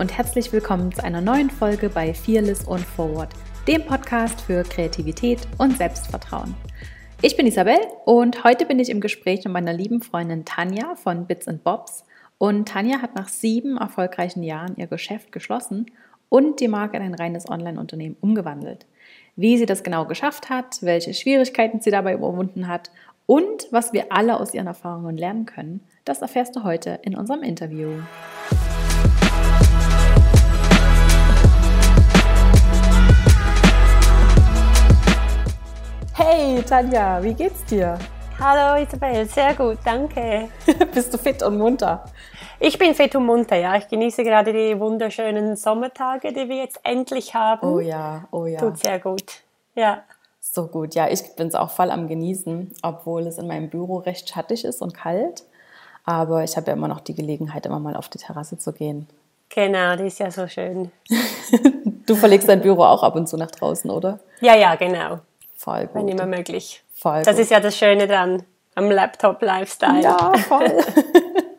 und 0.00 0.16
herzlich 0.16 0.50
willkommen 0.50 0.94
zu 0.94 1.04
einer 1.04 1.20
neuen 1.20 1.50
Folge 1.50 1.90
bei 1.90 2.14
Fearless 2.14 2.64
und 2.64 2.80
Forward, 2.80 3.28
dem 3.68 3.84
Podcast 3.84 4.40
für 4.40 4.62
Kreativität 4.62 5.40
und 5.58 5.76
Selbstvertrauen. 5.76 6.54
Ich 7.20 7.36
bin 7.36 7.46
Isabel 7.46 7.76
und 8.06 8.42
heute 8.42 8.64
bin 8.64 8.78
ich 8.78 8.88
im 8.88 9.02
Gespräch 9.02 9.44
mit 9.44 9.52
meiner 9.52 9.74
lieben 9.74 10.00
Freundin 10.00 10.46
Tanja 10.46 10.94
von 10.96 11.26
Bits 11.26 11.48
and 11.48 11.62
Bobs. 11.64 12.04
Und 12.38 12.66
Tanja 12.66 13.02
hat 13.02 13.14
nach 13.14 13.28
sieben 13.28 13.76
erfolgreichen 13.76 14.42
Jahren 14.42 14.74
ihr 14.78 14.86
Geschäft 14.86 15.32
geschlossen 15.32 15.84
und 16.30 16.60
die 16.60 16.68
Marke 16.68 16.96
in 16.96 17.02
ein 17.02 17.14
reines 17.14 17.46
Online-Unternehmen 17.50 18.16
umgewandelt. 18.22 18.86
Wie 19.36 19.58
sie 19.58 19.66
das 19.66 19.82
genau 19.82 20.06
geschafft 20.06 20.48
hat, 20.48 20.78
welche 20.80 21.12
Schwierigkeiten 21.12 21.82
sie 21.82 21.90
dabei 21.90 22.14
überwunden 22.14 22.68
hat 22.68 22.90
und 23.26 23.66
was 23.70 23.92
wir 23.92 24.10
alle 24.10 24.40
aus 24.40 24.54
ihren 24.54 24.66
Erfahrungen 24.66 25.18
lernen 25.18 25.44
können, 25.44 25.80
das 26.06 26.22
erfährst 26.22 26.56
du 26.56 26.64
heute 26.64 27.00
in 27.02 27.14
unserem 27.14 27.42
Interview. 27.42 27.98
Hey 36.22 36.62
Tanja, 36.62 37.22
wie 37.22 37.32
geht's 37.32 37.64
dir? 37.64 37.98
Hallo 38.38 38.82
Isabel, 38.82 39.24
sehr 39.24 39.54
gut, 39.54 39.78
danke. 39.82 40.50
Bist 40.92 41.14
du 41.14 41.16
fit 41.16 41.42
und 41.42 41.56
munter? 41.56 42.04
Ich 42.58 42.76
bin 42.76 42.94
fit 42.94 43.16
und 43.16 43.24
munter, 43.24 43.56
ja. 43.56 43.76
Ich 43.76 43.88
genieße 43.88 44.22
gerade 44.22 44.52
die 44.52 44.78
wunderschönen 44.78 45.56
Sommertage, 45.56 46.34
die 46.34 46.46
wir 46.46 46.56
jetzt 46.56 46.78
endlich 46.82 47.34
haben. 47.34 47.66
Oh 47.66 47.80
ja, 47.80 48.28
oh 48.32 48.44
ja. 48.44 48.60
Tut 48.60 48.76
sehr 48.80 48.98
gut, 48.98 49.24
ja. 49.74 50.02
So 50.40 50.66
gut, 50.66 50.94
ja, 50.94 51.08
ich 51.08 51.22
bin 51.36 51.48
es 51.48 51.54
auch 51.54 51.70
voll 51.70 51.90
am 51.90 52.06
Genießen, 52.06 52.70
obwohl 52.82 53.26
es 53.26 53.38
in 53.38 53.46
meinem 53.46 53.70
Büro 53.70 53.96
recht 53.96 54.28
schattig 54.28 54.66
ist 54.66 54.82
und 54.82 54.92
kalt. 54.92 55.44
Aber 56.04 56.44
ich 56.44 56.54
habe 56.58 56.66
ja 56.66 56.74
immer 56.74 56.88
noch 56.88 57.00
die 57.00 57.14
Gelegenheit, 57.14 57.64
immer 57.64 57.80
mal 57.80 57.96
auf 57.96 58.10
die 58.10 58.18
Terrasse 58.18 58.58
zu 58.58 58.74
gehen. 58.74 59.08
Genau, 59.48 59.96
die 59.96 60.08
ist 60.08 60.18
ja 60.18 60.30
so 60.30 60.46
schön. 60.46 60.92
du 62.06 62.14
verlegst 62.14 62.46
dein 62.46 62.60
Büro 62.60 62.82
auch 62.82 63.02
ab 63.04 63.16
und 63.16 63.26
zu 63.26 63.38
nach 63.38 63.50
draußen, 63.50 63.90
oder? 63.90 64.18
Ja, 64.42 64.54
ja, 64.54 64.74
genau. 64.74 65.20
Voll 65.60 65.88
gut. 65.88 65.94
Wenn 65.94 66.08
immer 66.08 66.24
möglich. 66.24 66.82
Voll 66.94 67.22
das 67.22 67.36
gut. 67.36 67.42
ist 67.42 67.50
ja 67.50 67.60
das 67.60 67.76
Schöne 67.76 68.06
dann 68.06 68.44
am 68.76 68.90
Laptop-Lifestyle. 68.90 70.00
Ja, 70.00 70.32
voll. 70.48 70.82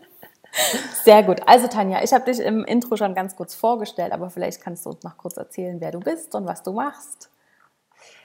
Sehr 1.04 1.22
gut. 1.22 1.42
Also 1.46 1.68
Tanja, 1.68 2.04
ich 2.04 2.12
habe 2.12 2.26
dich 2.26 2.40
im 2.40 2.66
Intro 2.66 2.98
schon 2.98 3.14
ganz 3.14 3.36
kurz 3.36 3.54
vorgestellt, 3.54 4.12
aber 4.12 4.32
vielleicht 4.32 4.60
kannst 4.60 4.88
du 4.88 4.90
uns 4.90 5.04
noch 5.04 5.18
kurz 5.18 5.38
erzählen, 5.38 5.80
wer 5.80 5.92
du 5.92 6.00
bist 6.00 6.34
und 6.34 6.48
was 6.48 6.64
du 6.64 6.72
machst. 6.72 7.30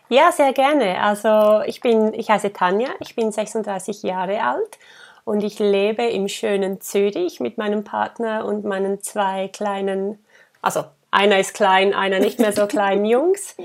Ja, 0.09 0.33
sehr 0.33 0.55
gerne. 0.55 1.03
Also 1.03 1.63
ich 1.67 1.81
bin, 1.83 2.15
ich 2.15 2.31
heiße 2.31 2.55
Tanja, 2.55 2.89
ich 3.01 3.15
bin 3.15 3.31
36 3.31 4.03
Jahre 4.03 4.43
alt 4.43 4.79
und 5.25 5.43
ich 5.43 5.59
lebe 5.59 6.05
im 6.05 6.29
schönen 6.29 6.81
Zürich 6.81 7.39
mit 7.39 7.59
meinem 7.59 7.85
Partner 7.85 8.47
und 8.47 8.65
meinen 8.65 9.03
zwei 9.03 9.49
kleinen, 9.49 10.25
also 10.63 10.85
einer 11.11 11.39
ist 11.39 11.53
klein, 11.53 11.93
einer 11.93 12.19
nicht 12.19 12.39
mehr 12.39 12.53
so 12.53 12.67
klein 12.67 13.05
Jungs. 13.05 13.57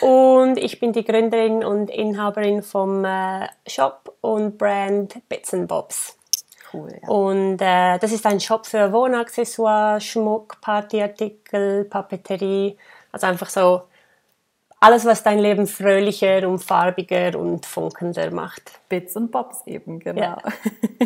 Und 0.00 0.58
ich 0.58 0.80
bin 0.80 0.92
die 0.92 1.04
Gründerin 1.04 1.64
und 1.64 1.90
Inhaberin 1.90 2.62
vom 2.62 3.04
äh, 3.04 3.48
Shop 3.66 4.14
und 4.20 4.58
Brand 4.58 5.28
Bits 5.28 5.54
and 5.54 5.68
Bobs. 5.68 6.16
Cool. 6.72 6.94
Ja. 7.02 7.08
Und 7.08 7.58
äh, 7.60 7.98
das 7.98 8.12
ist 8.12 8.26
ein 8.26 8.40
Shop 8.40 8.66
für 8.66 8.92
Wohnaccessoires, 8.92 10.04
Schmuck, 10.04 10.60
Partyartikel, 10.60 11.84
Papeterie, 11.84 12.76
also 13.12 13.26
einfach 13.26 13.48
so 13.48 13.82
alles, 14.80 15.04
was 15.04 15.22
dein 15.22 15.38
Leben 15.38 15.66
fröhlicher 15.66 16.48
und 16.48 16.60
farbiger 16.60 17.38
und 17.38 17.66
funkender 17.66 18.30
macht. 18.30 18.80
Bits 18.88 19.16
und 19.16 19.32
Bobs 19.32 19.66
eben, 19.66 19.98
genau. 19.98 20.20
Ja. 20.20 20.38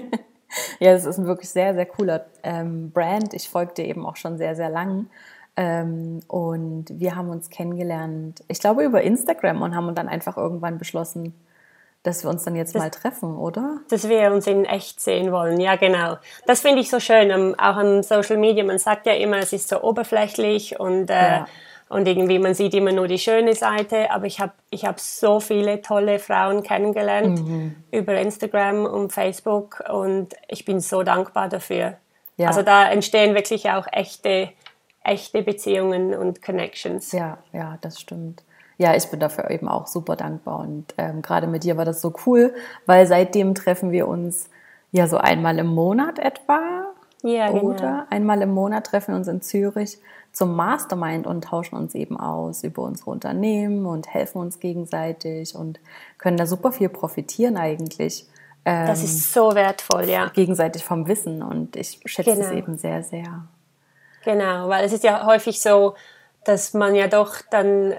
ja, 0.81 0.93
es 0.93 1.07
ist 1.07 1.19
ein 1.19 1.27
wirklich 1.27 1.49
sehr, 1.49 1.75
sehr 1.75 1.87
cooler 1.87 2.27
ähm, 2.43 2.91
Brand. 2.91 3.33
Ich 3.33 3.49
folge 3.49 3.75
dir 3.75 3.87
eben 3.87 4.05
auch 4.05 4.17
schon 4.17 4.37
sehr, 4.37 4.55
sehr 4.55 4.69
lang. 4.69 5.07
Ähm, 5.57 6.21
und 6.29 6.87
wir 6.89 7.15
haben 7.15 7.29
uns 7.29 7.51
kennengelernt, 7.51 8.43
ich 8.49 8.59
glaube, 8.61 8.85
über 8.85 9.03
Instagram 9.03 9.61
und 9.61 9.77
haben 9.77 9.95
dann 9.95 10.09
einfach 10.09 10.37
irgendwann 10.39 10.79
beschlossen, 10.79 11.35
dass 12.05 12.25
wir 12.25 12.31
uns 12.31 12.43
dann 12.45 12.57
jetzt 12.57 12.75
Das- 12.75 12.83
mal 12.83 12.91
treffen, 12.91 13.37
oder? 13.37 13.79
Dass 13.91 14.09
wir 14.09 14.33
uns 14.33 14.47
in 14.47 14.65
echt 14.65 15.01
sehen 15.01 15.31
wollen, 15.31 15.61
ja 15.61 15.77
genau. 15.77 16.17
Das 16.47 16.61
finde 16.63 16.81
ich 16.81 16.91
so 16.91 17.01
schön, 17.01 17.31
ähm, 17.31 17.55
auch 17.59 17.77
am 17.77 18.03
Social 18.03 18.39
Media. 18.39 18.65
Man 18.65 18.79
sagt 18.79 19.07
ja 19.07 19.13
immer, 19.13 19.39
es 19.39 19.53
ist 19.53 19.69
so 19.69 19.83
oberflächlich 19.83 20.81
und, 20.81 21.11
äh, 21.11 21.15
Ja. 21.15 21.47
und 21.91 22.09
irgendwie 22.09 22.39
man 22.39 22.55
sieht 22.55 22.73
immer 22.75 22.91
nur 22.93 23.07
die 23.07 23.19
schöne 23.19 23.55
Seite. 23.55 24.11
Aber 24.11 24.25
ich 24.27 24.41
habe 24.41 24.53
ich 24.71 24.87
hab 24.87 24.99
so 24.99 25.39
viele 25.39 25.83
tolle 25.83 26.19
Frauen 26.19 26.63
kennengelernt 26.63 27.47
Mhm. 27.47 27.77
über 27.93 28.15
Instagram 28.19 28.87
und 28.87 29.13
Facebook 29.13 29.85
und 29.93 30.35
ich 30.49 30.65
bin 30.65 30.81
so 30.81 31.03
dankbar 31.03 31.49
dafür. 31.51 31.99
Ja. 32.39 32.49
Also 32.49 32.63
da 32.63 32.91
entstehen 32.91 33.35
wirklich 33.37 33.71
auch 33.71 33.87
echte, 33.93 34.49
echte 35.05 35.43
Beziehungen 35.43 36.15
und 36.15 36.43
Connections. 36.43 37.13
Ja, 37.13 37.39
ja, 37.53 37.79
das 37.81 38.01
stimmt. 38.01 38.43
Ja, 38.79 38.95
ich 38.97 39.09
bin 39.11 39.21
dafür 39.21 39.51
eben 39.51 39.69
auch 39.69 39.87
super 39.87 40.17
dankbar 40.17 40.61
und 40.61 40.95
ähm, 40.99 41.23
gerade 41.23 41.47
mit 41.47 41.63
dir 41.65 41.77
war 41.77 41.85
das 41.85 42.01
so 42.01 42.13
cool, 42.27 42.55
weil 42.87 43.07
seitdem 43.07 43.55
treffen 43.55 43.93
wir 43.93 44.09
uns 44.09 44.49
ja 44.91 45.07
so 45.07 45.19
einmal 45.19 45.59
im 45.59 45.67
Monat 45.69 46.19
etwa. 46.19 46.87
Ja, 47.23 47.51
genau. 47.53 47.63
Oder 47.63 48.07
einmal 48.11 48.43
im 48.43 48.51
Monat 48.51 48.87
treffen 48.87 49.13
wir 49.13 49.17
uns 49.19 49.29
in 49.29 49.41
Zürich 49.43 49.99
zum 50.33 50.57
Mastermind 50.57 51.27
und 51.27 51.45
tauschen 51.45 51.77
uns 51.77 51.95
eben 51.95 52.19
aus 52.19 52.65
über 52.65 52.83
unsere 52.83 53.11
Unternehmen 53.11 53.87
und 53.87 54.09
helfen 54.13 54.39
uns 54.39 54.59
gegenseitig 54.59 55.55
und 55.55 55.79
können 56.19 56.37
da 56.37 56.47
super 56.47 56.73
viel 56.73 56.89
profitieren 56.89 57.57
eigentlich. 57.57 58.27
Ähm, 58.65 58.87
Das 58.87 59.05
ist 59.05 59.33
so 59.33 59.55
wertvoll, 59.55 60.09
ja. 60.09 60.31
gegenseitig 60.35 60.83
vom 60.85 61.07
Wissen 61.07 61.43
und 61.43 61.77
ich 61.77 62.01
schätze 62.07 62.31
es 62.33 62.49
Genau. 62.49 62.59
eben 62.59 62.79
sehr, 62.79 63.03
sehr. 63.05 63.45
Genau, 64.25 64.69
weil 64.69 64.85
es 64.85 64.93
ist 64.93 65.05
ja 65.05 65.27
häufig 65.27 65.61
so, 65.61 65.95
dass 66.45 66.75
man 66.75 66.95
ja 66.95 67.09
doch 67.09 67.37
dann 67.51 67.93
äh, 67.93 67.97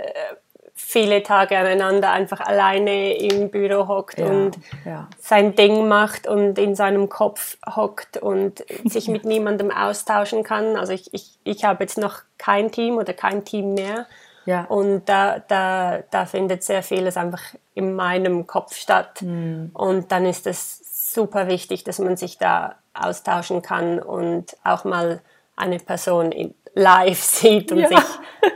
viele 0.75 1.23
Tage 1.23 1.57
aneinander 1.57 2.11
einfach 2.11 2.39
alleine 2.39 3.15
im 3.17 3.49
Büro 3.49 3.87
hockt 3.87 4.17
Ja, 4.17 4.25
und 4.25 4.57
ja. 4.85 5.07
sein 5.19 5.55
Ding 5.55 5.87
macht 5.87 6.27
und 6.27 6.57
in 6.57 6.75
seinem 6.75 7.09
Kopf 7.09 7.57
hockt 7.75 8.17
und 8.17 8.63
sich 8.85 9.07
mit 9.07 9.25
niemandem 9.25 9.71
austauschen 9.71 10.43
kann. 10.43 10.75
Also 10.75 10.93
ich, 10.93 11.13
ich, 11.13 11.39
ich 11.43 11.63
habe 11.63 11.83
jetzt 11.83 11.97
noch 11.97 12.21
kein 12.37 12.71
Team 12.71 12.97
oder 12.97 13.13
kein 13.13 13.45
Team 13.45 13.73
mehr. 13.73 14.05
Ja. 14.45 14.65
Und 14.65 15.07
da, 15.07 15.39
da, 15.39 15.99
da 16.11 16.25
findet 16.25 16.63
sehr 16.63 16.83
vieles 16.83 17.15
einfach 17.17 17.41
in 17.75 17.95
meinem 17.95 18.45
Kopf 18.45 18.75
statt. 18.75 19.21
Hm. 19.21 19.71
Und 19.73 20.11
dann 20.11 20.25
ist 20.25 20.47
es 20.47 21.13
super 21.13 21.47
wichtig, 21.47 21.83
dass 21.83 21.99
man 21.99 22.17
sich 22.17 22.37
da 22.37 22.75
austauschen 22.93 23.61
kann 23.61 23.99
und 23.99 24.57
auch 24.63 24.83
mal 24.83 25.21
eine 25.55 25.79
Person 25.79 26.53
live 26.75 27.21
sieht 27.23 27.71
und 27.71 27.79
Ja. 27.79 27.87
sich 27.87 28.05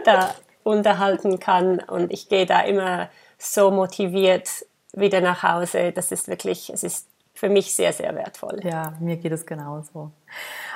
da 0.06 0.34
unterhalten 0.64 1.40
kann. 1.40 1.80
Und 1.80 2.12
ich 2.12 2.30
gehe 2.30 2.46
da 2.46 2.62
immer 2.62 3.10
so 3.38 3.72
motiviert 3.72 4.50
wieder 4.94 5.22
nach 5.22 5.44
Hause. 5.44 5.92
Das 5.92 6.12
ist 6.12 6.28
wirklich, 6.28 6.70
es 6.72 6.84
ist 6.84 7.08
für 7.34 7.50
mich 7.50 7.76
sehr, 7.76 7.94
sehr 7.94 8.16
wertvoll. 8.16 8.60
Ja, 8.64 8.94
mir 9.00 9.16
geht 9.18 9.32
es 9.32 9.46
genauso. 9.46 10.12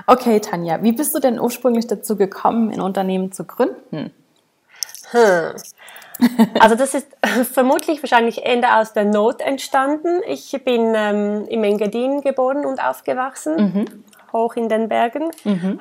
Okay, 0.05 0.39
Tanja, 0.39 0.83
wie 0.83 0.91
bist 0.91 1.15
du 1.15 1.19
denn 1.19 1.39
ursprünglich 1.39 1.87
dazu 1.87 2.15
gekommen, 2.15 2.71
ein 2.71 2.81
Unternehmen 2.81 3.31
zu 3.31 3.45
gründen? 3.45 4.13
Also 6.59 6.75
das 6.75 6.93
ist 6.93 7.07
vermutlich 7.51 8.03
wahrscheinlich 8.03 8.45
eher 8.45 8.79
aus 8.79 8.93
der 8.93 9.05
Not 9.05 9.41
entstanden. 9.41 10.21
Ich 10.27 10.51
bin 10.63 10.93
ähm, 10.95 11.47
im 11.49 11.63
Engadin 11.63 12.21
geboren 12.21 12.65
und 12.65 12.81
aufgewachsen, 12.83 14.03
hoch 14.33 14.55
in 14.55 14.69
den 14.69 14.89
Bergen, 14.89 15.31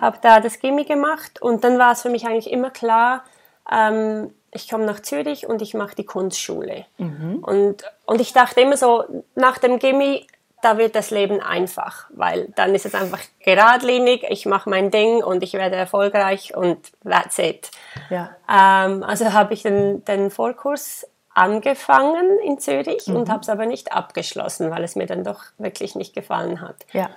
habe 0.00 0.18
da 0.22 0.40
das 0.40 0.58
Gimmi 0.58 0.84
gemacht 0.84 1.40
und 1.42 1.64
dann 1.64 1.78
war 1.78 1.92
es 1.92 2.02
für 2.02 2.10
mich 2.10 2.26
eigentlich 2.26 2.50
immer 2.50 2.70
klar, 2.70 3.24
ähm, 3.70 4.32
ich 4.52 4.68
komme 4.68 4.84
nach 4.84 5.00
Zürich 5.00 5.46
und 5.46 5.62
ich 5.62 5.74
mache 5.74 5.94
die 5.94 6.04
Kunstschule. 6.04 6.84
Und, 6.98 7.76
und 8.06 8.20
ich 8.20 8.32
dachte 8.32 8.60
immer 8.60 8.76
so, 8.76 9.04
nach 9.36 9.58
dem 9.58 9.78
Gimmi, 9.78 10.26
da 10.62 10.76
wird 10.76 10.94
das 10.96 11.10
Leben 11.10 11.40
einfach, 11.40 12.06
weil 12.10 12.48
dann 12.56 12.74
ist 12.74 12.84
es 12.84 12.94
einfach 12.94 13.20
geradlinig, 13.44 14.24
ich 14.28 14.44
mache 14.46 14.68
mein 14.68 14.90
Ding 14.90 15.22
und 15.22 15.42
ich 15.42 15.54
werde 15.54 15.76
erfolgreich 15.76 16.54
und 16.56 16.78
that's 17.08 17.38
it. 17.38 17.70
Ja. 18.10 18.30
Ähm, 18.48 19.02
also 19.04 19.32
habe 19.32 19.54
ich 19.54 19.62
den, 19.62 20.04
den 20.04 20.30
Vorkurs 20.30 21.06
angefangen 21.32 22.38
in 22.44 22.58
Zürich 22.58 23.06
und 23.06 23.28
Mhm. 23.28 23.32
habe 23.32 23.40
es 23.40 23.48
aber 23.48 23.66
nicht 23.66 23.92
abgeschlossen, 23.92 24.70
weil 24.70 24.82
es 24.84 24.96
mir 24.96 25.06
dann 25.06 25.24
doch 25.24 25.44
wirklich 25.58 25.94
nicht 25.94 26.14
gefallen 26.14 26.60
hat. 26.60 26.76
Ja. 26.92 27.08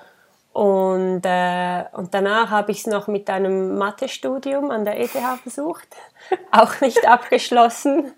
Und, 0.53 1.21
äh, 1.23 1.83
und 1.93 2.13
danach 2.13 2.51
habe 2.51 2.71
ich 2.71 2.79
es 2.79 2.87
noch 2.87 3.07
mit 3.07 3.27
einem 3.27 3.75
Mathestudium 3.75 4.69
an 4.69 4.85
der 4.85 4.99
ETH 4.99 5.17
versucht, 5.41 5.87
auch 6.51 6.79
nicht 6.79 7.07
abgeschlossen. 7.07 8.13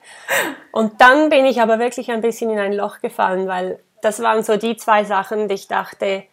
Und 0.73 0.99
dann 0.99 1.29
bin 1.29 1.45
ich 1.45 1.61
aber 1.61 1.79
wirklich 1.79 2.11
ein 2.11 2.19
bisschen 2.19 2.49
in 2.49 2.59
ein 2.59 2.73
Loch 2.73 2.99
gefallen, 2.99 3.47
weil 3.47 3.79
das 4.01 4.21
waren 4.21 4.43
so 4.43 4.57
die 4.57 4.75
zwei 4.75 5.05
Sachen, 5.05 5.47
die 5.47 5.55
ich 5.55 5.69
dachte, 5.69 6.23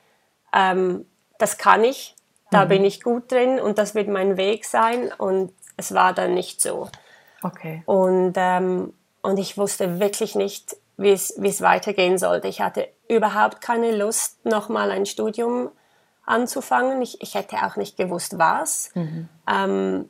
ähm, 0.52 1.06
das 1.38 1.56
kann 1.56 1.84
ich, 1.84 2.16
da 2.50 2.66
bin 2.66 2.84
ich 2.84 3.02
gut 3.02 3.30
drin 3.32 3.58
und 3.58 3.78
das 3.78 3.94
wird 3.94 4.08
mein 4.08 4.36
Weg 4.36 4.64
sein. 4.64 5.12
Und 5.16 5.52
es 5.76 5.94
war 5.94 6.12
dann 6.12 6.34
nicht 6.34 6.60
so. 6.60 6.88
Okay. 7.42 7.82
Und, 7.86 8.34
ähm, 8.36 8.92
und 9.22 9.38
ich 9.38 9.56
wusste 9.56 10.00
wirklich 10.00 10.34
nicht, 10.34 10.76
wie 10.96 11.12
es 11.12 11.34
wie 11.38 11.48
es 11.48 11.62
weitergehen 11.62 12.18
sollte. 12.18 12.48
Ich 12.48 12.60
hatte 12.60 12.88
überhaupt 13.08 13.60
keine 13.60 13.96
Lust, 13.96 14.44
nochmal 14.44 14.90
ein 14.90 15.06
Studium 15.06 15.70
anzufangen. 16.24 17.02
Ich, 17.02 17.20
ich 17.20 17.34
hätte 17.34 17.56
auch 17.56 17.76
nicht 17.76 17.96
gewusst, 17.96 18.38
was. 18.38 18.90
Mhm. 18.94 19.28
Ähm, 19.48 20.08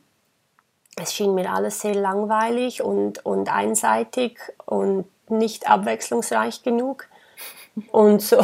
es 1.01 1.13
schien 1.13 1.33
mir 1.33 1.51
alles 1.51 1.81
sehr 1.81 1.95
langweilig 1.95 2.81
und, 2.81 3.25
und 3.25 3.53
einseitig 3.53 4.39
und 4.65 5.05
nicht 5.29 5.69
abwechslungsreich 5.69 6.63
genug. 6.63 7.07
Und 7.91 8.21
so, 8.21 8.37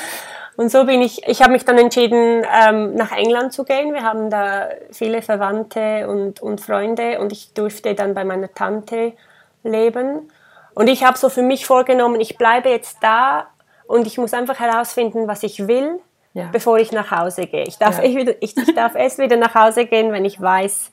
und 0.56 0.70
so 0.70 0.84
bin 0.84 1.00
ich, 1.00 1.26
ich 1.26 1.40
habe 1.40 1.52
mich 1.52 1.64
dann 1.64 1.78
entschieden, 1.78 2.44
ähm, 2.52 2.94
nach 2.94 3.12
England 3.12 3.52
zu 3.52 3.64
gehen. 3.64 3.94
Wir 3.94 4.02
haben 4.02 4.28
da 4.28 4.68
viele 4.90 5.22
Verwandte 5.22 6.08
und, 6.08 6.40
und 6.40 6.60
Freunde 6.60 7.18
und 7.20 7.32
ich 7.32 7.54
durfte 7.54 7.94
dann 7.94 8.14
bei 8.14 8.24
meiner 8.24 8.52
Tante 8.52 9.14
leben. 9.62 10.30
Und 10.74 10.88
ich 10.88 11.04
habe 11.04 11.16
so 11.16 11.30
für 11.30 11.42
mich 11.42 11.64
vorgenommen, 11.64 12.20
ich 12.20 12.36
bleibe 12.36 12.68
jetzt 12.68 12.98
da 13.00 13.46
und 13.86 14.06
ich 14.06 14.18
muss 14.18 14.34
einfach 14.34 14.58
herausfinden, 14.60 15.26
was 15.26 15.42
ich 15.42 15.66
will, 15.66 16.00
ja. 16.36 16.48
bevor 16.52 16.78
ich 16.78 16.92
nach 16.92 17.10
Hause 17.10 17.46
gehe. 17.46 17.64
Ich 17.64 17.78
darf, 17.78 17.98
ja. 17.98 18.04
ich, 18.04 18.16
ich, 18.40 18.56
ich 18.56 18.74
darf 18.74 18.94
erst 18.94 19.18
wieder 19.18 19.36
nach 19.36 19.54
Hause 19.54 19.86
gehen, 19.86 20.12
wenn 20.12 20.24
ich 20.24 20.40
weiß, 20.40 20.92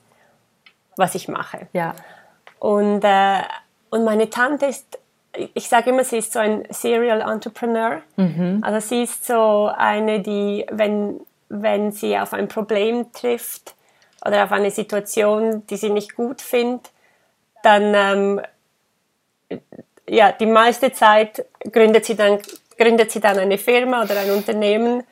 was 0.96 1.14
ich 1.14 1.28
mache. 1.28 1.68
Ja. 1.72 1.94
Und, 2.58 3.04
äh, 3.04 3.42
und 3.90 4.04
meine 4.04 4.30
Tante 4.30 4.66
ist 4.66 4.98
ich 5.54 5.68
sage 5.68 5.90
immer, 5.90 6.04
sie 6.04 6.18
ist 6.18 6.32
so 6.32 6.38
ein 6.38 6.64
Serial 6.70 7.20
Entrepreneur. 7.20 8.02
Mhm. 8.14 8.60
Also 8.62 8.78
sie 8.78 9.02
ist 9.02 9.26
so 9.26 9.68
eine, 9.76 10.20
die, 10.20 10.64
wenn, 10.70 11.20
wenn 11.48 11.90
sie 11.90 12.16
auf 12.16 12.32
ein 12.32 12.46
Problem 12.46 13.12
trifft 13.12 13.74
oder 14.24 14.44
auf 14.44 14.52
eine 14.52 14.70
Situation, 14.70 15.66
die 15.66 15.76
sie 15.76 15.90
nicht 15.90 16.14
gut 16.14 16.40
findet, 16.40 16.90
dann 17.64 18.38
ähm, 19.50 19.60
ja, 20.08 20.30
die 20.30 20.46
meiste 20.46 20.92
Zeit 20.92 21.44
gründet 21.72 22.04
sie 22.04 22.14
dann, 22.14 22.38
gründet 22.78 23.10
sie 23.10 23.20
dann 23.20 23.38
eine 23.38 23.58
Firma 23.58 24.04
oder 24.04 24.20
ein 24.20 24.30
Unternehmen 24.30 25.02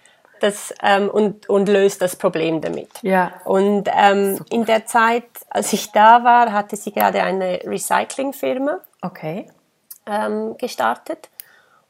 das, 0.42 0.74
ähm, 0.82 1.08
und, 1.08 1.48
und 1.48 1.68
löst 1.68 2.02
das 2.02 2.16
Problem 2.16 2.60
damit. 2.60 2.90
Ja. 3.02 3.32
Und 3.44 3.88
ähm, 3.94 4.38
in 4.50 4.64
der 4.64 4.86
Zeit, 4.86 5.24
als 5.50 5.72
ich 5.72 5.92
da 5.92 6.24
war, 6.24 6.52
hatte 6.52 6.76
sie 6.76 6.92
gerade 6.92 7.22
eine 7.22 7.60
Recyclingfirma. 7.64 8.78
Okay 9.02 9.48
ähm, 10.06 10.56
gestartet. 10.58 11.28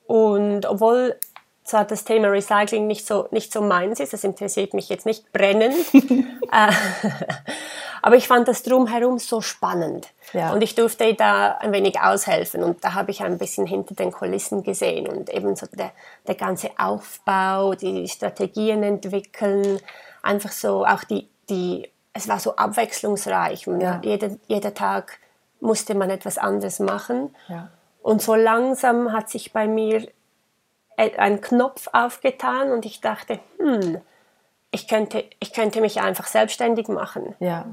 Und 0.06 0.66
obwohl 0.66 1.16
zwar 1.73 1.87
das 1.87 2.05
Thema 2.05 2.29
Recycling 2.29 2.87
nicht 2.87 3.07
so, 3.07 3.29
nicht 3.31 3.51
so 3.51 3.63
meins 3.63 3.99
ist, 3.99 4.13
das 4.13 4.25
interessiert 4.25 4.75
mich 4.75 4.91
jetzt 4.91 5.07
nicht 5.07 5.33
brennend, 5.33 5.75
äh, 5.95 6.71
aber 8.03 8.17
ich 8.17 8.29
fand 8.29 8.47
das 8.47 8.63
drumherum 8.63 9.19
so 9.19 9.41
spannend. 9.41 10.09
Ja. 10.35 10.53
Und 10.53 10.63
ich 10.63 10.75
durfte 10.75 11.15
da 11.15 11.57
ein 11.57 11.73
wenig 11.73 11.99
aushelfen 11.99 12.63
und 12.63 12.85
da 12.85 12.93
habe 12.93 13.11
ich 13.11 13.23
ein 13.23 13.39
bisschen 13.39 13.67
hinter 13.67 13.95
den 13.95 14.13
Kulissen 14.13 14.63
gesehen 14.63 15.09
und 15.09 15.31
eben 15.31 15.57
so 15.57 15.67
der, 15.67 15.93
der 16.27 16.35
ganze 16.35 16.71
Aufbau, 16.77 17.75
die 17.75 18.07
Strategien 18.07 18.83
entwickeln, 18.83 19.81
einfach 20.23 20.53
so 20.53 20.85
auch 20.85 21.05
die, 21.05 21.27
die 21.49 21.89
es 22.13 22.29
war 22.29 22.39
so 22.39 22.55
abwechslungsreich. 22.55 23.67
Ja. 23.67 23.99
Jeder, 24.05 24.37
jeder 24.47 24.75
Tag 24.75 25.19
musste 25.61 25.95
man 25.95 26.11
etwas 26.11 26.37
anderes 26.37 26.81
machen. 26.81 27.35
Ja. 27.49 27.71
Und 28.03 28.21
so 28.21 28.35
langsam 28.35 29.13
hat 29.13 29.31
sich 29.31 29.55
bei 29.55 29.67
mir 29.67 30.07
ein 30.97 31.41
Knopf 31.41 31.89
aufgetan 31.93 32.71
und 32.71 32.85
ich 32.87 33.00
dachte, 33.00 33.41
hm, 33.59 34.00
ich 34.71 34.89
könnte, 34.89 35.25
ich 35.41 35.53
könnte 35.53 35.81
mich 35.81 36.00
einfach 36.00 36.27
selbstständig 36.27 36.89
machen. 36.89 37.35
Ja. 37.41 37.67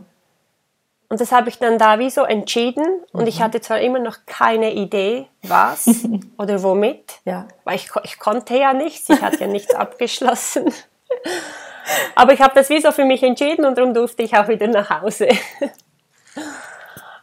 Und 1.09 1.19
das 1.19 1.31
habe 1.31 1.49
ich 1.49 1.57
dann 1.57 1.79
da 1.79 1.97
wie 1.97 2.11
so 2.11 2.23
entschieden 2.23 2.85
und 3.11 3.21
mhm. 3.21 3.27
ich 3.27 3.41
hatte 3.41 3.61
zwar 3.61 3.79
immer 3.79 3.97
noch 3.97 4.17
keine 4.27 4.73
Idee, 4.73 5.27
was 5.41 5.87
oder 6.37 6.61
womit, 6.61 7.19
ja. 7.25 7.47
weil 7.63 7.77
ich, 7.77 7.89
ich 8.03 8.19
konnte 8.19 8.55
ja 8.57 8.73
nichts, 8.73 9.09
ich 9.09 9.21
hatte 9.21 9.41
ja 9.41 9.47
nichts 9.47 9.73
abgeschlossen. 9.75 10.71
Aber 12.13 12.33
ich 12.33 12.41
habe 12.41 12.53
das 12.53 12.69
wie 12.69 12.79
so 12.79 12.91
für 12.91 13.05
mich 13.05 13.23
entschieden 13.23 13.65
und 13.65 13.75
darum 13.75 13.95
durfte 13.95 14.21
ich 14.21 14.37
auch 14.37 14.47
wieder 14.47 14.67
nach 14.67 15.01
Hause. 15.01 15.29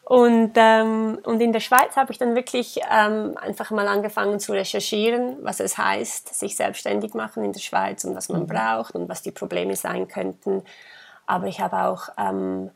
Und, 0.08 0.52
ähm, 0.54 1.18
und 1.24 1.40
in 1.40 1.52
der 1.52 1.58
Schweiz 1.58 1.96
habe 1.96 2.12
ich 2.12 2.18
dann 2.18 2.36
wirklich 2.36 2.78
ähm, 2.88 3.36
einfach 3.36 3.72
mal 3.72 3.88
angefangen 3.88 4.38
zu 4.38 4.52
recherchieren, 4.52 5.38
was 5.42 5.58
es 5.58 5.76
heißt, 5.76 6.32
sich 6.32 6.54
selbstständig 6.54 7.14
machen 7.14 7.42
in 7.42 7.52
der 7.52 7.58
Schweiz 7.58 8.04
und 8.04 8.14
was 8.14 8.28
man 8.28 8.42
mhm. 8.42 8.46
braucht 8.46 8.94
und 8.94 9.08
was 9.08 9.22
die 9.22 9.32
Probleme 9.32 9.74
sein 9.74 10.06
könnten. 10.06 10.62
Aber 11.26 11.48
ich 11.48 11.60
habe 11.60 11.88
auch 11.88 12.10
ähm, 12.18 12.70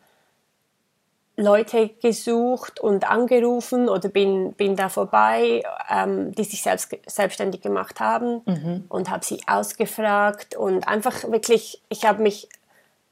Leute 1.37 1.91
gesucht 2.03 2.81
und 2.81 3.09
angerufen 3.09 3.89
oder 3.89 4.09
bin, 4.09 4.55
bin 4.55 4.75
da 4.75 4.89
vorbei, 4.89 5.63
ähm, 5.89 6.33
die 6.33 6.43
sich 6.43 6.63
selbst, 6.63 6.97
selbstständig 7.07 7.61
gemacht 7.61 8.01
haben 8.01 8.43
mhm. 8.45 8.85
und 8.89 9.09
habe 9.09 9.25
sie 9.25 9.41
ausgefragt 9.47 10.57
und 10.57 10.89
einfach 10.89 11.31
wirklich, 11.31 11.81
ich 11.91 12.05
habe 12.05 12.25
mich 12.25 12.49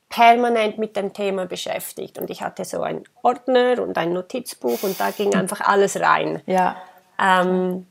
permanent 0.09 0.79
mit 0.79 0.97
dem 0.97 1.13
Thema 1.13 1.47
beschäftigt. 1.47 2.19
Und 2.19 2.31
ich 2.31 2.43
hatte 2.43 2.65
so 2.65 2.83
einen 2.83 3.05
Ordner 3.23 3.81
und 3.83 3.99
ein 3.99 4.13
Notizbuch 4.13 4.83
und 4.83 4.99
da 4.99 5.11
ging 5.11 5.35
einfach 5.35 5.61
alles 5.61 6.01
rein. 6.01 6.43
Ja. 6.47 6.77
Ähm, 7.21 7.87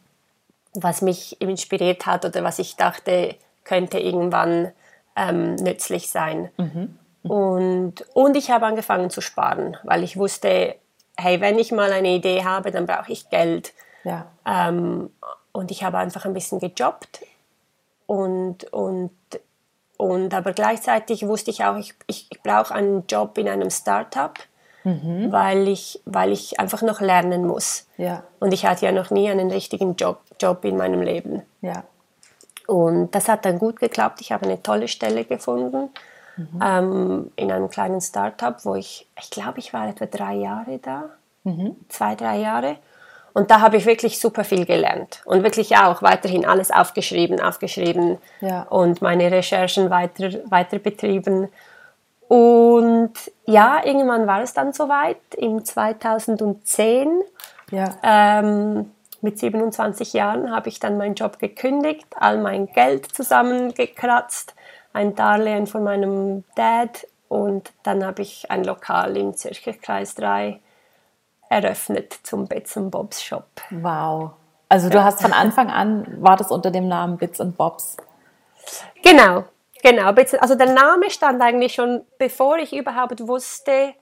was 0.73 1.01
mich 1.01 1.39
inspiriert 1.41 2.05
hat 2.05 2.25
oder 2.25 2.43
was 2.43 2.59
ich 2.59 2.75
dachte, 2.75 3.35
könnte 3.63 3.99
irgendwann 3.99 4.71
ähm, 5.15 5.55
nützlich 5.55 6.09
sein. 6.09 6.49
Mhm. 6.57 6.97
Und, 7.23 8.05
und 8.13 8.37
ich 8.37 8.51
habe 8.51 8.65
angefangen 8.65 9.09
zu 9.09 9.21
sparen, 9.21 9.77
weil 9.83 10.03
ich 10.03 10.17
wusste, 10.17 10.75
hey, 11.17 11.41
wenn 11.41 11.59
ich 11.59 11.71
mal 11.71 11.91
eine 11.91 12.09
Idee 12.09 12.43
habe, 12.43 12.71
dann 12.71 12.85
brauche 12.85 13.11
ich 13.11 13.29
Geld. 13.29 13.73
Ja. 14.03 14.27
Ähm, 14.45 15.09
und 15.51 15.71
ich 15.71 15.83
habe 15.83 15.97
einfach 15.97 16.25
ein 16.25 16.33
bisschen 16.33 16.59
gejobbt 16.59 17.21
und, 18.05 18.71
und 18.71 19.11
und 19.97 20.33
aber 20.33 20.53
gleichzeitig 20.53 21.27
wusste 21.27 21.51
ich 21.51 21.63
auch, 21.63 21.77
ich, 21.77 21.93
ich, 22.05 22.27
ich 22.29 22.41
brauche 22.43 22.73
einen 22.73 23.05
Job 23.07 23.37
in 23.37 23.49
einem 23.49 23.71
Startup, 23.71 24.33
mhm. 24.83 25.31
weil, 25.31 25.67
ich, 25.67 26.01
weil 26.05 26.31
ich 26.31 26.59
einfach 26.59 26.83
noch 26.83 27.01
lernen 27.01 27.45
muss. 27.45 27.87
Ja. 27.97 28.23
Und 28.39 28.53
ich 28.53 28.65
hatte 28.65 28.85
ja 28.85 28.91
noch 28.91 29.09
nie 29.09 29.29
einen 29.29 29.51
richtigen 29.51 29.95
Job, 29.95 30.21
Job 30.39 30.63
in 30.65 30.77
meinem 30.77 31.01
Leben. 31.01 31.41
Ja. 31.61 31.83
Und 32.67 33.15
das 33.15 33.27
hat 33.27 33.45
dann 33.45 33.59
gut 33.59 33.79
geklappt. 33.79 34.21
Ich 34.21 34.31
habe 34.31 34.45
eine 34.45 34.61
tolle 34.61 34.87
Stelle 34.87 35.25
gefunden 35.25 35.89
mhm. 36.35 36.61
ähm, 36.63 37.31
in 37.35 37.51
einem 37.51 37.69
kleinen 37.69 38.01
Startup, 38.01 38.63
wo 38.63 38.75
ich, 38.75 39.07
ich 39.19 39.29
glaube, 39.29 39.59
ich 39.59 39.73
war 39.73 39.87
etwa 39.87 40.05
drei 40.05 40.35
Jahre 40.35 40.77
da, 40.79 41.09
mhm. 41.43 41.75
zwei, 41.89 42.15
drei 42.15 42.37
Jahre. 42.37 42.77
Und 43.37 43.51
da 43.51 43.61
habe 43.61 43.77
ich 43.77 43.85
wirklich 43.85 44.19
super 44.19 44.43
viel 44.43 44.65
gelernt 44.65 45.21
und 45.25 45.43
wirklich 45.43 45.77
auch 45.77 46.01
weiterhin 46.01 46.43
alles 46.43 46.71
aufgeschrieben, 46.71 47.39
aufgeschrieben 47.39 48.17
ja. 48.41 48.63
und 48.63 49.03
meine 49.03 49.31
Recherchen 49.31 49.91
weiter, 49.91 50.31
weiter 50.49 50.79
betrieben. 50.79 51.47
Und 52.27 53.13
ja, 53.45 53.85
irgendwann 53.85 54.25
war 54.25 54.41
es 54.41 54.55
dann 54.55 54.73
soweit, 54.73 55.19
im 55.37 55.63
2010. 55.63 57.21
Ja. 57.69 57.95
Ähm, 58.01 58.91
mit 59.21 59.37
27 59.37 60.13
Jahren 60.13 60.49
habe 60.49 60.69
ich 60.69 60.79
dann 60.79 60.97
meinen 60.97 61.13
Job 61.13 61.37
gekündigt, 61.37 62.07
all 62.15 62.39
mein 62.39 62.65
Geld 62.65 63.05
zusammengekratzt, 63.15 64.55
ein 64.93 65.13
Darlehen 65.13 65.67
von 65.67 65.83
meinem 65.83 66.43
Dad 66.55 67.05
und 67.27 67.71
dann 67.83 68.03
habe 68.03 68.23
ich 68.23 68.49
ein 68.49 68.63
Lokal 68.63 69.15
im 69.15 69.35
Zürcher 69.35 69.73
Kreis 69.73 70.15
3 70.15 70.59
eröffnet 71.49 72.19
zum 72.23 72.47
Bits 72.47 72.73
Bobs 72.75 73.23
Shop. 73.23 73.47
Wow. 73.69 74.31
Also 74.69 74.89
du 74.89 74.97
ja. 74.97 75.05
hast 75.05 75.21
von 75.21 75.33
Anfang 75.33 75.69
an, 75.69 76.21
war 76.21 76.35
das 76.35 76.51
unter 76.51 76.71
dem 76.71 76.87
Namen 76.87 77.17
Bits 77.17 77.41
Bobs? 77.55 77.97
Genau, 79.01 79.45
genau. 79.81 80.13
Also 80.39 80.55
der 80.55 80.73
Name 80.73 81.09
stand 81.09 81.41
eigentlich 81.41 81.73
schon, 81.73 82.01
bevor 82.17 82.57
ich 82.57 82.73
überhaupt 82.73 83.25
wusste, 83.27 83.93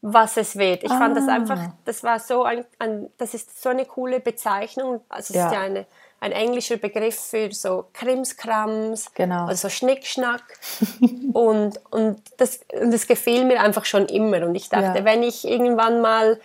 was 0.00 0.36
es 0.36 0.56
wird. 0.56 0.84
Ich 0.84 0.90
ah. 0.90 0.98
fand 0.98 1.16
das 1.16 1.28
ah. 1.28 1.32
einfach, 1.32 1.60
das 1.84 2.02
war 2.04 2.20
so 2.20 2.44
ein, 2.44 2.64
ein, 2.78 3.10
das 3.18 3.34
ist 3.34 3.60
so 3.60 3.68
eine 3.68 3.84
coole 3.84 4.20
Bezeichnung. 4.20 5.00
Also 5.08 5.34
es 5.34 5.36
ja. 5.36 5.46
ist 5.46 5.52
ja 5.52 5.60
eine, 5.60 5.86
ein 6.20 6.32
englischer 6.32 6.76
Begriff 6.76 7.18
für 7.18 7.52
so 7.52 7.86
Krimskrams, 7.92 9.12
genau. 9.14 9.46
also 9.46 9.68
so 9.68 9.70
Schnickschnack. 9.70 10.42
und, 11.32 11.80
und, 11.90 12.22
das, 12.36 12.60
und 12.80 12.92
das 12.92 13.06
gefiel 13.06 13.44
mir 13.44 13.60
einfach 13.60 13.84
schon 13.84 14.06
immer. 14.06 14.46
Und 14.46 14.54
ich 14.54 14.68
dachte, 14.68 15.00
ja. 15.00 15.04
wenn 15.04 15.22
ich 15.22 15.46
irgendwann 15.46 16.00
mal 16.00 16.40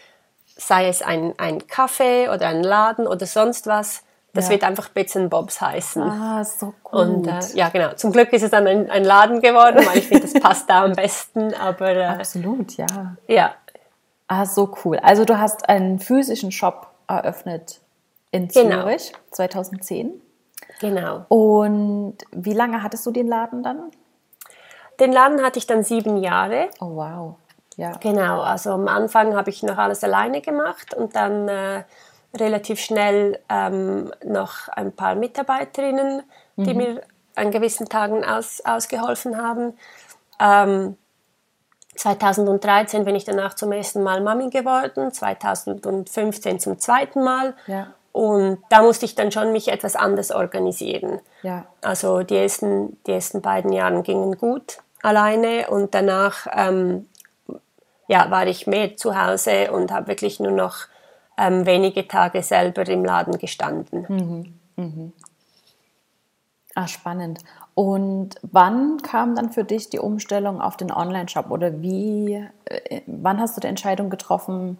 sei 0.55 0.87
es 0.87 1.01
ein, 1.01 1.33
ein 1.37 1.67
Kaffee 1.67 2.29
oder 2.29 2.47
ein 2.47 2.63
Laden 2.63 3.07
oder 3.07 3.25
sonst 3.25 3.67
was, 3.67 4.03
das 4.33 4.45
ja. 4.45 4.51
wird 4.51 4.63
einfach 4.63 4.89
Bits 4.89 5.15
and 5.15 5.29
Bobs 5.29 5.61
heißen. 5.61 6.01
Ah, 6.01 6.43
so 6.43 6.73
gut. 6.83 7.01
Und 7.01 7.27
äh, 7.27 7.39
ja, 7.53 7.69
genau. 7.69 7.93
Zum 7.93 8.11
Glück 8.11 8.33
ist 8.33 8.41
es 8.41 8.49
dann 8.49 8.65
ein, 8.65 8.89
ein 8.89 9.03
Laden 9.03 9.41
geworden, 9.41 9.85
weil 9.85 9.99
ich 9.99 10.07
finde, 10.07 10.23
das 10.23 10.33
passt 10.41 10.69
da 10.69 10.83
am 10.83 10.93
besten. 10.93 11.53
Aber 11.53 11.95
äh, 11.95 12.05
absolut, 12.05 12.75
ja. 12.75 12.87
Ja. 13.27 13.53
Ah, 14.27 14.45
so 14.45 14.75
cool. 14.83 14.97
Also 14.97 15.25
du 15.25 15.37
hast 15.37 15.69
einen 15.69 15.99
physischen 15.99 16.51
Shop 16.51 16.87
eröffnet 17.07 17.79
in 18.31 18.47
genau. 18.47 18.81
Zürich 18.81 19.11
genau. 19.11 19.23
2010. 19.31 20.21
Genau. 20.79 21.25
Und 21.27 22.17
wie 22.31 22.53
lange 22.53 22.81
hattest 22.81 23.05
du 23.05 23.11
den 23.11 23.27
Laden 23.27 23.61
dann? 23.61 23.91
Den 24.99 25.11
Laden 25.11 25.43
hatte 25.43 25.59
ich 25.59 25.67
dann 25.67 25.83
sieben 25.83 26.17
Jahre. 26.17 26.69
Oh 26.79 26.95
wow. 26.95 27.35
Ja. 27.77 27.93
Genau, 27.99 28.41
also 28.41 28.71
am 28.71 28.87
Anfang 28.87 29.35
habe 29.35 29.49
ich 29.49 29.63
noch 29.63 29.77
alles 29.77 30.03
alleine 30.03 30.41
gemacht 30.41 30.93
und 30.93 31.15
dann 31.15 31.47
äh, 31.47 31.83
relativ 32.35 32.79
schnell 32.79 33.39
ähm, 33.49 34.11
noch 34.23 34.67
ein 34.69 34.91
paar 34.91 35.15
Mitarbeiterinnen, 35.15 36.23
die 36.55 36.73
mhm. 36.73 36.77
mir 36.77 37.01
an 37.35 37.51
gewissen 37.51 37.89
Tagen 37.89 38.23
aus, 38.23 38.61
ausgeholfen 38.63 39.37
haben. 39.37 39.73
Ähm, 40.39 40.97
2013 41.95 43.05
bin 43.05 43.15
ich 43.15 43.23
danach 43.23 43.53
zum 43.53 43.71
ersten 43.71 44.01
Mal 44.03 44.21
Mami 44.21 44.49
geworden, 44.49 45.11
2015 45.11 46.59
zum 46.59 46.79
zweiten 46.79 47.23
Mal. 47.23 47.53
Ja. 47.67 47.87
Und 48.11 48.59
da 48.69 48.83
musste 48.83 49.05
ich 49.05 49.15
dann 49.15 49.31
schon 49.31 49.51
mich 49.51 49.69
etwas 49.69 49.95
anders 49.95 50.31
organisieren. 50.31 51.19
Ja. 51.41 51.65
Also 51.81 52.21
die 52.21 52.37
ersten, 52.37 53.01
die 53.05 53.11
ersten 53.11 53.41
beiden 53.41 53.71
Jahre 53.71 54.01
gingen 54.03 54.37
gut 54.37 54.79
alleine 55.01 55.67
und 55.69 55.93
danach 55.93 56.47
ähm, 56.53 57.07
ja, 58.13 58.29
war 58.29 58.45
ich 58.45 58.67
mehr 58.67 58.95
zu 58.95 59.19
Hause 59.19 59.71
und 59.71 59.91
habe 59.91 60.05
wirklich 60.09 60.39
nur 60.39 60.51
noch 60.51 60.75
ähm, 61.35 61.65
wenige 61.65 62.07
Tage 62.07 62.43
selber 62.43 62.87
im 62.87 63.03
Laden 63.03 63.39
gestanden. 63.39 64.05
Mhm. 64.07 64.59
Mhm. 64.75 65.13
Ah, 66.75 66.87
spannend. 66.87 67.39
Und 67.73 68.35
wann 68.43 69.01
kam 69.01 69.35
dann 69.35 69.51
für 69.51 69.63
dich 69.63 69.89
die 69.89 69.97
Umstellung 69.97 70.61
auf 70.61 70.77
den 70.77 70.91
Online-Shop 70.91 71.49
oder 71.49 71.81
wie, 71.81 72.47
äh, 72.65 73.01
wann 73.07 73.39
hast 73.39 73.57
du 73.57 73.61
die 73.61 73.67
Entscheidung 73.67 74.11
getroffen, 74.11 74.77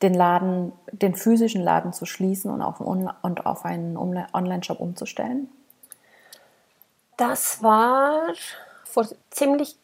den 0.00 0.14
Laden, 0.14 0.72
den 0.90 1.14
physischen 1.14 1.62
Laden 1.62 1.92
zu 1.92 2.06
schließen 2.06 2.50
und 2.50 2.62
auf, 2.62 2.80
und 2.80 3.44
auf 3.44 3.66
einen 3.66 3.98
Online-Shop 3.98 4.80
umzustellen? 4.80 5.50
Das 7.18 7.62
war 7.62 8.32
vor 8.84 9.06
ziemlich, 9.28 9.76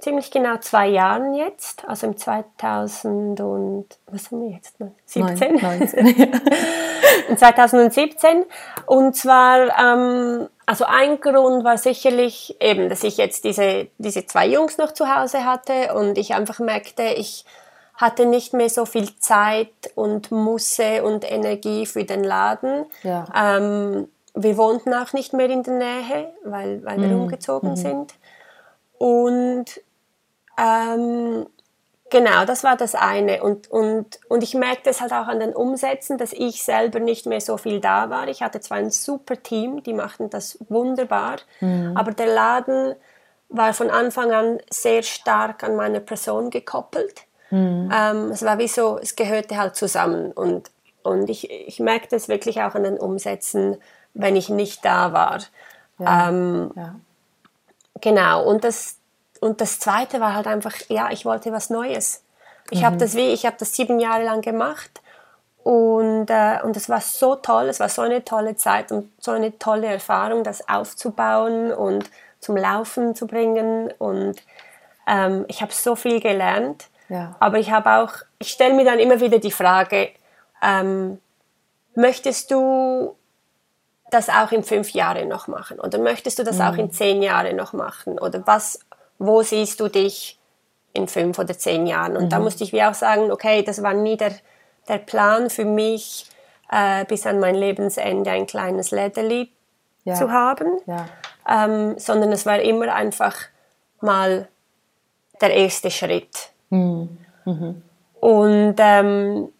ziemlich 0.00 0.30
genau 0.30 0.56
zwei 0.58 0.88
Jahren 0.88 1.34
jetzt, 1.34 1.84
also 1.86 2.06
im 2.06 2.16
2000 2.16 3.40
und, 3.40 3.86
was 4.06 4.30
haben 4.30 4.42
wir 4.42 4.50
jetzt? 4.50 4.76
17? 5.06 5.56
19. 5.56 6.40
2017. 7.36 8.44
Und 8.86 9.16
zwar, 9.16 9.78
ähm, 9.78 10.48
also 10.66 10.84
ein 10.86 11.20
Grund 11.20 11.64
war 11.64 11.78
sicherlich 11.78 12.56
eben, 12.60 12.88
dass 12.88 13.04
ich 13.04 13.16
jetzt 13.16 13.44
diese, 13.44 13.88
diese 13.98 14.26
zwei 14.26 14.46
Jungs 14.46 14.78
noch 14.78 14.92
zu 14.92 15.14
Hause 15.14 15.44
hatte 15.44 15.94
und 15.94 16.18
ich 16.18 16.34
einfach 16.34 16.58
merkte, 16.58 17.02
ich, 17.02 17.44
hatte 17.96 18.26
nicht 18.26 18.52
mehr 18.54 18.68
so 18.68 18.86
viel 18.86 19.16
Zeit 19.18 19.68
und 19.94 20.30
Musse 20.32 21.04
und 21.04 21.30
Energie 21.30 21.86
für 21.86 22.04
den 22.04 22.24
Laden. 22.24 22.86
Ja. 23.02 23.24
Ähm, 23.34 24.08
wir 24.34 24.56
wohnten 24.56 24.92
auch 24.92 25.12
nicht 25.12 25.32
mehr 25.32 25.48
in 25.48 25.62
der 25.62 25.74
Nähe, 25.74 26.32
weil, 26.44 26.84
weil 26.84 27.00
wir 27.00 27.08
mhm. 27.08 27.22
umgezogen 27.22 27.70
mhm. 27.70 27.76
sind. 27.76 28.14
Und 29.04 29.66
ähm, 30.56 31.46
genau, 32.08 32.46
das 32.46 32.64
war 32.64 32.74
das 32.74 32.94
eine. 32.94 33.42
Und, 33.42 33.70
und, 33.70 34.18
und 34.30 34.42
ich 34.42 34.54
merkte 34.54 34.88
es 34.88 35.02
halt 35.02 35.12
auch 35.12 35.26
an 35.26 35.40
den 35.40 35.54
Umsätzen, 35.54 36.16
dass 36.16 36.32
ich 36.32 36.62
selber 36.62 37.00
nicht 37.00 37.26
mehr 37.26 37.42
so 37.42 37.58
viel 37.58 37.80
da 37.80 38.08
war. 38.08 38.28
Ich 38.28 38.40
hatte 38.40 38.60
zwar 38.60 38.78
ein 38.78 38.90
super 38.90 39.42
Team, 39.42 39.82
die 39.82 39.92
machten 39.92 40.30
das 40.30 40.56
wunderbar, 40.70 41.36
mhm. 41.60 41.94
aber 41.94 42.12
der 42.12 42.28
Laden 42.28 42.94
war 43.50 43.74
von 43.74 43.90
Anfang 43.90 44.32
an 44.32 44.58
sehr 44.70 45.02
stark 45.02 45.62
an 45.64 45.76
meine 45.76 46.00
Person 46.00 46.48
gekoppelt. 46.48 47.24
Mhm. 47.50 47.90
Ähm, 47.94 48.30
es 48.30 48.42
war 48.42 48.56
wie 48.56 48.68
so, 48.68 48.98
es 48.98 49.16
gehörte 49.16 49.58
halt 49.58 49.76
zusammen. 49.76 50.32
Und, 50.32 50.70
und 51.02 51.28
ich, 51.28 51.50
ich 51.50 51.78
merkte 51.78 52.16
es 52.16 52.28
wirklich 52.30 52.62
auch 52.62 52.74
an 52.74 52.84
den 52.84 52.96
Umsätzen, 52.96 53.76
wenn 54.14 54.34
ich 54.34 54.48
nicht 54.48 54.82
da 54.82 55.12
war. 55.12 55.40
Ja. 55.98 56.30
Ähm, 56.30 56.70
ja. 56.74 56.94
Genau. 58.04 58.44
Und 58.44 58.64
das, 58.64 58.98
und 59.40 59.62
das 59.62 59.80
Zweite 59.80 60.20
war 60.20 60.34
halt 60.34 60.46
einfach, 60.46 60.74
ja, 60.88 61.08
ich 61.10 61.24
wollte 61.24 61.52
was 61.52 61.70
Neues. 61.70 62.22
Ich 62.68 62.82
mhm. 62.82 62.84
habe 62.84 62.96
das 62.98 63.14
wie, 63.14 63.32
ich 63.32 63.46
habe 63.46 63.56
das 63.58 63.74
sieben 63.74 63.98
Jahre 63.98 64.24
lang 64.24 64.42
gemacht 64.42 65.00
und, 65.62 66.26
äh, 66.28 66.58
und 66.62 66.76
es 66.76 66.90
war 66.90 67.00
so 67.00 67.34
toll, 67.34 67.64
es 67.70 67.80
war 67.80 67.88
so 67.88 68.02
eine 68.02 68.22
tolle 68.22 68.56
Zeit 68.56 68.92
und 68.92 69.10
so 69.18 69.30
eine 69.30 69.58
tolle 69.58 69.86
Erfahrung, 69.86 70.44
das 70.44 70.68
aufzubauen 70.68 71.72
und 71.72 72.10
zum 72.40 72.58
Laufen 72.58 73.14
zu 73.14 73.26
bringen. 73.26 73.90
Und 73.96 74.36
ähm, 75.06 75.46
ich 75.48 75.62
habe 75.62 75.72
so 75.72 75.96
viel 75.96 76.20
gelernt. 76.20 76.88
Ja. 77.08 77.36
Aber 77.40 77.58
ich 77.58 77.70
habe 77.70 77.90
auch, 77.90 78.12
ich 78.38 78.50
stelle 78.50 78.74
mir 78.74 78.84
dann 78.84 78.98
immer 78.98 79.20
wieder 79.20 79.38
die 79.38 79.50
Frage, 79.50 80.10
ähm, 80.62 81.18
möchtest 81.94 82.50
du 82.50 83.16
das 84.14 84.28
auch 84.28 84.52
in 84.52 84.62
fünf 84.62 84.90
Jahren 84.90 85.28
noch 85.28 85.48
machen? 85.48 85.80
Oder 85.80 85.98
möchtest 85.98 86.38
du 86.38 86.44
das 86.44 86.58
mhm. 86.58 86.62
auch 86.62 86.76
in 86.76 86.90
zehn 86.90 87.22
Jahren 87.22 87.56
noch 87.56 87.72
machen? 87.72 88.18
Oder 88.18 88.46
was, 88.46 88.78
wo 89.18 89.42
siehst 89.42 89.80
du 89.80 89.88
dich 89.88 90.38
in 90.92 91.08
fünf 91.08 91.38
oder 91.38 91.58
zehn 91.58 91.86
Jahren? 91.86 92.16
Und 92.16 92.24
mhm. 92.24 92.28
da 92.30 92.38
musste 92.38 92.64
ich 92.64 92.72
wie 92.72 92.82
auch 92.82 92.94
sagen, 92.94 93.30
okay, 93.32 93.62
das 93.62 93.82
war 93.82 93.92
nie 93.92 94.16
der, 94.16 94.32
der 94.88 94.98
Plan 94.98 95.50
für 95.50 95.64
mich, 95.64 96.26
äh, 96.70 97.04
bis 97.04 97.26
an 97.26 97.40
mein 97.40 97.54
Lebensende 97.54 98.30
ein 98.30 98.46
kleines 98.46 98.90
Lädeli 98.90 99.50
ja. 100.04 100.14
zu 100.14 100.30
haben, 100.30 100.78
ja. 100.86 101.06
ähm, 101.48 101.98
sondern 101.98 102.32
es 102.32 102.46
war 102.46 102.60
immer 102.60 102.94
einfach 102.94 103.36
mal 104.00 104.48
der 105.40 105.54
erste 105.54 105.90
Schritt. 105.90 106.50
Mhm. 106.70 107.18
Mhm. 107.44 107.82
Und, 108.20 108.76
ähm, 108.78 109.52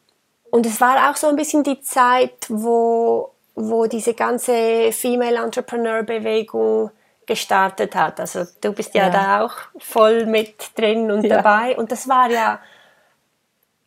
und 0.51 0.67
es 0.67 0.81
war 0.81 1.11
auch 1.11 1.17
so 1.17 1.27
ein 1.29 1.37
bisschen 1.37 1.65
die 1.65 1.81
Zeit, 1.81 2.47
wo, 2.49 3.34
wo 3.55 3.87
diese 3.87 4.15
ganze 4.15 4.93
Female 4.93 5.43
Entrepreneur 5.43 6.03
Bewegung 6.03 6.91
gestartet 7.27 7.95
hat. 7.95 8.21
Also 8.21 8.45
du 8.61 8.73
bist 8.73 8.95
ja, 8.95 9.05
ja. 9.05 9.11
da 9.11 9.45
auch 9.45 9.55
voll 9.79 10.27
mit 10.27 10.79
drin 10.79 11.11
und 11.11 11.25
ja. 11.25 11.37
dabei. 11.37 11.77
Und 11.77 11.91
das 11.93 12.09
war 12.09 12.31
ja 12.31 12.61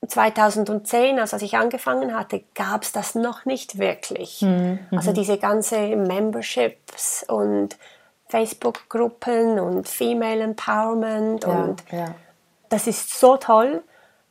2010, 0.07 1.19
also 1.19 1.35
als 1.35 1.43
ich 1.43 1.55
angefangen 1.55 2.15
hatte, 2.15 2.43
gab 2.55 2.83
es 2.83 2.91
das 2.91 3.15
noch 3.15 3.45
nicht 3.45 3.77
wirklich. 3.77 4.41
Mhm. 4.41 4.79
Also 4.91 5.11
diese 5.11 5.37
ganze 5.37 5.77
Memberships 5.95 7.25
und 7.27 7.77
Facebook-Gruppen 8.29 9.59
und 9.59 9.87
Female 9.87 10.41
Empowerment 10.41 11.43
ja, 11.43 11.49
und 11.49 11.83
das 12.69 12.87
ist 12.87 13.17
so 13.19 13.37
toll 13.37 13.81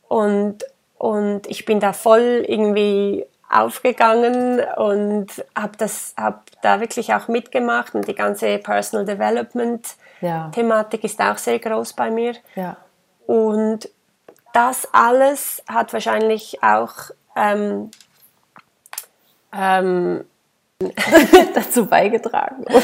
und, 0.07 0.59
und 0.97 1.47
ich 1.47 1.65
bin 1.65 1.79
da 1.79 1.93
voll 1.93 2.45
irgendwie 2.47 3.25
aufgegangen 3.49 4.61
und 4.75 5.27
habe 5.55 5.77
das 5.77 6.13
hab 6.17 6.45
da 6.61 6.79
wirklich 6.81 7.13
auch 7.13 7.27
mitgemacht 7.27 7.95
und 7.95 8.07
die 8.07 8.15
ganze 8.15 8.57
Personal 8.57 9.05
Development 9.05 9.87
ja. 10.21 10.49
Thematik 10.49 11.03
ist 11.03 11.21
auch 11.21 11.37
sehr 11.37 11.59
groß 11.59 11.93
bei 11.93 12.11
mir 12.11 12.33
ja. 12.55 12.75
und 13.25 13.89
das 14.53 14.87
alles 14.91 15.63
hat 15.67 15.93
wahrscheinlich 15.93 16.61
auch 16.61 16.93
ähm, 17.35 17.91
ähm, 19.53 20.25
dazu 21.55 21.85
beigetragen 21.85 22.65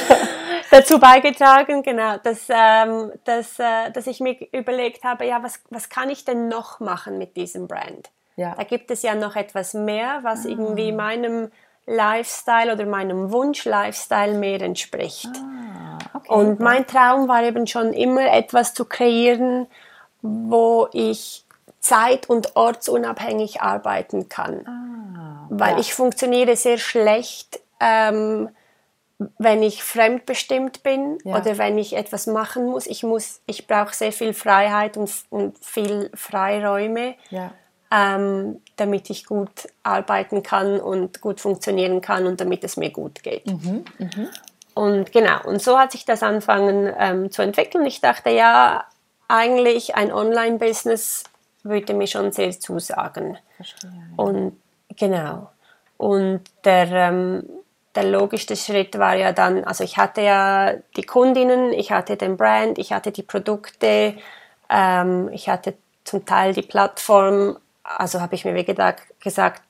dazu 0.73 0.99
beigetragen, 0.99 1.83
genau, 1.83 2.17
dass, 2.17 2.47
ähm, 2.49 3.11
dass, 3.25 3.59
äh, 3.59 3.91
dass 3.91 4.07
ich 4.07 4.19
mir 4.19 4.35
überlegt 4.51 5.03
habe, 5.03 5.25
ja, 5.25 5.43
was, 5.43 5.59
was 5.69 5.89
kann 5.89 6.09
ich 6.09 6.25
denn 6.25 6.47
noch 6.47 6.79
machen 6.79 7.17
mit 7.17 7.37
diesem 7.37 7.67
Brand? 7.67 8.09
Ja. 8.35 8.55
Da 8.55 8.63
gibt 8.63 8.91
es 8.91 9.01
ja 9.03 9.15
noch 9.15 9.35
etwas 9.35 9.73
mehr, 9.73 10.19
was 10.23 10.45
ah. 10.45 10.49
irgendwie 10.49 10.91
meinem 10.91 11.51
Lifestyle 11.85 12.73
oder 12.73 12.85
meinem 12.85 13.31
Wunsch-Lifestyle 13.31 14.37
mehr 14.37 14.61
entspricht. 14.61 15.29
Ah, 15.35 15.97
okay, 16.13 16.33
und 16.33 16.53
okay. 16.53 16.63
mein 16.63 16.87
Traum 16.87 17.27
war 17.27 17.43
eben 17.43 17.67
schon 17.67 17.93
immer 17.93 18.31
etwas 18.31 18.73
zu 18.73 18.85
kreieren, 18.85 19.67
wo 20.21 20.87
ich 20.93 21.45
zeit- 21.79 22.29
und 22.29 22.55
ortsunabhängig 22.55 23.61
arbeiten 23.61 24.29
kann. 24.29 24.65
Ah, 24.65 25.47
Weil 25.49 25.73
ja. 25.73 25.79
ich 25.79 25.93
funktioniere 25.93 26.55
sehr 26.55 26.77
schlecht 26.77 27.59
ähm, 27.79 28.49
wenn 29.37 29.63
ich 29.63 29.83
fremdbestimmt 29.83 30.83
bin 30.83 31.17
ja. 31.23 31.37
oder 31.37 31.57
wenn 31.57 31.77
ich 31.77 31.95
etwas 31.95 32.27
machen 32.27 32.65
muss. 32.65 32.87
Ich 32.87 33.03
muss, 33.03 33.41
ich 33.45 33.67
brauche 33.67 33.93
sehr 33.93 34.11
viel 34.11 34.33
Freiheit 34.33 34.97
und, 34.97 35.11
und 35.29 35.57
viel 35.63 36.09
Freiräume, 36.13 37.15
ja. 37.29 37.51
Ähm, 37.93 38.61
damit 38.75 39.09
ich 39.09 39.25
gut 39.25 39.67
arbeiten 39.83 40.41
kann 40.41 40.79
und 40.79 41.21
gut 41.21 41.39
funktionieren 41.39 42.01
kann 42.01 42.25
und 42.25 42.41
damit 42.41 42.63
es 42.63 42.77
mir 42.77 42.89
gut 42.89 43.21
geht. 43.21 43.45
Mhm, 43.45 43.85
mh. 43.99 44.29
Und 44.73 45.11
genau, 45.11 45.43
und 45.43 45.61
so 45.61 45.77
hat 45.77 45.91
sich 45.91 46.03
das 46.03 46.23
angefangen 46.23 46.91
ähm, 46.97 47.31
zu 47.31 47.43
entwickeln. 47.43 47.85
Ich 47.85 48.01
dachte, 48.01 48.31
ja, 48.31 48.85
eigentlich 49.27 49.95
ein 49.95 50.11
Online-Business 50.11 51.25
würde 51.61 51.93
mir 51.93 52.07
schon 52.07 52.31
sehr 52.31 52.59
zusagen. 52.59 53.37
Verstehe, 53.55 53.91
ja. 53.91 54.23
Und 54.23 54.57
genau. 54.97 55.51
Und 55.97 56.41
der 56.65 56.91
ähm, 56.91 57.43
der 57.95 58.05
logischste 58.05 58.55
Schritt 58.55 58.97
war 58.97 59.15
ja 59.15 59.31
dann, 59.33 59.63
also 59.63 59.83
ich 59.83 59.97
hatte 59.97 60.21
ja 60.21 60.73
die 60.97 61.03
Kundinnen, 61.03 61.71
ich 61.73 61.91
hatte 61.91 62.17
den 62.17 62.37
Brand, 62.37 62.79
ich 62.79 62.91
hatte 62.91 63.11
die 63.11 63.23
Produkte, 63.23 64.15
ähm, 64.69 65.29
ich 65.31 65.49
hatte 65.49 65.75
zum 66.03 66.25
Teil 66.25 66.53
die 66.53 66.63
Plattform, 66.63 67.57
also 67.83 68.21
habe 68.21 68.35
ich 68.35 68.45
mir 68.45 68.55
wie 68.55 68.65
gesagt, 68.65 69.19
gesagt 69.19 69.61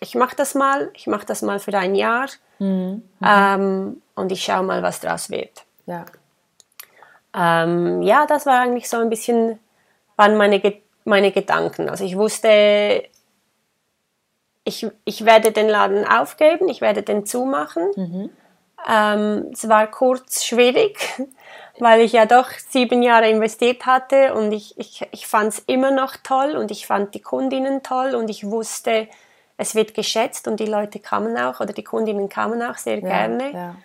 ich 0.00 0.14
mache 0.14 0.36
das 0.36 0.54
mal, 0.54 0.90
ich 0.94 1.06
mache 1.06 1.26
das 1.26 1.42
mal 1.42 1.58
für 1.58 1.76
ein 1.76 1.94
Jahr 1.94 2.28
mhm. 2.58 3.02
ähm, 3.24 4.02
und 4.14 4.32
ich 4.32 4.42
schaue 4.44 4.62
mal, 4.62 4.82
was 4.82 5.00
daraus 5.00 5.30
wird. 5.30 5.64
Ja. 5.86 6.04
Ähm, 7.34 8.02
ja, 8.02 8.26
das 8.26 8.46
war 8.46 8.60
eigentlich 8.60 8.88
so 8.88 8.98
ein 8.98 9.10
bisschen, 9.10 9.58
waren 10.16 10.36
meine, 10.36 10.60
meine 11.04 11.32
Gedanken. 11.32 11.88
Also 11.88 12.04
ich 12.04 12.16
wusste, 12.16 13.04
ich, 14.64 14.86
ich 15.04 15.24
werde 15.24 15.52
den 15.52 15.68
Laden 15.68 16.06
aufgeben, 16.06 16.68
ich 16.68 16.80
werde 16.80 17.02
den 17.02 17.26
zumachen. 17.26 17.90
Mhm. 17.96 18.30
Ähm, 18.88 19.50
es 19.52 19.68
war 19.68 19.86
kurz 19.88 20.44
schwierig, 20.44 20.98
weil 21.80 22.00
ich 22.00 22.12
ja 22.12 22.26
doch 22.26 22.50
sieben 22.68 23.02
Jahre 23.02 23.28
investiert 23.28 23.86
hatte 23.86 24.34
und 24.34 24.52
ich, 24.52 24.78
ich, 24.78 25.06
ich 25.12 25.26
fand 25.26 25.52
es 25.52 25.58
immer 25.60 25.90
noch 25.90 26.16
toll 26.16 26.56
und 26.56 26.70
ich 26.70 26.86
fand 26.86 27.14
die 27.14 27.20
Kundinnen 27.20 27.82
toll 27.82 28.14
und 28.14 28.28
ich 28.28 28.44
wusste, 28.50 29.08
es 29.56 29.74
wird 29.74 29.94
geschätzt 29.94 30.48
und 30.48 30.58
die 30.58 30.66
Leute 30.66 31.00
kamen 31.00 31.36
auch 31.36 31.60
oder 31.60 31.72
die 31.72 31.84
Kundinnen 31.84 32.28
kamen 32.28 32.62
auch 32.62 32.76
sehr 32.76 32.98
ja, 33.00 33.08
gerne. 33.08 33.52
Ja. 33.52 33.76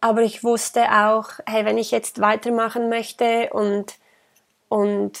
Aber 0.00 0.22
ich 0.22 0.44
wusste 0.44 0.84
auch, 0.90 1.30
hey, 1.46 1.64
wenn 1.64 1.78
ich 1.78 1.90
jetzt 1.90 2.20
weitermachen 2.20 2.88
möchte 2.88 3.50
und, 3.52 3.94
und, 4.68 5.18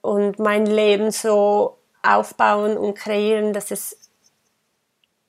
und 0.00 0.38
mein 0.38 0.66
Leben 0.66 1.10
so 1.10 1.78
aufbauen 2.02 2.76
und 2.76 2.94
kreieren, 2.94 3.52
dass 3.52 3.70
es 3.70 3.98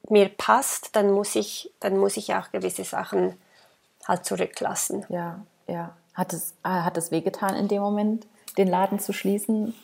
mir 0.10 0.29
passt, 0.29 0.96
dann 0.96 1.12
muss 1.12 1.36
ich, 1.36 1.72
dann 1.79 1.98
muss 1.98 2.17
ich 2.17 2.34
auch 2.34 2.51
gewisse 2.51 2.84
Sachen 2.84 3.38
halt 4.07 4.25
zurücklassen. 4.25 5.05
Ja, 5.09 5.41
ja. 5.67 5.95
Hat 6.13 6.33
es, 6.33 6.53
äh, 6.63 6.69
hat 6.69 6.97
es 6.97 7.11
wehgetan 7.11 7.55
in 7.55 7.67
dem 7.67 7.81
Moment, 7.81 8.25
den 8.57 8.67
Laden 8.67 8.99
zu 8.99 9.13
schließen? 9.13 9.75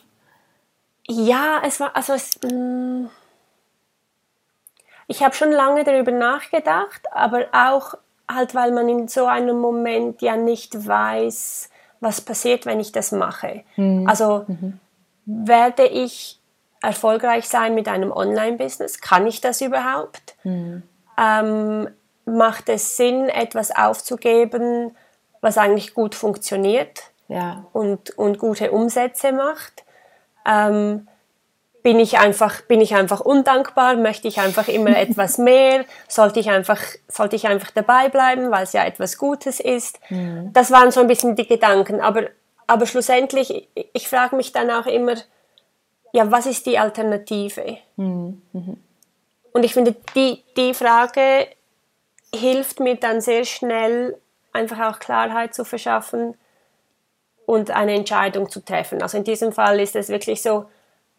Ja, 1.06 1.62
es 1.64 1.80
war, 1.80 1.94
also 1.94 2.12
es, 2.14 2.40
mh, 2.42 2.52
mm, 2.52 3.10
ich 5.06 5.22
habe 5.22 5.34
schon 5.34 5.52
lange 5.52 5.84
darüber 5.84 6.12
nachgedacht, 6.12 7.02
aber 7.12 7.46
auch 7.52 7.94
halt, 8.28 8.54
weil 8.54 8.72
man 8.72 8.88
in 8.88 9.06
so 9.06 9.26
einem 9.26 9.58
Moment 9.58 10.22
ja 10.22 10.36
nicht 10.36 10.86
weiß, 10.86 11.68
was 12.00 12.20
passiert, 12.20 12.66
wenn 12.66 12.80
ich 12.80 12.92
das 12.92 13.12
mache. 13.12 13.64
Mhm. 13.76 14.08
Also 14.08 14.44
mhm. 14.46 14.80
werde 15.26 15.86
ich 15.86 16.40
erfolgreich 16.80 17.48
sein 17.48 17.74
mit 17.74 17.88
einem 17.88 18.12
Online-Business? 18.12 19.00
Kann 19.00 19.26
ich 19.26 19.40
das 19.40 19.60
überhaupt? 19.60 20.36
Mhm. 20.44 20.82
Ähm, 21.18 21.88
macht 22.26 22.68
es 22.68 22.96
Sinn, 22.96 23.28
etwas 23.28 23.74
aufzugeben, 23.74 24.96
was 25.40 25.58
eigentlich 25.58 25.94
gut 25.94 26.14
funktioniert 26.14 27.02
ja. 27.28 27.66
und, 27.72 28.16
und 28.18 28.38
gute 28.38 28.70
Umsätze 28.72 29.32
macht? 29.32 29.84
Ähm, 30.46 31.06
bin 31.82 32.00
ich 32.00 32.18
einfach, 32.18 32.62
bin 32.62 32.80
ich 32.80 32.94
einfach 32.94 33.20
undankbar? 33.20 33.96
Möchte 33.96 34.26
ich 34.26 34.40
einfach 34.40 34.68
immer 34.68 34.96
etwas 34.96 35.36
mehr? 35.36 35.84
Sollte 36.08 36.40
ich 36.40 36.48
einfach, 36.48 36.80
sollte 37.08 37.36
ich 37.36 37.46
einfach 37.46 37.70
dabei 37.72 38.08
bleiben, 38.08 38.50
weil 38.50 38.64
es 38.64 38.72
ja 38.72 38.84
etwas 38.84 39.18
Gutes 39.18 39.60
ist? 39.60 39.98
Mhm. 40.08 40.50
Das 40.54 40.70
waren 40.70 40.90
so 40.90 41.00
ein 41.00 41.06
bisschen 41.06 41.36
die 41.36 41.46
Gedanken. 41.46 42.00
Aber, 42.00 42.22
aber 42.66 42.86
schlussendlich, 42.86 43.68
ich, 43.74 43.88
ich 43.92 44.08
frage 44.08 44.34
mich 44.34 44.52
dann 44.52 44.70
auch 44.70 44.86
immer, 44.86 45.14
ja, 46.14 46.30
was 46.30 46.46
ist 46.46 46.64
die 46.64 46.78
Alternative? 46.78 47.76
Mhm. 47.96 48.40
Mhm. 48.52 48.76
Und 49.52 49.62
ich 49.62 49.74
finde, 49.74 49.94
die, 50.14 50.42
die 50.56 50.72
Frage 50.72 51.48
hilft 52.36 52.80
mir 52.80 52.96
dann 52.96 53.20
sehr 53.20 53.44
schnell, 53.44 54.18
einfach 54.52 54.94
auch 54.94 54.98
Klarheit 54.98 55.54
zu 55.54 55.64
verschaffen 55.64 56.34
und 57.46 57.70
eine 57.70 57.94
Entscheidung 57.94 58.48
zu 58.48 58.64
treffen. 58.64 59.02
Also 59.02 59.18
in 59.18 59.24
diesem 59.24 59.52
Fall 59.52 59.80
ist 59.80 59.96
es 59.96 60.08
wirklich 60.08 60.42
so, 60.42 60.66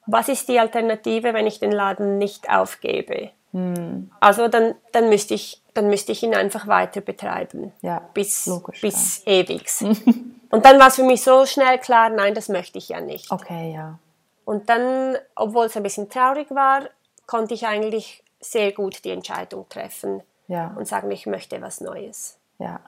was 0.08 0.30
ist 0.30 0.48
die 0.48 0.60
Alternative, 0.60 1.34
wenn 1.34 1.48
ich 1.48 1.60
den 1.60 1.72
Laden 1.72 2.18
nicht 2.18 2.50
aufgebe? 2.50 3.32
Hm. 3.52 4.12
Also 4.20 4.48
dann, 4.48 4.76
dann, 4.92 5.10
müsste 5.10 5.34
ich, 5.34 5.62
dann 5.74 5.88
müsste 5.88 6.12
ich 6.12 6.24
ihn 6.24 6.36
einfach 6.36 6.68
weiter 6.68 7.02
betreiben. 7.02 7.74
Ja, 7.82 8.08
bis 8.14 8.46
logisch, 8.46 8.82
bis 8.82 9.24
ja. 9.26 9.34
ewig. 9.34 9.66
und 10.50 10.66
dann 10.66 10.80
war 10.80 10.88
es 10.88 10.96
für 10.96 11.04
mich 11.04 11.22
so 11.24 11.46
schnell 11.46 11.80
klar, 11.80 12.10
nein, 12.10 12.34
das 12.34 12.50
möchte 12.50 12.78
ich 12.78 12.90
ja 12.90 13.02
nicht. 13.02 13.32
Okay, 13.32 13.74
ja. 13.74 14.00
Und 14.44 14.70
dann, 14.70 15.18
obwohl 15.36 15.66
es 15.66 15.76
ein 15.76 15.84
bisschen 15.84 16.10
traurig 16.10 16.52
war, 16.52 16.84
konnte 17.26 17.56
ich 17.56 17.66
eigentlich 17.66 18.24
sehr 18.40 18.72
gut 18.72 19.04
die 19.04 19.10
Entscheidung 19.10 19.68
treffen 19.70 20.22
ja. 20.48 20.74
und 20.76 20.88
sagen, 20.88 21.12
ich 21.12 21.26
möchte 21.26 21.62
was 21.62 21.82
Neues. 21.82 22.40
Ja. 22.60 22.80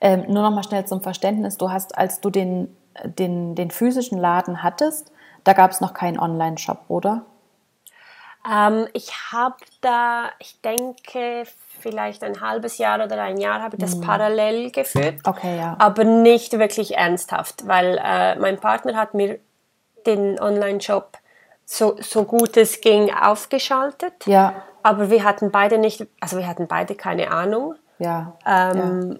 Ähm, 0.00 0.24
nur 0.28 0.42
noch 0.42 0.50
mal 0.50 0.62
schnell 0.62 0.84
zum 0.84 1.02
Verständnis. 1.02 1.56
Du 1.56 1.70
hast, 1.70 1.96
als 1.96 2.20
du 2.20 2.30
den, 2.30 2.76
den, 3.04 3.54
den 3.54 3.70
physischen 3.70 4.18
Laden 4.18 4.62
hattest, 4.62 5.12
da 5.44 5.52
gab 5.52 5.70
es 5.70 5.80
noch 5.80 5.94
keinen 5.94 6.18
Online-Shop, 6.18 6.84
oder? 6.88 7.24
Ähm, 8.50 8.86
ich 8.92 9.12
habe 9.32 9.56
da, 9.80 10.30
ich 10.38 10.60
denke, 10.60 11.44
vielleicht 11.80 12.22
ein 12.22 12.40
halbes 12.40 12.78
Jahr 12.78 13.02
oder 13.02 13.22
ein 13.22 13.38
Jahr 13.38 13.62
habe 13.62 13.76
ich 13.76 13.80
das 13.80 13.96
mhm. 13.96 14.02
parallel 14.02 14.70
geführt. 14.70 15.20
Okay, 15.24 15.56
ja. 15.56 15.76
Aber 15.78 16.04
nicht 16.04 16.58
wirklich 16.58 16.96
ernsthaft, 16.96 17.66
weil 17.66 17.98
äh, 18.02 18.36
mein 18.36 18.58
Partner 18.58 18.96
hat 18.96 19.14
mir 19.14 19.38
den 20.06 20.38
Online-Shop 20.38 21.16
so, 21.64 21.96
so 22.00 22.24
gut 22.24 22.56
es 22.58 22.82
ging 22.82 23.12
aufgeschaltet. 23.12 24.26
Ja. 24.26 24.62
Aber 24.84 25.08
wir 25.08 25.24
hatten 25.24 25.50
beide 25.50 25.78
nicht, 25.78 26.06
also 26.20 26.36
wir 26.36 26.46
hatten 26.46 26.66
beide 26.68 26.94
keine 26.94 27.30
Ahnung. 27.30 27.74
Ja. 27.98 28.36
Ähm, 28.46 29.12
ja. 29.12 29.18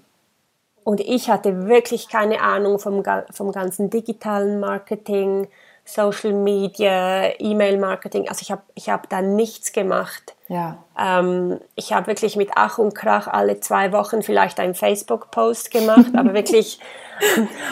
Und 0.85 1.01
ich 1.01 1.31
hatte 1.31 1.67
wirklich 1.67 2.11
keine 2.11 2.43
Ahnung 2.43 2.79
vom, 2.79 3.03
vom 3.33 3.51
ganzen 3.51 3.89
digitalen 3.89 4.61
Marketing, 4.61 5.49
Social 5.87 6.35
Media, 6.35 7.33
E-Mail-Marketing. 7.39 8.29
Also 8.29 8.43
ich 8.43 8.51
habe 8.51 8.61
ich 8.75 8.91
hab 8.91 9.09
da 9.09 9.23
nichts 9.23 9.73
gemacht. 9.73 10.35
Ja. 10.49 10.85
Ähm, 10.99 11.59
ich 11.77 11.95
habe 11.95 12.09
wirklich 12.09 12.37
mit 12.37 12.51
Ach 12.57 12.77
und 12.77 12.95
Krach 12.95 13.27
alle 13.27 13.59
zwei 13.61 13.91
Wochen 13.93 14.23
vielleicht 14.23 14.61
einen 14.61 14.75
Facebook-Post 14.75 15.71
gemacht, 15.71 16.13
aber 16.15 16.35
wirklich. 16.35 16.79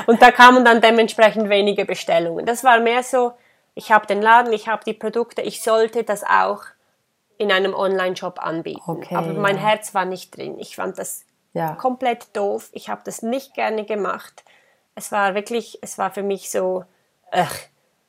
und 0.07 0.23
da 0.23 0.31
kamen 0.31 0.65
dann 0.65 0.81
dementsprechend 0.81 1.51
wenige 1.51 1.85
Bestellungen. 1.85 2.47
Das 2.47 2.65
war 2.65 2.81
mehr 2.81 3.03
so, 3.03 3.33
ich 3.75 3.93
habe 3.93 4.07
den 4.07 4.23
Laden, 4.23 4.55
ich 4.55 4.67
habe 4.67 4.83
die 4.87 4.95
Produkte, 4.95 5.43
ich 5.43 5.63
sollte 5.63 6.05
das 6.05 6.25
auch 6.25 6.63
in 7.43 7.53
einem 7.53 7.75
Online-Shop 7.75 8.39
anbieten. 8.43 8.83
Okay, 8.87 9.15
aber 9.15 9.33
mein 9.35 9.57
ja. 9.57 9.63
Herz 9.63 9.95
war 9.95 10.05
nicht 10.05 10.37
drin. 10.37 10.59
Ich 10.59 10.77
fand 10.77 10.99
das 10.99 11.25
ja. 11.53 11.75
komplett 11.75 12.37
doof. 12.37 12.71
Ich 12.73 12.89
habe 12.89 13.03
das 13.05 13.23
nicht 13.23 13.55
gerne 13.55 13.85
gemacht. 13.85 14.45
Es 14.95 15.13
war 15.13 15.35
wirklich, 15.35 15.79
es 15.83 15.99
war 15.99 16.11
für 16.11 16.23
mich 16.23 16.51
so, 16.51 16.85
ach, 17.31 17.55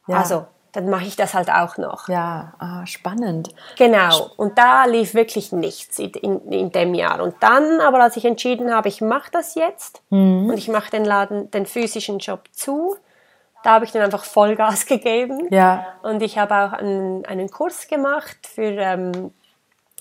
ja. 0.07 0.17
Also, 0.17 0.45
dann 0.73 0.89
mache 0.89 1.05
ich 1.05 1.15
das 1.15 1.33
halt 1.35 1.51
auch 1.51 1.77
noch. 1.77 2.09
Ja, 2.09 2.53
ah, 2.57 2.85
spannend. 2.85 3.49
Genau. 3.77 4.31
Und 4.37 4.57
da 4.57 4.85
lief 4.85 5.13
wirklich 5.13 5.51
nichts 5.51 5.99
in, 5.99 6.09
in, 6.11 6.51
in, 6.51 6.71
dem 6.71 6.95
Jahr. 6.95 7.21
Und 7.21 7.35
dann, 7.41 7.79
aber 7.79 8.01
als 8.01 8.17
ich 8.17 8.25
entschieden 8.25 8.73
habe, 8.73 8.89
ich 8.89 8.99
mache 8.99 9.29
das 9.31 9.53
jetzt 9.53 10.01
mhm. 10.09 10.49
und 10.49 10.57
ich 10.57 10.67
mache 10.69 10.89
den 10.89 11.05
Laden, 11.05 11.51
den 11.51 11.67
physischen 11.67 12.17
Job 12.17 12.49
zu, 12.51 12.97
da 13.63 13.71
habe 13.71 13.85
ich 13.85 13.91
dann 13.91 14.03
einfach 14.03 14.25
Vollgas 14.25 14.85
gegeben. 14.87 15.47
Ja. 15.49 15.85
Und 16.03 16.21
ich 16.21 16.37
habe 16.37 16.55
auch 16.55 16.73
einen, 16.73 17.25
einen 17.25 17.49
Kurs 17.49 17.87
gemacht 17.87 18.37
für, 18.43 18.77
ähm, 18.77 19.31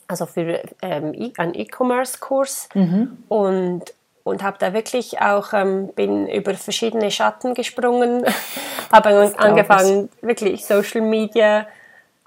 also 0.09 0.27
für 0.27 0.63
ähm, 0.83 1.15
e, 1.15 1.33
einen 1.39 1.55
E-Commerce-Kurs. 1.55 2.69
Mhm. 2.75 3.25
Und 3.29 3.95
und 4.25 4.43
habe 4.43 4.57
da 4.59 4.73
wirklich 4.73 5.21
auch 5.21 5.53
ähm, 5.53 5.89
bin 5.95 6.29
über 6.29 6.55
verschiedene 6.55 7.11
Schatten 7.11 7.55
gesprungen, 7.55 8.25
habe 8.93 9.35
angefangen 9.37 10.11
wirklich 10.21 10.65
Social 10.65 11.01
Media 11.01 11.67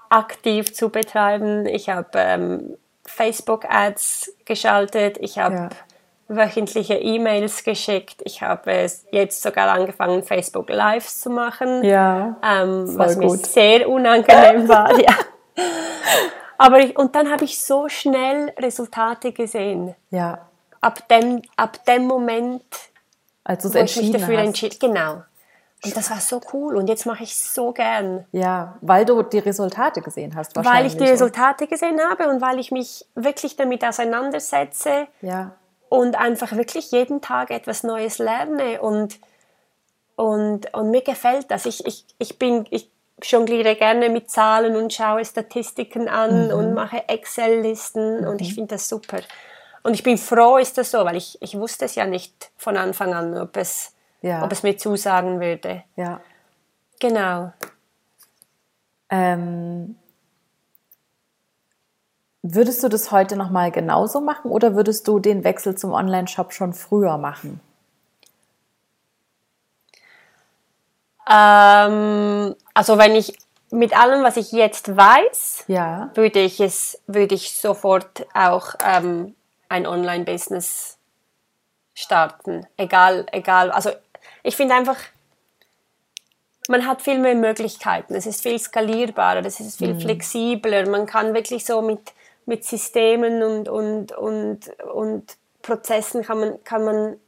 aktiv 0.08 0.74
zu 0.74 0.90
betreiben. 0.90 1.66
Ich 1.66 1.88
habe 1.88 2.10
ähm, 2.14 2.76
Facebook 3.04 3.64
Ads 3.68 4.32
geschaltet, 4.44 5.16
ich 5.20 5.38
habe 5.38 5.54
ja. 5.54 5.68
Wöchentliche 6.28 6.94
E-Mails 6.94 7.64
geschickt, 7.64 8.20
ich 8.24 8.42
habe 8.42 8.86
jetzt 9.10 9.42
sogar 9.42 9.68
angefangen 9.68 10.22
Facebook 10.22 10.68
Lives 10.70 11.20
zu 11.20 11.30
machen, 11.30 11.84
ja, 11.84 12.36
ähm, 12.42 12.98
was 12.98 13.14
gut. 13.14 13.24
mir 13.24 13.36
sehr 13.38 13.88
unangenehm 13.88 14.68
war. 14.68 14.98
ja. 15.00 15.14
Aber 16.58 16.80
ich, 16.80 16.98
und 16.98 17.14
dann 17.14 17.30
habe 17.30 17.44
ich 17.44 17.62
so 17.62 17.88
schnell 17.88 18.52
Resultate 18.58 19.32
gesehen. 19.32 19.94
Ja 20.10 20.46
ab 20.86 21.08
dem, 21.08 21.42
ab 21.56 21.84
dem 21.84 22.06
Moment, 22.06 22.64
als 23.44 23.62
du 23.62 23.68
es 23.68 23.74
entschieden 23.74 24.12
mich 24.12 24.20
dafür 24.20 24.38
entschieden 24.38 24.78
Genau. 24.78 25.22
Und 25.84 25.96
das 25.96 26.10
war 26.10 26.20
so 26.20 26.40
cool 26.52 26.76
und 26.76 26.88
jetzt 26.88 27.06
mache 27.06 27.22
ich 27.22 27.32
es 27.32 27.54
so 27.54 27.70
gern. 27.70 28.24
Ja, 28.32 28.76
weil 28.80 29.04
du 29.04 29.22
die 29.22 29.38
Resultate 29.38 30.00
gesehen 30.00 30.34
hast 30.34 30.56
wahrscheinlich. 30.56 30.80
Weil 30.80 30.86
ich 30.86 30.96
die 30.96 31.12
Resultate 31.12 31.66
gesehen 31.66 32.00
habe 32.00 32.28
und 32.28 32.40
weil 32.40 32.58
ich 32.58 32.72
mich 32.72 33.04
wirklich 33.14 33.56
damit 33.56 33.84
auseinandersetze. 33.84 35.06
Ja. 35.20 35.52
Und 35.88 36.16
einfach 36.16 36.52
wirklich 36.52 36.90
jeden 36.90 37.20
Tag 37.20 37.50
etwas 37.50 37.82
Neues 37.82 38.18
lerne 38.18 38.80
und, 38.80 39.18
und, 40.16 40.72
und 40.74 40.90
mir 40.90 41.02
gefällt 41.02 41.50
das. 41.50 41.66
Ich, 41.66 41.86
ich, 41.86 42.04
ich 42.18 42.38
bin, 42.38 42.66
ich 42.70 42.90
jongliere 43.22 43.76
gerne 43.76 44.08
mit 44.08 44.30
Zahlen 44.30 44.76
und 44.76 44.92
schaue 44.92 45.24
Statistiken 45.24 46.08
an 46.08 46.48
mhm. 46.48 46.54
und 46.54 46.74
mache 46.74 47.08
Excel-Listen 47.08 48.22
mhm. 48.22 48.28
und 48.28 48.40
ich 48.40 48.54
finde 48.54 48.74
das 48.74 48.88
super. 48.88 49.20
Und 49.82 49.94
ich 49.94 50.02
bin 50.02 50.18
froh, 50.18 50.56
ist 50.56 50.76
das 50.78 50.90
so, 50.90 51.04
weil 51.04 51.16
ich, 51.16 51.40
ich 51.40 51.56
wusste 51.56 51.84
es 51.84 51.94
ja 51.94 52.06
nicht 52.06 52.50
von 52.56 52.76
Anfang 52.76 53.14
an, 53.14 53.38
ob 53.38 53.56
es, 53.56 53.94
ja. 54.20 54.44
ob 54.44 54.50
es 54.50 54.64
mir 54.64 54.76
zusagen 54.76 55.40
würde. 55.40 55.84
Ja. 55.94 56.20
Genau. 56.98 57.52
Ähm, 59.08 59.96
würdest 62.54 62.82
du 62.82 62.88
das 62.88 63.10
heute 63.12 63.36
nochmal 63.36 63.70
genauso 63.70 64.20
machen 64.20 64.50
oder 64.50 64.74
würdest 64.74 65.06
du 65.08 65.18
den 65.18 65.44
Wechsel 65.44 65.76
zum 65.76 65.92
Online-Shop 65.92 66.52
schon 66.52 66.72
früher 66.72 67.18
machen? 67.18 67.60
Ähm, 71.28 72.54
also 72.74 72.98
wenn 72.98 73.14
ich 73.16 73.36
mit 73.70 73.98
allem, 73.98 74.22
was 74.22 74.36
ich 74.36 74.52
jetzt 74.52 74.96
weiß, 74.96 75.64
ja. 75.66 76.10
würde 76.14 76.40
ich 76.40 76.60
es, 76.60 77.02
würde 77.06 77.34
ich 77.34 77.58
sofort 77.58 78.26
auch 78.32 78.74
ähm, 78.84 79.34
ein 79.68 79.86
Online-Business 79.86 80.98
starten. 81.94 82.66
Egal, 82.76 83.26
egal. 83.32 83.70
Also 83.72 83.90
ich 84.42 84.54
finde 84.54 84.74
einfach, 84.74 84.96
man 86.68 86.86
hat 86.86 87.02
viel 87.02 87.18
mehr 87.18 87.34
Möglichkeiten. 87.34 88.14
Es 88.14 88.26
ist 88.26 88.42
viel 88.42 88.58
skalierbarer, 88.58 89.44
es 89.44 89.58
ist 89.60 89.78
viel 89.78 89.94
mhm. 89.94 90.00
flexibler. 90.00 90.88
Man 90.88 91.06
kann 91.06 91.34
wirklich 91.34 91.64
so 91.64 91.82
mit, 91.82 92.12
mit 92.46 92.64
Systemen 92.64 93.42
und, 93.42 93.68
und, 93.68 94.12
und, 94.12 94.80
und 94.80 95.36
Prozessen 95.62 96.22
kann 96.22 96.40
man, 96.40 96.64
kann 96.64 96.84
man, 96.84 97.20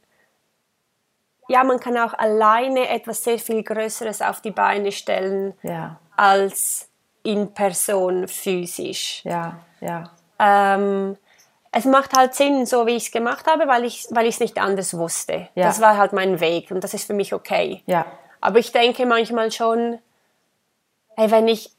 ja, 1.49 1.63
man 1.63 1.79
kann 1.79 1.97
auch 1.97 2.13
alleine 2.13 2.89
etwas 2.89 3.23
sehr 3.23 3.37
viel 3.37 3.63
Größeres 3.63 4.21
auf 4.21 4.41
die 4.41 4.51
Beine 4.51 4.91
stellen 4.91 5.53
ja. 5.61 5.99
als 6.15 6.89
in 7.23 7.53
Person 7.53 8.27
physisch. 8.27 9.21
Ja, 9.25 9.59
ja. 9.81 10.11
Ähm, 10.39 11.17
es 11.71 11.85
macht 11.85 12.17
halt 12.17 12.33
Sinn, 12.33 12.65
so 12.65 12.87
wie 12.87 12.95
ich 12.95 13.07
es 13.07 13.11
gemacht 13.11 13.45
habe, 13.45 13.67
weil 13.67 13.83
ich 13.83 14.07
weil 14.09 14.25
es 14.25 14.39
nicht 14.39 14.57
anders 14.57 14.97
wusste. 14.97 15.49
Ja. 15.53 15.65
Das 15.65 15.81
war 15.81 15.97
halt 15.97 16.13
mein 16.13 16.39
Weg 16.39 16.71
und 16.71 16.83
das 16.83 16.93
ist 16.93 17.05
für 17.05 17.13
mich 17.13 17.33
okay. 17.33 17.83
Ja. 17.85 18.05
Aber 18.41 18.59
ich 18.59 18.71
denke 18.71 19.05
manchmal 19.05 19.51
schon, 19.51 19.99
hey, 21.17 21.29
wenn 21.29 21.47
ich 21.49 21.71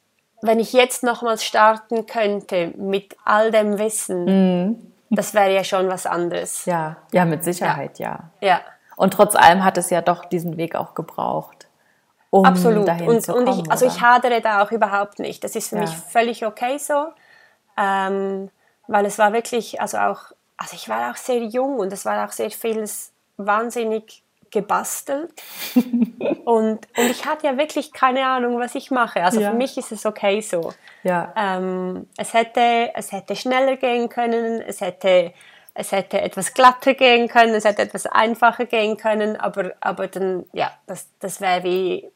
wenn 0.43 0.59
ich 0.59 0.73
jetzt 0.73 1.03
nochmals 1.03 1.45
starten 1.45 2.07
könnte 2.07 2.73
mit 2.77 3.17
all 3.25 3.51
dem 3.51 3.79
Wissen, 3.79 4.69
mm. 4.69 4.93
das 5.11 5.35
wäre 5.35 5.55
ja 5.55 5.65
schon 5.65 5.89
was 5.89 6.07
anderes. 6.07 6.65
Ja, 6.65 6.97
ja, 7.13 7.25
mit 7.25 7.45
Sicherheit, 7.45 7.99
ja. 7.99 8.31
ja. 8.41 8.49
Ja. 8.49 8.61
Und 8.97 9.15
trotz 9.15 9.35
allem 9.35 9.65
hat 9.65 9.79
es 9.79 9.91
ja 9.91 10.03
doch 10.03 10.25
diesen 10.25 10.57
Weg 10.57 10.77
auch 10.77 10.95
gebraucht. 10.95 11.69
Um 12.31 12.45
Absolut. 12.45 12.87
Dahin 12.87 13.09
und, 13.09 13.23
zu 13.23 13.33
kommen, 13.33 13.49
und 13.49 13.61
ich, 13.67 13.71
also 13.71 13.87
ich 13.87 14.01
hadere 14.01 14.41
da 14.41 14.63
auch 14.63 14.71
überhaupt 14.71 15.19
nicht. 15.19 15.43
Das 15.43 15.57
ist 15.57 15.71
für 15.71 15.77
ja. 15.77 15.83
mich 15.83 15.97
völlig 15.97 16.47
okay 16.47 16.79
so. 16.79 17.07
Ähm, 17.77 18.51
weil 18.87 19.07
es 19.07 19.19
war 19.19 19.33
wirklich, 19.33 19.81
also 19.81 19.99
auch, 19.99 20.33
also 20.57 20.75
ich 20.75 20.89
war 20.89 21.11
auch 21.11 21.17
sehr 21.17 21.43
jung 21.45 21.79
und 21.79 21.93
es 21.93 22.05
war 22.05 22.27
auch 22.27 22.33
sehr 22.33 22.51
vieles 22.51 23.13
wahnsinnig 23.37 24.23
gebastelt 24.51 25.33
und, 25.75 26.45
und 26.45 27.11
ich 27.11 27.27
hatte 27.27 27.47
ja 27.47 27.57
wirklich 27.57 27.93
keine 27.93 28.27
Ahnung, 28.27 28.59
was 28.59 28.75
ich 28.75 28.91
mache. 28.91 29.23
Also 29.23 29.41
ja. 29.41 29.51
für 29.51 29.57
mich 29.57 29.77
ist 29.79 29.93
es 29.93 30.07
okay 30.07 30.41
so. 30.41 30.73
Ja. 31.03 31.33
Ähm, 31.37 32.07
es, 32.17 32.35
hätte, 32.35 32.91
es 32.95 33.13
hätte 33.13 33.37
schneller 33.37 33.77
gehen 33.77 34.09
können, 34.09 34.61
es 34.61 34.81
hätte, 34.81 35.33
es 35.75 35.93
hätte 35.93 36.21
etwas 36.21 36.53
glatter 36.55 36.95
gehen 36.95 37.29
können, 37.29 37.55
es 37.55 37.65
hätte 37.65 37.83
etwas 37.83 38.07
einfacher 38.07 38.67
gehen 38.67 38.97
können, 38.97 39.37
aber, 39.37 39.73
aber 39.81 40.09
dann, 40.09 40.45
ja, 40.53 40.71
das, 40.87 41.09
das 41.21 41.41
wäre 41.41 41.63
wie, 41.63 42.11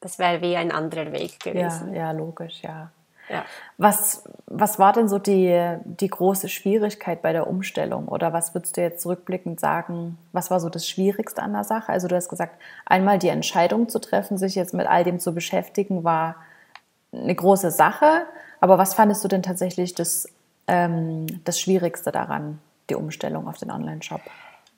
das 0.00 0.18
wie 0.18 0.56
ein 0.56 0.72
anderer 0.72 1.12
Weg 1.12 1.40
gewesen. 1.40 1.94
Ja, 1.94 2.06
ja 2.06 2.12
logisch, 2.12 2.62
ja. 2.62 2.90
Ja. 3.28 3.44
Was, 3.76 4.24
was 4.46 4.78
war 4.78 4.92
denn 4.92 5.08
so 5.08 5.18
die, 5.18 5.76
die 5.84 6.08
große 6.08 6.48
Schwierigkeit 6.48 7.22
bei 7.22 7.32
der 7.32 7.46
Umstellung? 7.46 8.08
Oder 8.08 8.32
was 8.32 8.54
würdest 8.54 8.76
du 8.76 8.80
jetzt 8.80 9.02
zurückblickend 9.02 9.60
sagen, 9.60 10.18
was 10.32 10.50
war 10.50 10.60
so 10.60 10.68
das 10.68 10.88
Schwierigste 10.88 11.42
an 11.42 11.52
der 11.52 11.64
Sache? 11.64 11.92
Also 11.92 12.08
du 12.08 12.16
hast 12.16 12.28
gesagt, 12.28 12.60
einmal 12.86 13.18
die 13.18 13.28
Entscheidung 13.28 13.88
zu 13.88 14.00
treffen, 14.00 14.38
sich 14.38 14.54
jetzt 14.54 14.74
mit 14.74 14.86
all 14.86 15.04
dem 15.04 15.20
zu 15.20 15.34
beschäftigen, 15.34 16.04
war 16.04 16.36
eine 17.12 17.34
große 17.34 17.70
Sache. 17.70 18.22
Aber 18.60 18.78
was 18.78 18.94
fandest 18.94 19.22
du 19.24 19.28
denn 19.28 19.42
tatsächlich 19.42 19.94
das, 19.94 20.28
ähm, 20.66 21.26
das 21.44 21.60
Schwierigste 21.60 22.10
daran, 22.10 22.58
die 22.90 22.94
Umstellung 22.94 23.48
auf 23.48 23.58
den 23.58 23.70
Online-Shop? 23.70 24.20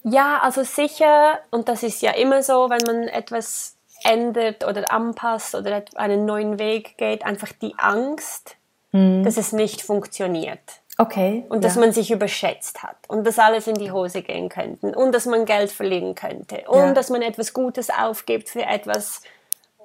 Ja, 0.03 0.39
also 0.43 0.63
sicher, 0.63 1.39
und 1.51 1.69
das 1.69 1.83
ist 1.83 2.01
ja 2.01 2.13
immer 2.13 2.43
so, 2.43 2.71
wenn 2.71 2.83
man 2.87 3.09
etwas 3.09 3.77
ändert 4.05 4.67
oder 4.67 4.91
anpasst 4.91 5.55
oder 5.55 5.83
einen 5.95 6.25
neuen 6.25 6.59
Weg 6.59 6.97
geht, 6.99 7.25
einfach 7.25 7.53
die 7.61 7.75
Angst, 7.79 8.57
mhm. 8.93 9.25
dass 9.25 9.37
es 9.37 9.53
nicht 9.53 9.83
funktioniert. 9.83 10.81
Okay. 10.99 11.45
Und 11.49 11.65
dass 11.65 11.77
ja. 11.77 11.81
man 11.81 11.93
sich 11.93 12.11
überschätzt 12.11 12.83
hat 12.83 12.97
und 13.09 13.27
dass 13.27 13.39
alles 13.39 13.67
in 13.67 13.77
die 13.77 13.91
Hose 13.91 14.23
gehen 14.23 14.51
könnte 14.51 14.95
und 14.95 15.15
dass 15.15 15.25
man 15.25 15.47
Geld 15.47 15.73
verlieren 15.73 16.15
könnte 16.15 16.65
und 16.69 16.79
ja. 16.79 16.93
dass 16.93 17.09
man 17.09 17.23
etwas 17.23 17.55
Gutes 17.55 17.89
aufgibt 17.89 18.51
für 18.51 18.63
etwas, 18.63 19.23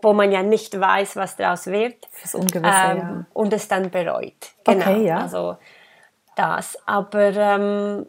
wo 0.01 0.11
man 0.11 0.31
ja 0.33 0.43
nicht 0.43 0.77
weiß, 0.77 1.15
was 1.15 1.37
daraus 1.37 1.67
wird. 1.67 1.95
Fürs 2.11 2.35
Ungewisse, 2.35 2.67
ähm, 2.67 2.97
ja. 2.97 3.25
Und 3.33 3.53
es 3.53 3.69
dann 3.69 3.91
bereut. 3.91 4.33
Genau. 4.65 4.81
Okay, 4.81 5.05
ja. 5.05 5.19
Also 5.19 5.55
das. 6.35 6.77
Aber 6.85 7.33
ähm, 7.33 8.07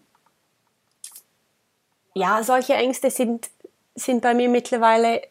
ja, 2.14 2.42
solche 2.42 2.74
Ängste 2.74 3.10
sind, 3.10 3.50
sind 3.94 4.20
bei 4.20 4.34
mir 4.34 4.48
mittlerweile 4.48 5.22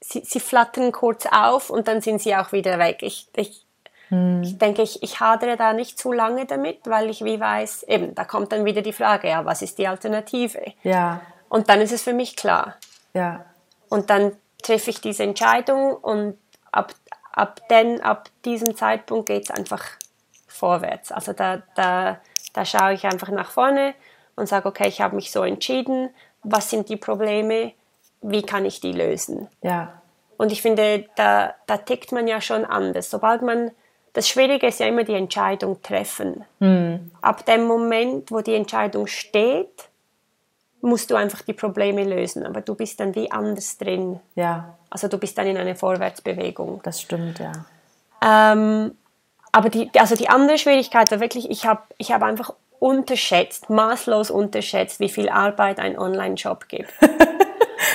sie, 0.00 0.22
sie 0.24 0.40
flattern 0.40 0.92
kurz 0.92 1.26
auf 1.26 1.70
und 1.70 1.88
dann 1.88 2.00
sind 2.00 2.20
sie 2.20 2.34
auch 2.34 2.52
wieder 2.52 2.78
weg. 2.78 2.98
Ich, 3.02 3.28
ich, 3.36 3.64
hm. 4.08 4.42
ich 4.42 4.58
denke, 4.58 4.82
ich, 4.82 5.02
ich 5.02 5.20
hadere 5.20 5.56
da 5.56 5.72
nicht 5.72 5.98
zu 5.98 6.12
lange 6.12 6.46
damit, 6.46 6.80
weil 6.84 7.10
ich 7.10 7.24
wie 7.24 7.38
weiß, 7.38 7.84
eben, 7.84 8.14
da 8.14 8.24
kommt 8.24 8.52
dann 8.52 8.64
wieder 8.64 8.82
die 8.82 8.92
Frage, 8.92 9.28
ja, 9.28 9.44
was 9.44 9.62
ist 9.62 9.78
die 9.78 9.86
Alternative? 9.86 10.72
Ja. 10.82 11.20
Und 11.48 11.68
dann 11.68 11.80
ist 11.80 11.92
es 11.92 12.02
für 12.02 12.12
mich 12.12 12.36
klar. 12.36 12.76
Ja. 13.12 13.44
Und 13.88 14.10
dann 14.10 14.32
treffe 14.62 14.90
ich 14.90 15.00
diese 15.00 15.24
Entscheidung 15.24 15.94
und 15.94 16.38
ab, 16.72 16.94
ab, 17.32 17.68
den, 17.68 18.00
ab 18.00 18.28
diesem 18.44 18.76
Zeitpunkt 18.76 19.26
geht 19.26 19.44
es 19.44 19.50
einfach 19.50 19.84
vorwärts. 20.46 21.12
Also 21.12 21.32
da, 21.32 21.62
da, 21.74 22.20
da 22.52 22.64
schaue 22.64 22.94
ich 22.94 23.04
einfach 23.04 23.28
nach 23.28 23.50
vorne 23.50 23.94
und 24.36 24.48
sage, 24.48 24.68
okay, 24.68 24.88
ich 24.88 25.00
habe 25.00 25.16
mich 25.16 25.30
so 25.30 25.42
entschieden, 25.42 26.10
was 26.42 26.70
sind 26.70 26.88
die 26.88 26.96
Probleme, 26.96 27.72
wie 28.22 28.42
kann 28.42 28.64
ich 28.64 28.80
die 28.80 28.92
lösen? 28.92 29.48
Ja. 29.62 30.00
Und 30.36 30.52
ich 30.52 30.62
finde, 30.62 31.04
da, 31.16 31.54
da 31.66 31.76
tickt 31.76 32.12
man 32.12 32.26
ja 32.26 32.40
schon 32.40 32.64
anders. 32.64 33.10
Sobald 33.10 33.42
man, 33.42 33.70
das 34.12 34.28
Schwierige 34.28 34.66
ist 34.66 34.80
ja 34.80 34.86
immer 34.86 35.04
die 35.04 35.14
Entscheidung 35.14 35.82
treffen. 35.82 36.44
Mhm. 36.58 37.10
Ab 37.20 37.44
dem 37.46 37.64
Moment, 37.64 38.30
wo 38.30 38.40
die 38.40 38.54
Entscheidung 38.54 39.06
steht, 39.06 39.88
musst 40.80 41.10
du 41.10 41.14
einfach 41.14 41.42
die 41.42 41.52
Probleme 41.52 42.04
lösen. 42.04 42.46
Aber 42.46 42.62
du 42.62 42.74
bist 42.74 43.00
dann 43.00 43.14
wie 43.14 43.30
anders 43.30 43.76
drin. 43.76 44.20
Ja. 44.34 44.76
Also 44.88 45.08
du 45.08 45.18
bist 45.18 45.36
dann 45.36 45.46
in 45.46 45.58
einer 45.58 45.76
Vorwärtsbewegung. 45.76 46.80
Das 46.82 47.00
stimmt, 47.00 47.38
ja. 47.38 47.52
Ähm, 48.24 48.92
aber 49.52 49.68
die, 49.68 49.90
also 49.98 50.14
die 50.14 50.28
andere 50.28 50.58
Schwierigkeit 50.58 51.10
war 51.10 51.20
wirklich, 51.20 51.50
ich 51.50 51.66
habe 51.66 51.82
ich 51.98 52.12
hab 52.12 52.22
einfach 52.22 52.54
unterschätzt, 52.78 53.68
maßlos 53.68 54.30
unterschätzt, 54.30 55.00
wie 55.00 55.08
viel 55.08 55.28
Arbeit 55.28 55.78
ein 55.78 55.98
Online-Shop 55.98 56.68
gibt. 56.68 56.92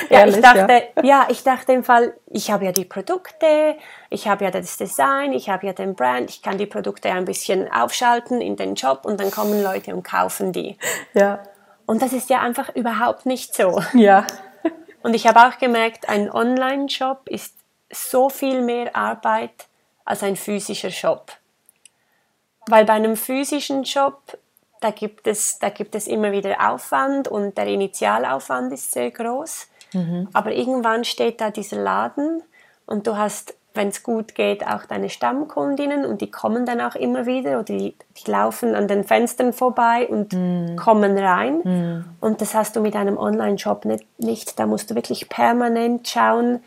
ja, 0.10 0.20
Ehrlich, 0.20 0.36
ich 0.36 0.42
dachte, 0.42 0.82
ja. 0.96 1.02
ja. 1.02 1.26
ich 1.28 1.42
dachte 1.42 1.72
im 1.72 1.84
Fall, 1.84 2.14
ich 2.26 2.50
habe 2.50 2.64
ja 2.64 2.72
die 2.72 2.84
Produkte, 2.84 3.76
ich 4.10 4.28
habe 4.28 4.44
ja 4.44 4.50
das 4.50 4.76
Design, 4.76 5.32
ich 5.32 5.48
habe 5.48 5.66
ja 5.66 5.72
den 5.72 5.94
Brand, 5.94 6.30
ich 6.30 6.42
kann 6.42 6.58
die 6.58 6.66
Produkte 6.66 7.10
ein 7.10 7.24
bisschen 7.24 7.70
aufschalten 7.70 8.40
in 8.40 8.56
den 8.56 8.76
Shop 8.76 9.04
und 9.04 9.20
dann 9.20 9.30
kommen 9.30 9.62
Leute 9.62 9.94
und 9.94 10.02
kaufen 10.02 10.52
die. 10.52 10.78
Ja. 11.14 11.42
Und 11.86 12.02
das 12.02 12.12
ist 12.12 12.30
ja 12.30 12.40
einfach 12.40 12.74
überhaupt 12.74 13.26
nicht 13.26 13.54
so. 13.54 13.82
Ja. 13.94 14.26
Und 15.02 15.14
ich 15.14 15.28
habe 15.28 15.46
auch 15.46 15.58
gemerkt, 15.58 16.08
ein 16.08 16.28
Online-Shop 16.28 17.28
ist 17.28 17.54
so 17.92 18.28
viel 18.28 18.60
mehr 18.60 18.96
Arbeit 18.96 19.68
als 20.04 20.24
ein 20.24 20.34
physischer 20.34 20.90
Shop. 20.90 21.30
Weil 22.66 22.84
bei 22.84 22.94
einem 22.94 23.16
physischen 23.16 23.84
Shop, 23.84 24.36
da 24.80 24.90
gibt 24.90 25.28
es, 25.28 25.60
da 25.60 25.68
gibt 25.68 25.94
es 25.94 26.08
immer 26.08 26.32
wieder 26.32 26.70
Aufwand 26.72 27.28
und 27.28 27.56
der 27.56 27.66
Initialaufwand 27.68 28.72
ist 28.72 28.90
sehr 28.90 29.12
groß. 29.12 29.68
Mhm. 29.92 30.28
Aber 30.32 30.52
irgendwann 30.52 31.04
steht 31.04 31.40
da 31.40 31.50
dieser 31.50 31.76
Laden 31.76 32.42
und 32.86 33.06
du 33.06 33.16
hast, 33.16 33.54
wenn 33.74 33.88
es 33.88 34.02
gut 34.02 34.34
geht, 34.34 34.66
auch 34.66 34.84
deine 34.86 35.10
Stammkundinnen 35.10 36.04
und 36.04 36.20
die 36.20 36.30
kommen 36.30 36.64
dann 36.64 36.80
auch 36.80 36.94
immer 36.94 37.26
wieder 37.26 37.60
oder 37.60 37.64
die, 37.64 37.94
die 38.16 38.30
laufen 38.30 38.74
an 38.74 38.88
den 38.88 39.04
Fenstern 39.04 39.52
vorbei 39.52 40.06
und 40.08 40.32
mhm. 40.32 40.76
kommen 40.76 41.16
rein. 41.18 41.60
Mhm. 41.62 42.04
Und 42.20 42.40
das 42.40 42.54
hast 42.54 42.76
du 42.76 42.80
mit 42.80 42.96
einem 42.96 43.18
Online-Shop 43.18 43.84
nicht, 43.84 44.04
nicht. 44.18 44.58
Da 44.58 44.66
musst 44.66 44.90
du 44.90 44.94
wirklich 44.94 45.28
permanent 45.28 46.08
schauen, 46.08 46.60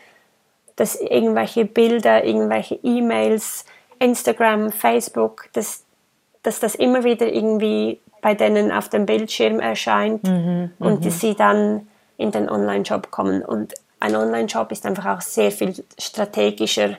dass 0.76 0.98
irgendwelche 0.98 1.64
Bilder, 1.64 2.24
irgendwelche 2.24 2.76
E-Mails, 2.82 3.64
Instagram, 3.98 4.72
Facebook, 4.72 5.48
dass, 5.52 5.84
dass 6.42 6.58
das 6.58 6.74
immer 6.74 7.04
wieder 7.04 7.30
irgendwie 7.30 8.00
bei 8.22 8.34
denen 8.34 8.72
auf 8.72 8.88
dem 8.88 9.06
Bildschirm 9.06 9.60
erscheint 9.60 10.22
mhm, 10.24 10.70
und 10.78 11.04
mhm. 11.04 11.10
sie 11.10 11.34
dann 11.34 11.86
in 12.20 12.30
den 12.30 12.48
Online-Shop 12.48 13.10
kommen. 13.10 13.42
Und 13.42 13.74
ein 13.98 14.14
Online-Shop 14.14 14.70
ist 14.72 14.84
einfach 14.86 15.06
auch 15.06 15.20
sehr 15.22 15.50
viel 15.50 15.74
strategischer 15.98 16.96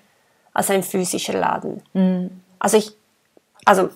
als 0.53 0.69
ein 0.69 0.83
physischer 0.83 1.33
Laden. 1.33 1.81
Mhm. 1.93 2.41
Also 2.59 2.77
ich, 2.77 2.91
also 3.63 3.89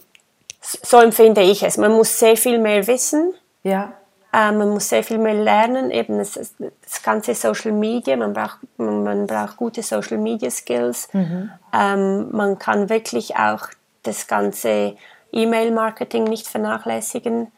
so 0.61 0.99
empfinde 0.99 1.41
ich 1.41 1.63
es. 1.63 1.77
Man 1.77 1.91
muss 1.91 2.17
sehr 2.17 2.37
viel 2.37 2.59
mehr 2.59 2.85
wissen. 2.87 3.33
Ja. 3.63 3.93
Äh, 4.31 4.51
man 4.51 4.69
muss 4.69 4.89
sehr 4.89 5.03
viel 5.03 5.17
mehr 5.17 5.33
lernen. 5.33 5.91
Eben 5.91 6.19
das, 6.19 6.33
das 6.33 7.03
ganze 7.03 7.33
Social 7.33 7.71
Media. 7.71 8.15
Man 8.15 8.33
braucht, 8.33 8.59
man 8.77 9.27
braucht 9.27 9.57
gute 9.57 9.81
Social 9.81 10.17
Media 10.17 10.49
Skills. 10.49 11.09
Mhm. 11.11 11.51
Ähm, 11.73 12.31
man 12.31 12.59
kann 12.59 12.89
wirklich 12.89 13.35
auch 13.35 13.67
das 14.03 14.27
ganze 14.27 14.95
E-Mail-Marketing 15.31 16.23
nicht 16.23 16.47
vernachlässigen. 16.47 17.51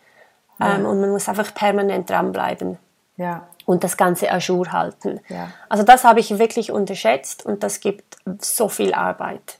Ja. 0.60 0.76
Ähm, 0.76 0.86
und 0.86 1.02
man 1.02 1.12
muss 1.12 1.28
einfach 1.30 1.54
permanent 1.54 2.10
dranbleiben. 2.10 2.78
Ja 3.18 3.48
und 3.68 3.84
das 3.84 3.98
Ganze 3.98 4.32
ajour 4.32 4.72
halten. 4.72 5.20
Ja. 5.28 5.52
Also 5.68 5.84
das 5.84 6.06
habe 6.06 6.22
ich 6.22 6.40
wirklich 6.40 6.72
unterschätzt 6.72 7.46
und 7.46 7.64
das 7.64 7.82
gibt 7.82 8.16
so 8.40 8.70
viel 8.70 8.94
Arbeit. 8.94 9.60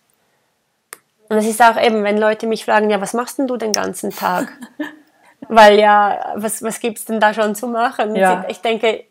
Und 1.28 1.36
es 1.36 1.46
ist 1.46 1.62
auch 1.62 1.80
eben, 1.80 2.06
wenn 2.06 2.18
Leute 2.18 2.48
mich 2.48 2.64
fragen, 2.64 2.90
ja, 2.90 3.02
was 3.02 3.14
machst 3.14 3.38
denn 3.38 3.48
du 3.48 3.58
den 3.58 3.74
ganzen 3.74 4.12
Tag? 4.12 4.54
Weil 5.50 5.78
ja, 5.78 6.34
was, 6.36 6.64
was 6.64 6.80
gibt 6.80 7.00
es 7.00 7.06
denn 7.06 7.20
da 7.20 7.34
schon 7.34 7.54
zu 7.54 7.68
machen? 7.68 8.16
Ja. 8.16 8.46
Ich 8.48 8.62
denke, 8.62 9.04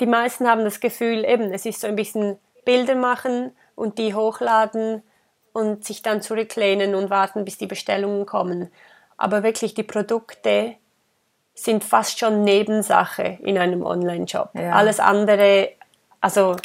die 0.00 0.06
meisten 0.06 0.48
haben 0.48 0.64
das 0.64 0.80
Gefühl, 0.80 1.24
eben, 1.24 1.52
es 1.52 1.64
ist 1.64 1.80
so 1.80 1.86
ein 1.86 1.94
bisschen 1.94 2.36
Bilder 2.64 2.96
machen 2.96 3.52
und 3.76 3.98
die 3.98 4.12
hochladen 4.12 5.04
und 5.52 5.84
sich 5.84 6.02
dann 6.02 6.20
zurücklehnen 6.20 6.96
und 6.96 7.10
warten, 7.10 7.44
bis 7.44 7.58
die 7.58 7.66
Bestellungen 7.66 8.26
kommen. 8.26 8.72
Aber 9.16 9.44
wirklich 9.44 9.74
die 9.74 9.84
Produkte 9.84 10.74
sind 11.64 11.84
fast 11.84 12.18
schon 12.18 12.44
Nebensache 12.44 13.38
in 13.42 13.58
einem 13.58 13.84
Online-Shop. 13.84 14.50
Ja. 14.54 14.72
Alles 14.72 15.00
andere, 15.00 15.70
also 16.20 16.56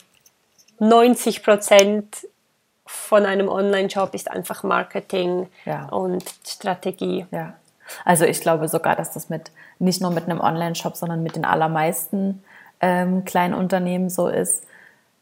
90 0.80 1.44
Prozent 1.44 2.28
von 2.86 3.26
einem 3.26 3.50
Online-Shop 3.50 4.14
ist 4.14 4.32
einfach 4.32 4.64
Marketing 4.64 5.48
Ja. 5.66 5.88
und 5.90 6.24
Strategie. 6.46 7.26
Ja. 7.32 7.54
Also 8.06 8.26
ich 8.26 8.42
glaube 8.42 8.68
sogar, 8.68 8.96
dass 8.96 9.12
das 9.12 9.30
mit 9.30 9.52
nicht 9.80 10.02
nur 10.02 10.12
mit 10.12 10.26
einem 10.26 10.40
Online-Shop, 10.42 10.96
sondern 10.96 11.24
mit 11.24 11.36
den 11.36 11.46
allermeisten 11.46 12.44
ähm, 12.82 13.24
kleinen 13.26 13.54
Unternehmen 13.54 14.10
so 14.10 14.28
ist, 14.28 14.64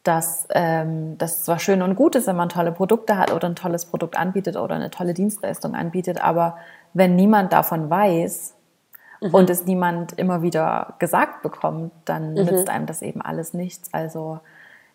dass 0.04 0.48
ähm, 0.52 1.18
das 1.18 1.44
zwar 1.46 1.58
schön 1.60 1.82
und 1.82 1.96
gut 1.96 2.16
ist, 2.16 2.28
wenn 2.28 2.36
man 2.36 2.50
tolle 2.50 2.72
Produkte 2.72 3.18
hat 3.18 3.32
oder 3.32 3.48
ein 3.48 3.56
tolles 3.56 3.86
Produkt 3.86 4.18
anbietet 4.18 4.56
oder 4.56 4.76
eine 4.76 4.92
tolle 4.92 5.14
Dienstleistung 5.14 5.74
anbietet, 5.76 6.22
aber 6.24 6.58
wenn 6.94 7.16
niemand 7.16 7.54
davon 7.54 7.90
weiß 7.90 8.54
und 9.32 9.50
es 9.50 9.66
niemand 9.66 10.14
immer 10.14 10.42
wieder 10.42 10.96
gesagt 11.00 11.42
bekommt, 11.42 11.92
dann 12.06 12.34
nützt 12.34 12.70
einem 12.70 12.86
das 12.86 13.02
eben 13.02 13.22
alles 13.22 13.54
nichts. 13.54 13.94
Also 13.94 14.40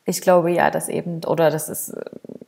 ich 0.04 0.20
glaube 0.22 0.50
ja, 0.50 0.70
dass 0.70 0.88
eben, 0.88 1.24
oder 1.24 1.50
das 1.50 1.68
ist, 1.68 1.94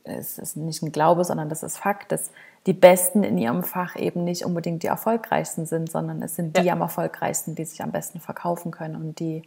es 0.03 0.37
ist 0.37 0.57
nicht 0.57 0.81
ein 0.81 0.91
Glaube, 0.91 1.23
sondern 1.23 1.49
das 1.49 1.63
ist 1.63 1.77
Fakt, 1.77 2.11
dass 2.11 2.31
die 2.65 2.73
Besten 2.73 3.23
in 3.23 3.37
ihrem 3.37 3.63
Fach 3.63 3.95
eben 3.95 4.23
nicht 4.23 4.45
unbedingt 4.45 4.83
die 4.83 4.87
erfolgreichsten 4.87 5.65
sind, 5.65 5.91
sondern 5.91 6.21
es 6.21 6.35
sind 6.35 6.57
die 6.57 6.63
Ja. 6.63 6.73
am 6.73 6.81
erfolgreichsten, 6.81 7.55
die 7.55 7.65
sich 7.65 7.83
am 7.83 7.91
besten 7.91 8.19
verkaufen 8.19 8.71
können 8.71 8.95
und 8.95 9.19
die 9.19 9.43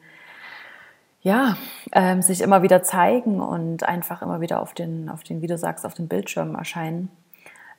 ja, 1.23 1.57
ähm, 1.93 2.23
sich 2.23 2.41
immer 2.41 2.63
wieder 2.63 2.85
zeigen 2.85 3.41
und 3.41 3.83
einfach 3.83 4.23
immer 4.23 4.41
wieder 4.41 4.61
auf 4.61 4.75
den, 4.75 5.09
auf 5.09 5.25
den, 5.25 5.43
wie 5.43 5.49
du 5.49 5.59
sagst, 5.59 5.85
auf 5.85 5.95
den 5.95 6.07
Bildschirmen 6.07 6.55
erscheinen. 6.55 7.11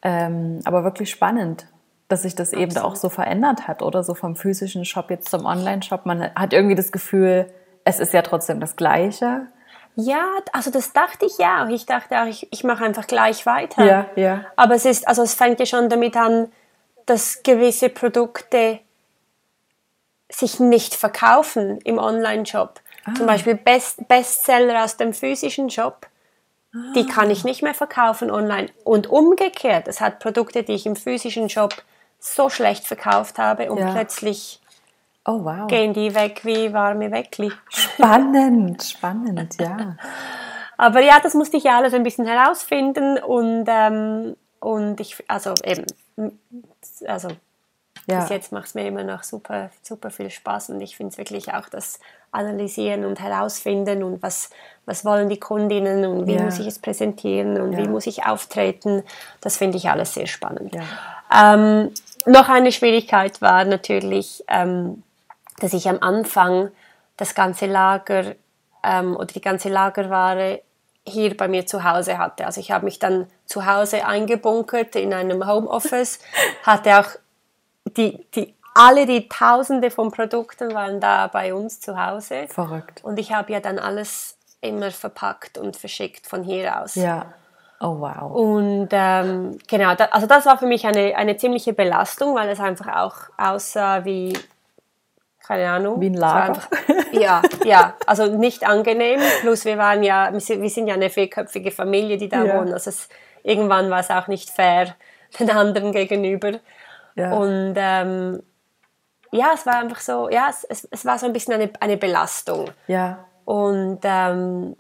Ähm, 0.02 0.60
aber 0.66 0.84
wirklich 0.84 1.10
spannend, 1.10 1.66
dass 2.08 2.22
sich 2.22 2.36
das 2.36 2.54
eben 2.54 2.78
auch 2.78 2.96
so 2.96 3.10
verändert 3.10 3.68
hat 3.68 3.82
oder 3.82 4.04
so 4.04 4.14
vom 4.14 4.36
physischen 4.36 4.86
Shop 4.86 5.10
jetzt 5.10 5.30
zum 5.30 5.46
Online-Shop. 5.46 6.06
Man 6.06 6.34
hat 6.36 6.54
irgendwie 6.54 6.76
das 6.76 6.92
Gefühl, 6.92 7.52
es 7.84 8.00
ist 8.00 8.14
ja 8.14 8.22
trotzdem 8.22 8.60
das 8.60 8.76
Gleiche. 8.76 9.48
Ja, 9.96 10.26
also 10.54 10.72
das 10.72 10.94
dachte 10.94 11.26
ich 11.26 11.38
ja 11.38 11.66
auch. 11.66 11.70
Ich 11.70 11.86
dachte 11.86 12.22
auch, 12.22 12.28
ich, 12.28 12.48
ich 12.52 12.64
mache 12.64 12.86
einfach 12.86 13.08
gleich 13.08 13.46
weiter. 13.46 13.84
Ja, 13.84 14.06
ja. 14.16 14.46
Aber 14.56 14.76
es 14.76 14.86
ist, 14.86 15.08
also 15.08 15.24
es 15.24 15.34
fängt 15.34 15.60
ja 15.60 15.66
schon 15.66 15.90
damit 15.90 16.16
an, 16.16 16.52
dass 17.06 17.44
gewisse 17.44 17.90
Produkte 17.90 18.80
sich 20.30 20.60
nicht 20.60 20.94
verkaufen 20.94 21.80
im 21.80 21.98
Online-Shop. 21.98 22.82
Zum 23.16 23.26
Beispiel 23.26 23.56
Best 23.56 24.08
Bestseller 24.10 24.84
aus 24.84 24.98
dem 24.98 25.14
physischen 25.14 25.70
Shop, 25.70 26.08
die 26.94 27.06
kann 27.06 27.32
ich 27.32 27.46
nicht 27.46 27.64
mehr 27.64 27.74
verkaufen 27.74 28.30
online. 28.30 28.68
Und 28.84 29.08
umgekehrt, 29.08 29.88
es 29.88 30.02
hat 30.02 30.20
Produkte, 30.20 30.64
die 30.64 30.74
ich 30.74 30.86
im 30.86 30.98
physischen 30.98 31.50
Shop 31.50 31.82
so 32.36 32.50
schlecht 32.50 32.86
verkauft 32.88 33.38
habe 33.38 33.72
und 33.72 33.80
Ja. 33.80 33.92
plötzlich 33.92 34.60
Oh, 35.26 35.44
wow. 35.44 35.68
gehen 35.68 35.94
die 35.94 36.16
weg 36.16 36.42
wie 36.44 36.72
warme 36.74 37.12
Weckli. 37.12 37.52
Spannend, 37.70 38.82
spannend, 38.84 39.60
ja. 39.60 39.98
Aber 40.78 41.02
ja, 41.02 41.20
das 41.22 41.34
musste 41.34 41.58
ich 41.58 41.64
ja 41.64 41.78
alles 41.78 41.94
ein 41.94 42.04
bisschen 42.04 42.26
herausfinden 42.26 43.18
und, 43.18 43.66
ähm, 43.68 44.38
und 44.60 45.00
ich, 45.02 45.24
also 45.28 45.56
eben, 45.64 45.86
also 47.08 47.30
ja. 48.08 48.20
bis 48.22 48.30
jetzt 48.30 48.52
macht 48.52 48.68
es 48.68 48.76
mir 48.76 48.88
immer 48.88 49.04
noch 49.04 49.24
super, 49.24 49.70
super 49.82 50.12
viel 50.12 50.30
Spaß 50.30 50.70
und 50.70 50.80
ich 50.82 50.96
finde 50.96 51.12
es 51.12 51.18
wirklich 51.18 51.54
auch 51.54 51.68
das 51.68 52.00
Analysieren 52.32 53.06
und 53.06 53.20
Herausfinden 53.20 54.04
und 54.04 54.22
was, 54.22 54.50
was 54.86 55.04
wollen 55.04 55.28
die 55.30 55.40
Kundinnen 55.40 56.06
und 56.06 56.28
wie 56.28 56.36
Ja. 56.36 56.44
muss 56.44 56.60
ich 56.60 56.68
es 56.68 56.80
präsentieren 56.80 57.60
und 57.60 57.74
Ja. 57.74 57.80
wie 57.80 57.88
muss 57.88 58.06
ich 58.08 58.26
auftreten, 58.26 59.04
das 59.42 59.58
finde 59.58 59.78
ich 59.78 59.90
alles 59.90 60.14
sehr 60.14 60.28
spannend. 60.28 60.78
Ähm, 61.34 61.92
noch 62.28 62.50
eine 62.50 62.72
Schwierigkeit 62.72 63.42
war 63.42 63.64
natürlich, 63.66 64.44
ähm, 64.48 65.04
dass 65.60 65.74
ich 65.74 65.90
am 65.90 66.00
Anfang 66.02 66.72
das 67.16 67.34
ganze 67.34 67.66
Lager 67.66 68.36
ähm, 68.84 69.16
oder 69.16 69.26
die 69.26 69.42
ganze 69.42 69.70
Lagerware 69.70 70.62
hier 71.06 71.36
bei 71.36 71.48
mir 71.48 71.66
zu 71.66 71.84
Hause 71.84 72.18
hatte. 72.18 72.46
Also 72.46 72.60
ich 72.60 72.72
habe 72.72 72.86
mich 72.86 73.00
dann 73.00 73.28
zu 73.46 73.66
Hause 73.66 74.06
eingebunkert 74.06 74.96
in 74.96 75.14
einem 75.14 75.48
Homeoffice, 75.48 76.20
hatte 76.64 77.00
auch 77.00 77.10
die, 77.86 78.26
die, 78.36 78.54
alle 78.74 79.06
die 79.06 79.28
Tausende 79.28 79.90
von 79.90 80.12
Produkten 80.12 80.74
waren 80.74 81.00
da 81.00 81.28
bei 81.28 81.54
uns 81.54 81.80
zu 81.80 82.04
Hause. 82.04 82.48
Verrückt. 82.50 83.04
Und 83.04 83.18
ich 83.18 83.32
habe 83.32 83.54
ja 83.54 83.60
dann 83.60 83.80
alles 83.80 84.38
immer 84.62 84.92
verpackt 84.92 85.58
und 85.58 85.78
verschickt 85.78 86.28
von 86.28 86.44
hier 86.44 86.82
aus. 86.82 86.96
Ja. 86.96 87.34
Oh, 87.80 88.00
wow. 88.00 88.32
Und 88.32 88.90
ähm, 88.92 89.58
genau, 89.68 89.94
da, 89.96 90.06
also 90.06 90.26
das 90.26 90.46
war 90.46 90.58
für 90.58 90.66
mich 90.66 90.86
eine, 90.88 91.16
eine 91.16 91.38
ziemliche 91.38 91.74
Belastung, 91.74 92.34
weil 92.36 92.50
es 92.50 92.60
einfach 92.60 92.96
auch 92.96 93.16
aussah 93.38 94.04
wie, 94.04 94.34
keine 95.46 95.70
Ahnung. 95.70 96.02
Wie 96.02 96.10
ein 96.10 96.16
Lager. 96.16 96.56
Einfach, 96.56 96.70
ja, 97.12 97.42
ja, 97.64 97.94
also 98.08 98.26
nicht 98.26 98.68
angenehm. 98.68 99.20
Plus 99.42 99.64
wir 99.66 99.78
waren 99.78 100.02
ja, 100.02 100.32
wir 100.34 100.70
sind 100.70 100.88
ja 100.88 100.96
eine 100.96 101.12
vierköpfige 101.12 101.70
Familie, 101.72 102.18
die 102.18 102.30
da 102.30 102.44
Ja. 102.44 102.58
wohnen. 102.58 102.74
Also 102.74 102.90
es, 102.90 103.10
irgendwann 103.44 103.92
war 103.92 104.00
es 104.00 104.10
auch 104.10 104.28
nicht 104.28 104.50
fair 104.50 104.96
den 105.40 105.52
anderen 105.52 105.92
gegenüber. 105.92 106.54
Ja. 107.16 107.32
Und 107.34 107.76
ähm, 107.78 108.42
ja, 109.32 109.52
es 109.54 109.66
war 109.68 109.76
einfach 109.76 110.00
so, 110.00 110.30
ja, 110.30 110.48
es, 110.50 110.88
es, 110.90 111.06
war 111.06 111.20
so 111.20 111.28
ein 111.28 111.34
bisschen 111.34 111.54
eine, 111.54 111.70
eine 111.80 111.98
Belastung. 111.98 112.72
ja. 112.88 113.24
Und, 113.46 114.00
ähm, 114.04 114.76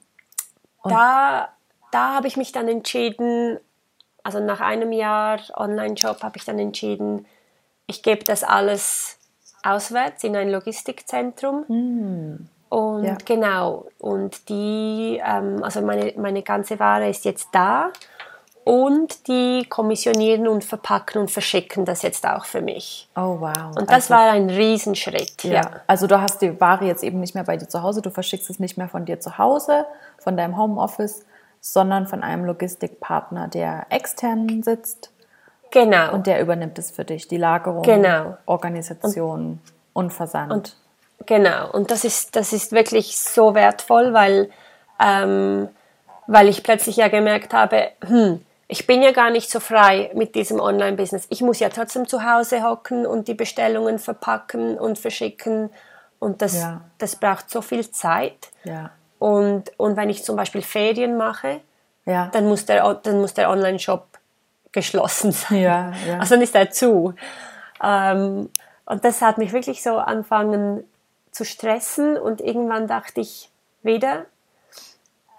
da, 0.84 1.50
da 1.92 2.16
habe 2.16 2.28
ich 2.28 2.38
mich 2.38 2.52
dann 2.52 2.68
entschieden, 2.68 3.60
also 4.24 4.40
nach 4.40 4.60
einem 4.62 4.92
Jahr 4.92 5.40
Online-Shop 5.56 6.22
habe 6.24 6.38
ich 6.38 6.46
dann 6.46 6.60
entschieden, 6.60 7.26
ich 7.88 8.04
gebe 8.04 8.24
das 8.24 8.44
alles 8.44 9.18
auswärts 9.64 10.24
in 10.24 10.36
ein 10.36 10.50
Logistikzentrum. 10.52 12.48
Und 12.70 13.04
Ja. 13.06 13.18
genau, 13.24 13.86
und 14.00 14.50
die, 14.50 15.22
ähm, 15.26 15.64
also 15.64 15.82
meine, 15.82 16.14
meine 16.18 16.44
ganze 16.44 16.80
Ware 16.80 17.10
ist 17.10 17.24
jetzt 17.24 17.48
da 17.54 17.92
und 18.66 19.30
die 19.30 19.66
kommissionieren 19.70 20.50
und 20.50 20.66
verpacken 20.66 21.22
und 21.22 21.32
verschicken 21.32 21.86
das 21.86 22.02
jetzt 22.02 22.28
auch 22.28 22.44
für 22.44 22.62
mich. 22.62 23.08
Oh, 23.16 23.38
wow. 23.40 23.74
Und 23.78 23.90
das 23.90 24.12
Also- 24.12 24.14
war 24.16 24.32
ein 24.32 24.50
Riesenschritt, 24.50 25.46
Ja. 25.46 25.54
ja. 25.54 25.72
Also 25.88 26.08
du 26.08 26.20
hast 26.20 26.42
die 26.42 26.60
Ware 26.60 26.84
jetzt 26.84 27.04
eben 27.04 27.22
nicht 27.22 27.34
mehr 27.36 27.46
bei 27.46 27.56
dir 27.56 27.70
zu 27.70 27.82
Hause, 27.82 28.02
du 28.02 28.12
verschickst 28.12 28.50
es 28.50 28.60
nicht 28.60 28.78
mehr 28.78 28.90
von 28.90 29.06
dir 29.06 29.22
zu 29.22 29.38
Hause, 29.38 29.86
von 30.18 30.36
deinem 30.36 30.58
Homeoffice, 30.58 31.26
sondern 31.74 32.08
von 32.08 32.24
einem 32.24 32.46
Logistikpartner, 32.46 33.48
der 33.48 33.86
extern 33.90 34.64
sitzt 34.64 35.12
Genau. 35.72 36.14
und 36.14 36.28
der 36.28 36.42
übernimmt 36.42 36.80
es 36.80 36.92
für 36.92 37.04
dich, 37.06 37.28
die 37.28 37.38
Lagerung, 37.38 37.84
Genau. 37.84 38.38
Organisation 38.46 39.60
und, 39.94 40.14
Versand. 40.14 40.76
Genau, 41.26 41.72
und 41.72 41.92
das 41.92 42.04
ist, 42.04 42.36
das 42.36 42.54
ist 42.54 42.72
wirklich 42.72 43.18
so 43.20 43.54
wertvoll, 43.56 44.14
weil, 44.14 44.50
ähm, 45.04 45.68
weil 46.28 46.48
ich 46.48 46.64
plötzlich 46.64 46.98
ja 46.98 47.08
gemerkt 47.08 47.54
habe, 47.54 47.90
hm, 48.06 48.42
ich 48.70 48.86
bin 48.86 49.02
ja 49.02 49.12
gar 49.12 49.30
nicht 49.30 49.50
so 49.50 49.60
frei 49.60 50.12
mit 50.14 50.36
diesem 50.36 50.60
Online-Business. 50.60 51.26
Ich 51.30 51.42
muss 51.42 51.60
ja 51.60 51.70
trotzdem 51.70 52.08
zu 52.08 52.24
Hause 52.24 52.64
hocken 52.64 53.06
und 53.06 53.28
die 53.28 53.34
Bestellungen 53.34 53.98
verpacken 53.98 54.78
und 54.78 55.00
verschicken. 55.00 55.70
Und 56.20 56.42
das, 56.42 56.56
Ja. 56.60 56.82
das 56.98 57.16
braucht 57.16 57.50
so 57.50 57.62
viel 57.62 57.90
Zeit. 57.92 58.50
ja. 58.64 58.92
Und, 59.20 59.72
und 59.78 59.98
wenn 59.98 60.10
ich 60.10 60.24
zum 60.24 60.36
Beispiel 60.36 60.62
Ferien 60.62 61.18
mache, 61.18 61.60
Ja. 62.06 62.28
dann 62.32 62.48
muss 62.48 62.66
der, 62.66 62.94
dann 62.96 63.20
muss 63.22 63.34
der 63.34 63.50
Online-Shop 63.50 64.06
geschlossen 64.72 65.32
sein. 65.32 65.62
Ja, 65.62 65.94
ja. 66.08 66.20
Also 66.20 66.36
dann 66.36 66.44
ist 66.44 66.56
er 66.56 66.70
zu. 66.72 67.14
Ähm, 67.84 68.50
und 68.86 69.04
das 69.04 69.22
hat 69.22 69.38
mich 69.38 69.52
wirklich 69.54 69.84
so 69.84 69.98
angefangen 69.98 70.84
zu 71.32 71.44
stressen 71.46 72.18
und 72.18 72.42
irgendwann 72.42 72.88
dachte 72.88 73.22
ich 73.22 73.50
wieder, 73.84 74.26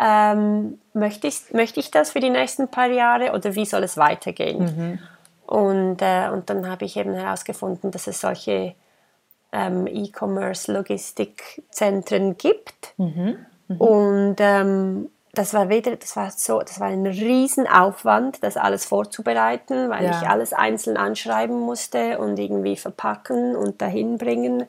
ähm, 0.00 0.80
möchte, 0.92 1.26
ich, 1.26 1.52
möchte 1.52 1.80
ich 1.80 1.90
das 1.90 2.10
für 2.12 2.20
die 2.20 2.30
nächsten 2.30 2.68
paar 2.68 2.86
Jahre 2.88 3.32
oder 3.32 3.54
wie 3.56 3.66
soll 3.66 3.82
es 3.82 3.96
weitergehen? 3.96 5.00
Und, 5.46 6.02
äh, 6.02 6.28
und 6.28 6.48
dann 6.50 6.68
habe 6.70 6.84
ich 6.84 6.96
eben 6.96 7.14
herausgefunden, 7.14 7.90
dass 7.90 8.06
es 8.06 8.20
solche 8.20 8.74
ähm, 9.50 9.88
E-Commerce-Logistikzentren 9.88 12.36
gibt. 12.36 12.94
Und 13.76 14.36
ähm, 14.38 15.10
das 15.34 15.52
war 15.54 15.68
wieder, 15.68 15.94
das 15.96 16.16
war 16.16 16.30
so, 16.30 16.60
das 16.60 16.80
war 16.80 16.88
ein 16.88 17.06
Riesenaufwand, 17.06 18.42
das 18.42 18.56
alles 18.56 18.84
vorzubereiten, 18.86 19.90
weil 19.90 20.04
Ja. 20.06 20.10
ich 20.22 20.28
alles 20.28 20.52
einzeln 20.52 20.96
anschreiben 20.96 21.58
musste 21.60 22.18
und 22.18 22.38
irgendwie 22.38 22.76
verpacken 22.76 23.54
und 23.56 23.80
dahin 23.82 24.16
bringen 24.18 24.64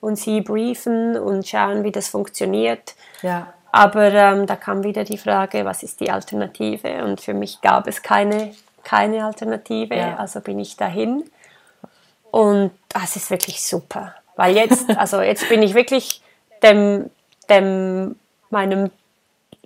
und 0.00 0.16
sie 0.16 0.40
briefen 0.40 1.16
und 1.16 1.46
schauen, 1.46 1.84
wie 1.84 1.92
das 1.92 2.08
funktioniert. 2.08 2.94
ja. 3.22 3.52
Aber 3.74 4.12
ähm, 4.12 4.46
da 4.46 4.54
kam 4.56 4.84
wieder 4.84 5.02
die 5.02 5.16
Frage, 5.16 5.64
was 5.64 5.82
ist 5.82 6.00
die 6.00 6.10
Alternative? 6.10 7.04
Und 7.04 7.22
für 7.22 7.32
mich 7.32 7.62
gab 7.62 7.86
es 7.86 8.02
keine, 8.02 8.52
keine 8.84 9.24
Alternative, 9.24 9.94
Ja. 9.96 10.16
also 10.16 10.40
bin 10.42 10.58
ich 10.58 10.76
dahin. 10.76 11.24
Und 12.30 12.70
das 12.90 13.16
ist 13.16 13.30
wirklich 13.30 13.64
super. 13.64 14.14
Weil 14.36 14.54
jetzt, 14.56 14.90
also 14.98 15.22
jetzt 15.22 15.48
bin 15.48 15.62
ich 15.62 15.72
wirklich 15.72 16.20
dem, 16.62 17.08
dem 17.48 18.16
meinem 18.52 18.90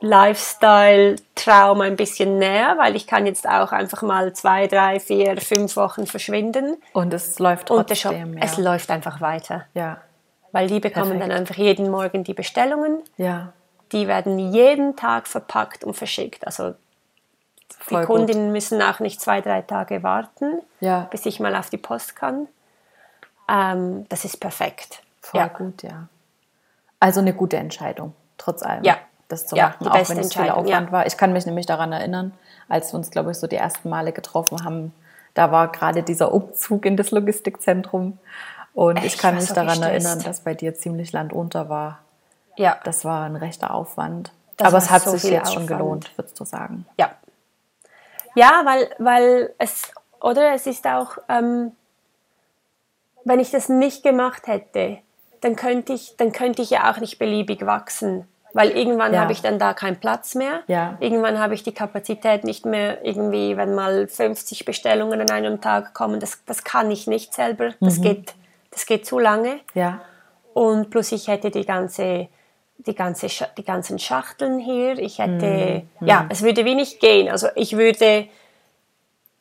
Lifestyle-Traum 0.01 1.81
ein 1.81 1.97
bisschen 1.97 2.39
näher, 2.39 2.77
weil 2.79 2.97
ich 2.97 3.07
kann 3.07 3.27
jetzt 3.27 3.49
auch 3.49 3.73
einfach 3.73 4.03
mal 4.03 4.33
zwei, 4.35 4.67
drei, 4.67 5.01
vier, 5.01 5.41
fünf 5.41 5.77
Wochen 5.77 6.07
verschwinden. 6.07 6.77
Und 6.93 7.15
es 7.15 7.39
läuft 7.39 7.69
trotzdem. 7.69 8.33
Und 8.33 8.39
ja. 8.39 8.45
Es 8.45 8.59
läuft 8.59 8.91
einfach 8.91 9.21
weiter. 9.21 9.65
Ja. 9.75 9.99
Weil 10.53 10.69
die 10.69 10.81
bekommen 10.81 11.13
Perfekt. 11.13 11.23
dann 11.23 11.39
einfach 11.39 11.57
jeden 11.57 11.91
Morgen 11.91 12.25
die 12.25 12.35
Bestellungen. 12.35 13.03
Ja. 13.17 13.53
Die 13.93 14.07
werden 14.07 14.39
jeden 14.39 14.97
Tag 14.97 15.29
verpackt 15.29 15.85
und 15.85 15.95
verschickt. 15.95 16.47
Also 16.47 16.75
Voll 17.79 18.01
die 18.01 18.07
Kundinnen 18.07 18.47
gut. 18.47 18.53
müssen 18.53 18.83
auch 18.83 19.01
nicht 19.01 19.21
zwei, 19.21 19.41
drei 19.41 19.63
Tage 19.63 20.03
warten, 20.03 20.61
ja. 20.81 21.09
bis 21.11 21.27
ich 21.27 21.41
mal 21.41 21.55
auf 21.55 21.71
die 21.71 21.77
Post 21.77 22.17
kann. 22.17 22.49
Ähm, 23.49 24.07
das 24.09 24.25
ist 24.25 24.39
perfekt. 24.39 25.03
Voll 25.21 25.41
ja. 25.41 25.49
gut, 25.49 25.83
ja. 25.83 26.09
Also 27.01 27.21
eine 27.21 27.35
gute 27.35 27.57
Entscheidung, 27.57 28.15
trotz 28.47 28.63
allem. 28.63 28.85
Ja. 28.85 28.97
Das 29.29 29.47
zu 29.47 29.57
ja, 29.57 29.69
machen, 29.69 29.89
auch 29.89 30.09
wenn 30.09 30.19
es 30.19 30.33
viel 30.33 30.51
Aufwand 30.51 30.93
war. 30.93 31.07
Ich 31.07 31.17
kann 31.17 31.33
mich 31.33 31.47
nämlich 31.47 31.67
daran 31.67 31.93
erinnern, 31.93 32.33
als 32.69 32.93
wir 32.93 32.99
uns, 32.99 33.11
glaube 33.11 33.33
ich, 33.33 33.39
so 33.39 33.49
die 33.49 33.57
ersten 33.57 33.89
Male 33.89 34.13
getroffen 34.13 34.65
haben, 34.65 34.95
da 35.35 35.51
war 35.51 35.73
gerade 35.73 36.05
dieser 36.05 36.33
Umzug 36.33 36.87
in 36.87 36.97
das 36.97 37.11
Logistikzentrum. 37.11 38.19
Und 38.73 38.99
Echt? 38.99 39.07
ich 39.07 39.19
kann 39.19 39.35
mich 39.35 39.49
daran 39.49 39.83
erinnern, 39.83 40.21
dass 40.23 40.41
bei 40.41 40.55
dir 40.55 40.75
ziemlich 40.75 41.13
Land 41.13 41.33
unter 41.33 41.69
war. 41.69 41.99
Ja. 42.57 42.79
Das 42.85 43.05
war 43.05 43.25
ein 43.25 43.37
rechter 43.37 43.75
Aufwand. 43.75 44.31
Das 44.57 44.69
Aber 44.69 44.79
es 44.79 44.91
hat 44.91 45.03
so 45.03 45.11
sich 45.11 45.25
jetzt 45.25 45.49
Aufwand. 45.49 45.55
schon 45.55 45.67
gelohnt, 45.67 46.17
würdest 46.17 46.39
du 46.39 46.45
sagen. 46.45 46.87
Ja. 46.99 47.11
Ja, 48.35 48.63
weil, 48.65 48.91
weil 48.99 49.55
es, 49.59 49.91
oder 50.21 50.55
es 50.55 50.67
ist 50.67 50.87
auch, 50.87 51.19
ähm, 51.29 51.73
wenn 53.25 53.41
ich 53.41 53.51
das 53.51 53.69
nicht 53.69 54.03
gemacht 54.03 54.47
hätte, 54.47 54.99
dann 55.41 55.57
könnte 55.57 55.93
ich, 55.93 56.17
dann 56.17 56.33
könnte 56.33 56.63
ich 56.63 56.71
ja 56.71 56.91
auch 56.91 56.99
nicht 56.99 57.19
beliebig 57.19 57.67
wachsen. 57.67 58.29
Weil 58.57 58.71
irgendwann 58.71 59.13
ja. 59.13 59.21
habe 59.21 59.33
ich 59.33 59.43
dann 59.43 59.59
da 59.59 59.75
keinen 59.75 60.01
Platz 60.01 60.35
mehr. 60.35 60.61
Ja. 60.67 60.97
Irgendwann 60.99 61.39
habe 61.39 61.53
ich 61.53 61.63
die 61.63 61.75
Kapazität 61.75 62.43
nicht 62.43 62.65
mehr 62.65 63.05
irgendwie, 63.05 63.57
wenn 63.59 63.75
mal 63.75 64.09
50 64.09 64.65
Bestellungen 64.65 65.21
an 65.21 65.31
einem 65.31 65.61
Tag 65.61 65.93
kommen, 65.93 66.21
das, 66.21 66.43
das 66.47 66.65
kann 66.65 66.91
ich 66.91 67.07
nicht 67.07 67.35
selber. 67.35 67.75
Das, 67.81 67.99
mhm. 67.99 68.03
geht, 68.03 68.35
das 68.71 68.87
geht 68.87 69.05
zu 69.05 69.19
lange. 69.19 69.61
Ja. 69.75 70.01
Und 70.55 70.89
plus 70.89 71.13
ich 71.13 71.29
hätte 71.29 71.51
die 71.51 71.67
ganze 71.67 72.29
die, 72.79 72.95
ganze, 72.95 73.27
die 73.57 73.65
ganzen 73.65 73.99
Schachteln 73.99 74.59
hier. 74.59 74.99
Ich 74.99 75.19
hätte, 75.19 75.83
mhm. 76.01 76.07
ja, 76.07 76.27
es 76.31 76.43
würde 76.43 76.65
wenig 76.65 76.99
gehen. 76.99 77.29
Also 77.31 77.49
ich 77.57 77.77
würde 77.77 78.27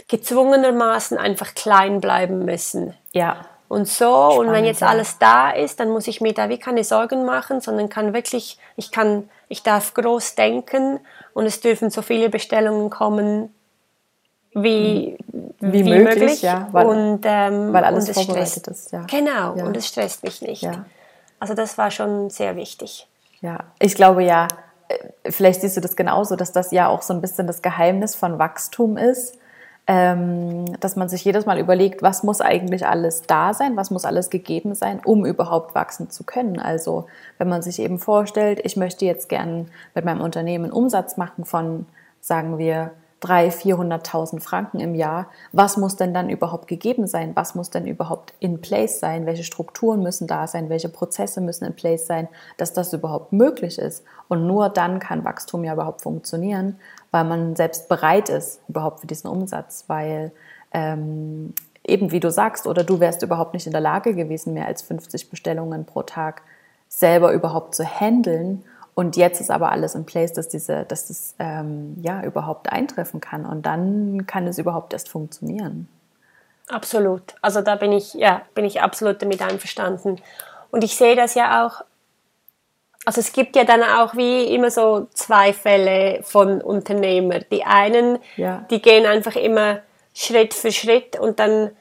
gezwungenermaßen 0.09 1.17
einfach 1.17 1.55
klein 1.55 2.01
bleiben 2.01 2.43
müssen. 2.43 2.93
Ja. 3.13 3.45
Und 3.67 3.87
so, 3.87 4.05
Spannend, 4.05 4.37
und 4.39 4.51
wenn 4.53 4.65
jetzt 4.65 4.81
ja. 4.81 4.87
alles 4.87 5.17
da 5.17 5.51
ist, 5.51 5.79
dann 5.79 5.89
muss 5.89 6.07
ich 6.07 6.21
mir 6.21 6.33
da 6.33 6.49
wie 6.49 6.59
keine 6.59 6.83
Sorgen 6.83 7.25
machen, 7.25 7.61
sondern 7.61 7.89
kann 7.89 8.13
wirklich, 8.13 8.59
ich 8.75 8.91
kann, 8.91 9.29
ich 9.47 9.63
darf 9.63 9.93
groß 9.93 10.35
denken 10.35 10.99
und 11.33 11.45
es 11.45 11.61
dürfen 11.61 11.89
so 11.89 12.01
viele 12.01 12.29
Bestellungen 12.29 12.89
kommen, 12.89 13.53
wie, 14.53 15.17
wie, 15.59 15.85
wie 15.85 15.89
möglich, 15.89 16.19
möglich. 16.19 16.41
Ja, 16.43 16.69
weil, 16.71 16.85
und, 16.85 17.21
ähm, 17.25 17.73
weil 17.73 17.83
alles 17.83 18.07
und 18.07 18.13
vorbereitet 18.13 18.51
stresst, 18.51 18.67
ist. 18.67 18.91
Ja. 18.91 19.01
Genau, 19.01 19.55
ja. 19.55 19.65
und 19.65 19.75
es 19.75 19.87
stresst 19.87 20.23
mich 20.23 20.41
nicht. 20.41 20.67
Also 21.39 21.53
das 21.53 21.77
war 21.77 21.91
schon 21.91 22.29
sehr 22.29 22.55
wichtig. 22.55 23.07
Ja, 23.41 23.65
ich 23.79 23.95
glaube 23.95 24.23
ja, 24.23 24.47
äh, 24.87 25.31
vielleicht 25.31 25.61
siehst 25.61 25.75
du 25.75 25.81
das 25.81 25.95
genauso, 25.95 26.35
dass 26.35 26.51
das 26.51 26.71
ja 26.71 26.87
auch 26.87 27.01
so 27.01 27.13
ein 27.13 27.21
bisschen 27.21 27.47
das 27.47 27.61
Geheimnis 27.61 28.15
von 28.15 28.39
Wachstum 28.39 28.97
ist, 28.97 29.37
ähm, 29.87 30.65
dass 30.79 30.95
man 30.95 31.09
sich 31.09 31.23
jedes 31.23 31.45
Mal 31.45 31.59
überlegt, 31.59 32.01
was 32.01 32.23
muss 32.23 32.41
eigentlich 32.41 32.87
alles 32.87 33.21
da 33.23 33.53
sein, 33.53 33.77
was 33.77 33.91
muss 33.91 34.05
alles 34.05 34.29
gegeben 34.29 34.73
sein, 34.73 34.99
um 35.03 35.25
überhaupt 35.25 35.75
wachsen 35.75 36.09
zu 36.09 36.23
können. 36.23 36.59
Also 36.59 37.05
wenn 37.37 37.49
man 37.49 37.61
sich 37.61 37.79
eben 37.79 37.99
vorstellt, 37.99 38.59
ich 38.63 38.77
möchte 38.77 39.05
jetzt 39.05 39.29
gern 39.29 39.67
mit 39.93 40.03
meinem 40.03 40.21
Unternehmen 40.21 40.71
Umsatz 40.71 41.17
machen 41.17 41.45
von, 41.45 41.85
sagen 42.19 42.57
wir, 42.57 42.91
300.000, 43.25 44.03
400.000 44.03 44.39
Franken 44.39 44.79
im 44.79 44.95
Jahr. 44.95 45.27
Was 45.51 45.77
muss 45.77 45.95
denn 45.95 46.13
dann 46.13 46.29
überhaupt 46.29 46.67
gegeben 46.67 47.07
sein? 47.07 47.31
Was 47.35 47.55
muss 47.55 47.69
denn 47.69 47.87
überhaupt 47.87 48.33
in 48.39 48.61
place 48.61 48.99
sein? 48.99 49.25
Welche 49.25 49.43
Strukturen 49.43 50.03
müssen 50.03 50.27
da 50.27 50.47
sein? 50.47 50.69
Welche 50.69 50.89
Prozesse 50.89 51.41
müssen 51.41 51.65
in 51.65 51.75
place 51.75 52.07
sein, 52.07 52.27
dass 52.57 52.73
das 52.73 52.93
überhaupt 52.93 53.33
möglich 53.33 53.79
ist? 53.79 54.03
Und 54.27 54.47
nur 54.47 54.69
dann 54.69 54.99
kann 54.99 55.25
Wachstum 55.25 55.63
ja 55.63 55.73
überhaupt 55.73 56.01
funktionieren, 56.01 56.79
weil 57.11 57.23
man 57.23 57.55
selbst 57.55 57.89
bereit 57.89 58.29
ist 58.29 58.61
überhaupt 58.67 58.99
für 58.99 59.07
diesen 59.07 59.29
Umsatz, 59.29 59.85
weil 59.87 60.31
ähm, 60.71 61.53
eben 61.83 62.11
wie 62.11 62.19
du 62.19 62.31
sagst, 62.31 62.67
oder 62.67 62.83
du 62.83 62.99
wärst 62.99 63.23
überhaupt 63.23 63.53
nicht 63.53 63.65
in 63.65 63.71
der 63.71 63.81
Lage 63.81 64.15
gewesen, 64.15 64.53
mehr 64.53 64.67
als 64.67 64.81
50 64.81 65.29
Bestellungen 65.29 65.85
pro 65.85 66.03
Tag 66.03 66.41
selber 66.87 67.33
überhaupt 67.33 67.75
zu 67.75 67.83
handeln 67.83 68.63
und 68.95 69.17
jetzt 69.17 69.41
ist 69.41 69.51
aber 69.51 69.71
alles 69.71 69.93
in 69.93 70.05
place, 70.05 70.31
dass 70.31 70.47
diese, 70.47 70.85
dass 70.85 71.09
das 71.09 71.35
ähm, 71.37 71.97
ja 72.01 72.23
überhaupt 72.23 72.71
eintreffen 72.71 73.19
kann. 73.19 73.45
Und 73.45 73.65
dann 73.65 74.25
kann 74.25 74.47
es 74.47 74.57
überhaupt 74.57 74.93
erst 74.93 75.09
funktionieren. 75.09 75.89
Absolut. 76.69 77.35
Also 77.41 77.61
da 77.61 77.75
bin 77.75 77.91
ich, 77.91 78.13
ja, 78.13 78.41
bin 78.55 78.63
ich 78.63 78.81
absolut 78.81 79.21
damit 79.21 79.41
einverstanden. 79.41 80.21
Und 80.71 80.85
ich 80.85 80.95
sehe 80.95 81.17
das 81.17 81.35
ja 81.35 81.65
auch, 81.65 81.83
also 83.05 83.19
es 83.19 83.33
gibt 83.33 83.57
ja 83.57 83.65
dann 83.65 83.83
auch 83.83 84.15
wie 84.15 84.45
immer 84.45 84.71
so 84.71 85.07
zwei 85.13 85.51
Fälle 85.51 86.21
von 86.23 86.61
Unternehmern. 86.61 87.43
Die 87.51 87.65
einen, 87.65 88.17
ja. 88.37 88.65
die 88.71 88.81
gehen 88.81 89.05
einfach 89.05 89.35
immer 89.35 89.79
Schritt 90.13 90.53
für 90.53 90.71
Schritt 90.71 91.19
und 91.19 91.39
dann, 91.39 91.71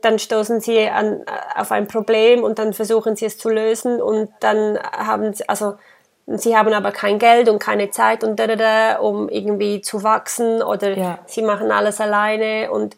dann 0.00 0.18
stoßen 0.18 0.62
sie 0.62 0.88
an, 0.88 1.26
auf 1.54 1.70
ein 1.72 1.86
Problem 1.86 2.42
und 2.42 2.58
dann 2.58 2.72
versuchen 2.72 3.16
sie 3.16 3.26
es 3.26 3.36
zu 3.36 3.50
lösen 3.50 4.00
und 4.00 4.30
dann 4.40 4.78
haben 4.78 5.34
sie, 5.34 5.46
also 5.46 5.74
sie 6.26 6.56
haben 6.56 6.72
aber 6.72 6.92
kein 6.92 7.18
Geld 7.18 7.48
und 7.48 7.58
keine 7.58 7.90
Zeit 7.90 8.24
und 8.24 8.38
da, 8.38 8.46
da, 8.46 8.56
da, 8.56 8.98
um 8.98 9.28
irgendwie 9.28 9.80
zu 9.80 10.02
wachsen 10.02 10.62
oder 10.62 10.96
ja. 10.96 11.18
sie 11.26 11.42
machen 11.42 11.70
alles 11.70 12.00
alleine 12.00 12.70
und 12.70 12.96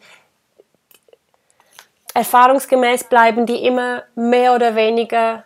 erfahrungsgemäß 2.13 3.05
bleiben 3.05 3.45
die 3.45 3.65
immer 3.65 4.03
mehr 4.15 4.55
oder 4.55 4.75
weniger 4.75 5.43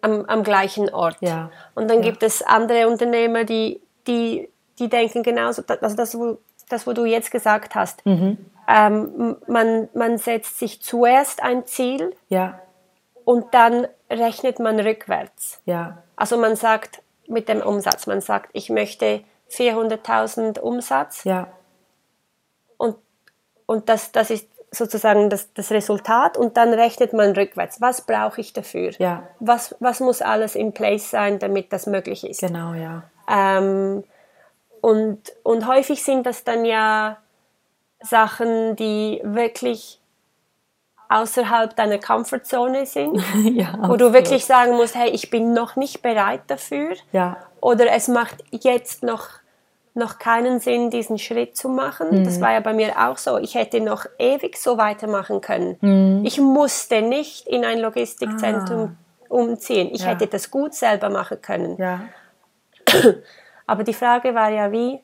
am, 0.00 0.24
am 0.26 0.42
gleichen 0.42 0.92
Ort. 0.92 1.16
Ja. 1.20 1.50
Und 1.74 1.88
dann 1.88 1.98
ja. 1.98 2.10
gibt 2.10 2.22
es 2.22 2.42
andere 2.42 2.88
Unternehmer, 2.88 3.44
die, 3.44 3.80
die, 4.06 4.48
die 4.78 4.88
denken 4.88 5.22
genauso, 5.22 5.62
also 5.66 5.96
das, 5.96 6.16
das, 6.68 6.86
was 6.86 6.94
du 6.94 7.04
jetzt 7.04 7.30
gesagt 7.30 7.74
hast. 7.74 8.04
Mhm. 8.04 8.38
Ähm, 8.68 9.36
man, 9.46 9.88
man 9.94 10.18
setzt 10.18 10.58
sich 10.58 10.82
zuerst 10.82 11.42
ein 11.42 11.64
Ziel 11.64 12.14
ja. 12.28 12.60
und 13.24 13.54
dann 13.54 13.86
rechnet 14.10 14.58
man 14.58 14.78
rückwärts. 14.78 15.60
Ja. 15.64 16.02
Also 16.18 16.36
man 16.36 16.56
sagt 16.56 17.00
mit 17.28 17.48
dem 17.48 17.60
Umsatz, 17.60 18.08
man 18.08 18.20
sagt, 18.20 18.50
ich 18.52 18.70
möchte 18.70 19.22
400.000 19.50 20.58
Umsatz. 20.58 21.22
Ja. 21.22 21.46
Und, 22.76 22.96
und 23.66 23.88
das, 23.88 24.10
das 24.10 24.30
ist 24.30 24.48
sozusagen 24.72 25.30
das, 25.30 25.52
das 25.54 25.70
Resultat 25.70 26.36
und 26.36 26.56
dann 26.56 26.74
rechnet 26.74 27.12
man 27.12 27.32
rückwärts. 27.36 27.80
Was 27.80 28.00
brauche 28.00 28.40
ich 28.40 28.52
dafür? 28.52 28.90
Ja. 28.98 29.28
Was, 29.38 29.76
was 29.78 30.00
muss 30.00 30.20
alles 30.20 30.56
in 30.56 30.72
place 30.72 31.08
sein, 31.08 31.38
damit 31.38 31.72
das 31.72 31.86
möglich 31.86 32.28
ist? 32.28 32.40
Genau, 32.40 32.74
ja. 32.74 33.04
Ähm, 33.30 34.02
und, 34.80 35.20
und 35.44 35.68
häufig 35.68 36.02
sind 36.02 36.26
das 36.26 36.42
dann 36.42 36.64
ja 36.64 37.18
Sachen, 38.00 38.74
die 38.74 39.20
wirklich 39.22 40.00
außerhalb 41.08 41.74
deiner 41.74 41.98
Comfortzone 41.98 42.86
sind, 42.86 43.22
ja, 43.44 43.74
wo 43.82 43.96
du 43.96 44.12
wirklich 44.12 44.44
sagen 44.44 44.72
musst, 44.76 44.94
hey, 44.94 45.10
ich 45.10 45.30
bin 45.30 45.52
noch 45.52 45.76
nicht 45.76 46.02
bereit 46.02 46.42
dafür. 46.48 46.94
Ja. 47.12 47.38
Oder 47.60 47.90
es 47.92 48.08
macht 48.08 48.44
jetzt 48.50 49.02
noch, 49.02 49.28
noch 49.94 50.18
keinen 50.18 50.60
Sinn, 50.60 50.90
diesen 50.90 51.18
Schritt 51.18 51.56
zu 51.56 51.68
machen. 51.68 52.20
Mhm. 52.20 52.24
Das 52.24 52.40
war 52.40 52.52
ja 52.52 52.60
bei 52.60 52.74
mir 52.74 52.92
auch 52.98 53.16
so. 53.16 53.38
Ich 53.38 53.54
hätte 53.54 53.80
noch 53.80 54.06
ewig 54.18 54.56
so 54.56 54.76
weitermachen 54.76 55.40
können. 55.40 55.76
Mhm. 55.80 56.24
Ich 56.24 56.38
musste 56.38 57.02
nicht 57.02 57.46
in 57.46 57.64
ein 57.64 57.80
Logistikzentrum 57.80 58.96
ah. 58.96 59.34
umziehen. 59.34 59.88
Ich 59.92 60.02
ja. 60.02 60.08
hätte 60.08 60.26
das 60.26 60.50
gut 60.50 60.74
selber 60.74 61.08
machen 61.08 61.40
können. 61.40 61.76
Ja. 61.78 62.00
Aber 63.66 63.84
die 63.84 63.94
Frage 63.94 64.34
war 64.34 64.50
ja, 64.50 64.72
wie, 64.72 65.00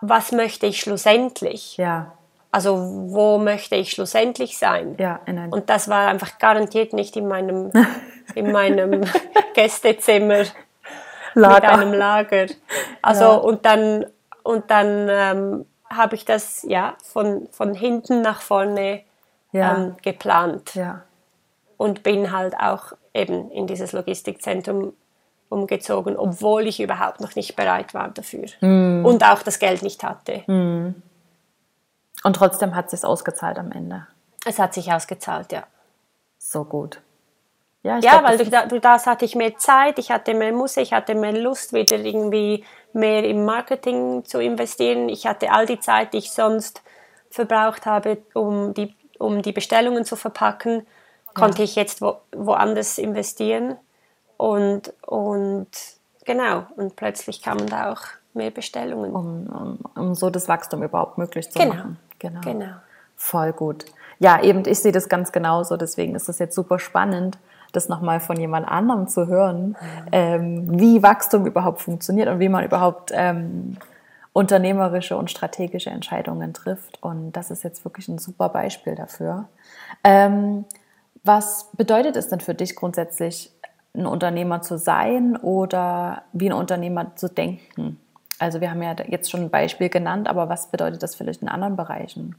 was 0.00 0.32
möchte 0.32 0.66
ich 0.66 0.80
schlussendlich? 0.80 1.76
Ja. 1.76 2.12
Also 2.54 2.78
wo 3.08 3.38
möchte 3.38 3.74
ich 3.74 3.90
schlussendlich 3.90 4.56
sein? 4.58 4.94
Ja, 5.00 5.18
und 5.50 5.70
das 5.70 5.88
war 5.88 6.06
einfach 6.06 6.38
garantiert 6.38 6.92
nicht 6.92 7.16
in 7.16 7.26
meinem, 7.26 7.72
in 8.36 8.52
meinem 8.52 9.02
Gästezimmer 9.54 10.44
Lager. 11.34 11.54
mit 11.54 11.64
einem 11.64 11.92
Lager. 11.92 12.46
Also 13.02 13.24
ja. 13.24 13.34
und 13.34 13.66
dann 13.66 14.06
und 14.44 14.70
dann 14.70 15.08
ähm, 15.10 15.66
habe 15.90 16.14
ich 16.14 16.24
das 16.24 16.62
ja 16.62 16.94
von, 17.02 17.48
von 17.50 17.74
hinten 17.74 18.22
nach 18.22 18.40
vorne 18.40 19.00
ja. 19.50 19.74
ähm, 19.74 19.96
geplant 20.02 20.76
ja. 20.76 21.02
und 21.76 22.04
bin 22.04 22.30
halt 22.30 22.54
auch 22.56 22.92
eben 23.14 23.50
in 23.50 23.66
dieses 23.66 23.90
Logistikzentrum 23.90 24.92
umgezogen, 25.48 26.16
obwohl 26.16 26.68
ich 26.68 26.78
überhaupt 26.78 27.20
noch 27.20 27.34
nicht 27.34 27.56
bereit 27.56 27.94
war 27.94 28.10
dafür 28.10 28.46
mm. 28.60 29.04
und 29.04 29.24
auch 29.24 29.42
das 29.42 29.58
Geld 29.58 29.82
nicht 29.82 30.04
hatte. 30.04 30.42
Mm. 30.46 30.94
Und 32.24 32.36
trotzdem 32.36 32.74
hat 32.74 32.86
es 32.86 33.00
sich 33.00 33.04
ausgezahlt 33.04 33.58
am 33.58 33.70
Ende. 33.70 34.08
Es 34.44 34.58
hat 34.58 34.74
sich 34.74 34.92
ausgezahlt, 34.92 35.52
ja. 35.52 35.64
So 36.38 36.64
gut. 36.64 37.00
Ja, 37.82 37.98
ja 37.98 38.18
glaub, 38.18 38.24
weil 38.24 38.38
durch, 38.38 38.68
durch, 38.68 38.80
das 38.80 39.06
hatte 39.06 39.26
ich 39.26 39.34
mehr 39.34 39.56
Zeit, 39.58 39.98
ich 39.98 40.10
hatte 40.10 40.34
mehr 40.34 40.52
Muße, 40.52 40.80
ich 40.80 40.92
hatte 40.92 41.14
mehr 41.14 41.32
Lust, 41.32 41.74
wieder 41.74 41.98
irgendwie 41.98 42.64
mehr 42.94 43.24
im 43.24 43.44
Marketing 43.44 44.24
zu 44.24 44.40
investieren. 44.40 45.08
Ich 45.10 45.26
hatte 45.26 45.52
all 45.52 45.66
die 45.66 45.78
Zeit, 45.78 46.14
die 46.14 46.18
ich 46.18 46.32
sonst 46.32 46.82
verbraucht 47.30 47.84
habe, 47.84 48.18
um 48.32 48.72
die, 48.72 48.94
um 49.18 49.42
die 49.42 49.52
Bestellungen 49.52 50.06
zu 50.06 50.16
verpacken, 50.16 50.86
konnte 51.34 51.58
ja. 51.58 51.64
ich 51.64 51.76
jetzt 51.76 52.00
wo, 52.00 52.16
woanders 52.32 52.96
investieren. 52.96 53.76
Und, 54.38 54.94
und 55.02 55.68
genau, 56.24 56.66
und 56.76 56.96
plötzlich 56.96 57.42
kamen 57.42 57.66
da 57.66 57.92
auch 57.92 58.00
mehr 58.32 58.50
Bestellungen. 58.50 59.14
Um, 59.14 59.46
um, 59.46 59.78
um 59.94 60.14
so 60.14 60.30
das 60.30 60.48
Wachstum 60.48 60.82
überhaupt 60.82 61.18
möglich 61.18 61.50
zu 61.50 61.58
genau. 61.58 61.74
machen. 61.74 61.98
Genau. 62.28 62.40
genau. 62.40 62.74
Voll 63.16 63.52
gut. 63.52 63.86
Ja, 64.18 64.42
eben, 64.42 64.62
ich 64.66 64.80
sehe 64.80 64.92
das 64.92 65.08
ganz 65.08 65.32
genauso, 65.32 65.76
deswegen 65.76 66.14
ist 66.14 66.28
es 66.28 66.38
jetzt 66.38 66.54
super 66.54 66.78
spannend, 66.78 67.38
das 67.72 67.88
nochmal 67.88 68.20
von 68.20 68.38
jemand 68.38 68.68
anderem 68.68 69.08
zu 69.08 69.26
hören, 69.26 69.68
mhm. 69.68 69.76
ähm, 70.12 70.80
wie 70.80 71.02
Wachstum 71.02 71.46
überhaupt 71.46 71.82
funktioniert 71.82 72.28
und 72.28 72.38
wie 72.38 72.48
man 72.48 72.64
überhaupt 72.64 73.10
ähm, 73.12 73.76
unternehmerische 74.32 75.16
und 75.16 75.30
strategische 75.30 75.90
Entscheidungen 75.90 76.54
trifft. 76.54 77.02
Und 77.02 77.32
das 77.32 77.50
ist 77.50 77.64
jetzt 77.64 77.84
wirklich 77.84 78.08
ein 78.08 78.18
super 78.18 78.48
Beispiel 78.48 78.94
dafür. 78.94 79.48
Ähm, 80.02 80.64
was 81.22 81.70
bedeutet 81.72 82.16
es 82.16 82.28
denn 82.28 82.40
für 82.40 82.54
dich 82.54 82.76
grundsätzlich, 82.76 83.50
ein 83.96 84.06
Unternehmer 84.06 84.60
zu 84.60 84.76
sein 84.76 85.36
oder 85.36 86.22
wie 86.32 86.50
ein 86.50 86.52
Unternehmer 86.52 87.14
zu 87.14 87.28
denken? 87.28 88.00
Also 88.38 88.60
wir 88.60 88.70
haben 88.70 88.82
ja 88.82 88.96
jetzt 89.06 89.30
schon 89.30 89.42
ein 89.42 89.50
Beispiel 89.50 89.88
genannt, 89.88 90.28
aber 90.28 90.48
was 90.48 90.70
bedeutet 90.70 91.02
das 91.02 91.14
vielleicht 91.14 91.42
in 91.42 91.48
anderen 91.48 91.76
Bereichen? 91.76 92.36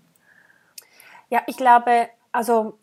Ja, 1.29 1.41
ich 1.47 1.57
glaube, 1.57 2.09
also 2.31 2.77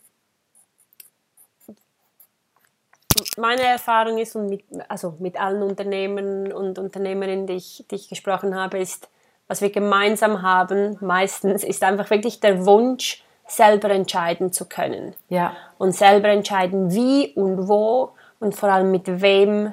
meine 3.36 3.62
Erfahrung 3.62 4.18
ist 4.18 4.34
und 4.36 4.48
mit, 4.48 4.64
also 4.88 5.16
mit 5.18 5.38
allen 5.38 5.62
Unternehmern 5.62 6.52
und 6.52 6.78
Unternehmerinnen, 6.78 7.46
die 7.46 7.54
ich, 7.54 7.84
die 7.90 7.96
ich 7.96 8.08
gesprochen 8.08 8.54
habe, 8.54 8.78
ist, 8.78 9.08
was 9.46 9.60
wir 9.60 9.70
gemeinsam 9.70 10.42
haben, 10.42 10.96
meistens, 11.00 11.64
ist 11.64 11.82
einfach 11.82 12.10
wirklich 12.10 12.40
der 12.40 12.64
Wunsch, 12.64 13.22
selber 13.46 13.90
entscheiden 13.90 14.52
zu 14.52 14.66
können. 14.66 15.14
Ja. 15.28 15.54
Und 15.78 15.92
selber 15.92 16.28
entscheiden, 16.28 16.92
wie 16.92 17.32
und 17.34 17.68
wo 17.68 18.14
und 18.40 18.54
vor 18.54 18.70
allem 18.70 18.90
mit 18.90 19.20
wem 19.20 19.72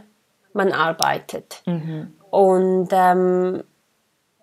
man 0.53 0.71
arbeitet. 0.71 1.61
Mhm. 1.65 2.13
Und 2.29 2.89
ähm, 2.91 3.63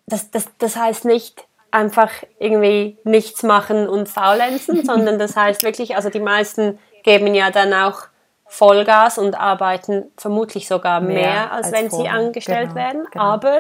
das, 0.07 0.31
das, 0.31 0.49
das 0.59 0.77
heißt 0.77 1.05
nicht 1.05 1.47
einfach 1.71 2.11
irgendwie 2.39 2.99
nichts 3.05 3.43
machen 3.43 3.89
und 3.89 4.09
faulenzen, 4.09 4.85
sondern 4.85 5.19
das 5.19 5.37
heißt 5.37 5.63
wirklich, 5.63 5.97
also 5.97 6.11
die 6.11 6.21
meisten 6.21 6.79
geben 7.03 7.35
ja 7.35 7.51
dann 7.51 7.73
auch 7.73 8.03
Vollgas 8.49 9.19
und 9.19 9.39
arbeiten 9.39 10.11
vermutlich 10.17 10.69
sogar 10.69 11.01
mehr, 11.01 11.15
mehr 11.15 11.53
als, 11.53 11.67
als, 11.67 11.75
wenn 11.75 11.91
vorher. 11.91 12.13
sie 12.13 12.19
angestellt 12.19 12.69
genau, 12.69 12.75
werden. 12.75 13.07
Genau. 13.11 13.25
Aber 13.25 13.59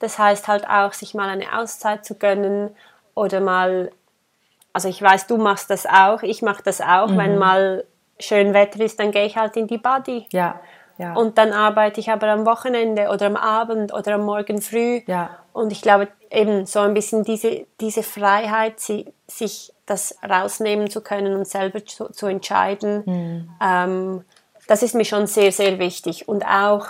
das 0.00 0.18
heißt 0.18 0.48
halt 0.48 0.68
auch, 0.68 0.92
sich 0.92 1.14
mal 1.14 1.28
eine 1.28 1.56
Auszeit 1.56 2.04
zu 2.04 2.16
gönnen 2.16 2.70
oder 3.14 3.40
mal, 3.40 3.90
also 4.72 4.88
ich 4.88 5.00
weiß, 5.00 5.26
du 5.26 5.36
machst 5.36 5.70
das 5.70 5.86
auch, 5.86 6.22
ich 6.22 6.42
mache 6.42 6.62
das 6.62 6.80
auch, 6.80 7.08
mhm. 7.08 7.18
wenn 7.18 7.38
mal 7.38 7.84
schön 8.20 8.54
Wetter 8.54 8.80
ist, 8.80 8.98
dann 8.98 9.12
gehe 9.12 9.26
ich 9.26 9.36
halt 9.36 9.56
in 9.56 9.66
die 9.66 9.78
Body. 9.78 10.26
Ja. 10.32 10.60
Ja. 10.98 11.14
Und 11.14 11.38
dann 11.38 11.52
arbeite 11.52 12.00
ich 12.00 12.10
aber 12.10 12.26
am 12.28 12.44
Wochenende 12.44 13.08
oder 13.08 13.26
am 13.26 13.36
Abend 13.36 13.92
oder 13.94 14.16
am 14.16 14.24
Morgen 14.24 14.60
früh. 14.60 15.00
Ja. 15.06 15.30
Und 15.52 15.72
ich 15.72 15.80
glaube 15.80 16.08
eben 16.30 16.66
so 16.66 16.80
ein 16.80 16.92
bisschen 16.92 17.24
diese, 17.24 17.66
diese 17.80 18.02
Freiheit, 18.02 18.80
sie, 18.80 19.06
sich 19.26 19.72
das 19.86 20.18
rausnehmen 20.28 20.90
zu 20.90 21.00
können 21.00 21.34
und 21.34 21.46
selber 21.46 21.84
zu, 21.84 22.12
zu 22.12 22.26
entscheiden, 22.26 23.02
mhm. 23.06 23.50
ähm, 23.62 24.24
das 24.66 24.82
ist 24.82 24.94
mir 24.94 25.04
schon 25.04 25.26
sehr, 25.26 25.50
sehr 25.50 25.78
wichtig. 25.78 26.28
Und 26.28 26.44
auch, 26.44 26.88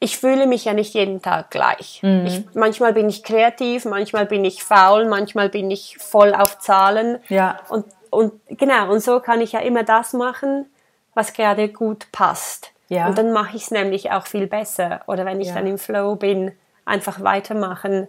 ich 0.00 0.18
fühle 0.18 0.46
mich 0.46 0.64
ja 0.64 0.74
nicht 0.74 0.94
jeden 0.94 1.22
Tag 1.22 1.50
gleich. 1.50 2.00
Mhm. 2.02 2.26
Ich, 2.26 2.44
manchmal 2.54 2.92
bin 2.92 3.08
ich 3.08 3.22
kreativ, 3.22 3.84
manchmal 3.84 4.26
bin 4.26 4.44
ich 4.44 4.64
faul, 4.64 5.06
manchmal 5.06 5.48
bin 5.48 5.70
ich 5.70 5.98
voll 5.98 6.34
auf 6.34 6.58
Zahlen. 6.58 7.18
Ja. 7.28 7.60
Und, 7.68 7.86
und 8.10 8.32
genau, 8.48 8.90
und 8.90 9.00
so 9.00 9.20
kann 9.20 9.40
ich 9.40 9.52
ja 9.52 9.60
immer 9.60 9.84
das 9.84 10.12
machen, 10.14 10.66
was 11.14 11.32
gerade 11.32 11.68
gut 11.68 12.10
passt. 12.10 12.72
Ja. 12.88 13.08
Und 13.08 13.18
dann 13.18 13.32
mache 13.32 13.56
ich 13.56 13.64
es 13.64 13.70
nämlich 13.70 14.12
auch 14.12 14.26
viel 14.26 14.46
besser. 14.46 15.00
Oder 15.06 15.24
wenn 15.24 15.40
ich 15.40 15.48
ja. 15.48 15.54
dann 15.54 15.66
im 15.66 15.78
Flow 15.78 16.16
bin, 16.16 16.52
einfach 16.84 17.22
weitermachen. 17.22 18.06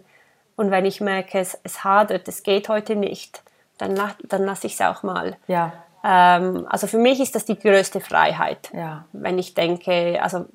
Und 0.56 0.70
wenn 0.70 0.84
ich 0.84 1.00
merke, 1.00 1.38
es, 1.38 1.58
es 1.64 1.84
hadert, 1.84 2.28
es 2.28 2.42
geht 2.42 2.68
heute 2.68 2.96
nicht, 2.96 3.42
dann, 3.78 4.00
dann 4.24 4.44
lasse 4.44 4.66
ich 4.66 4.74
es 4.74 4.80
auch 4.80 5.02
mal. 5.02 5.36
Ja. 5.46 5.72
Ähm, 6.04 6.66
also 6.68 6.86
für 6.86 6.98
mich 6.98 7.20
ist 7.20 7.34
das 7.34 7.44
die 7.44 7.58
größte 7.58 8.00
Freiheit. 8.00 8.70
Ja. 8.72 9.04
Wenn 9.12 9.38
ich 9.38 9.54
denke, 9.54 10.20
also 10.22 10.46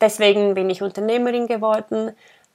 deswegen 0.00 0.54
bin 0.54 0.68
ich 0.70 0.82
Unternehmerin 0.82 1.46
geworden, 1.46 2.12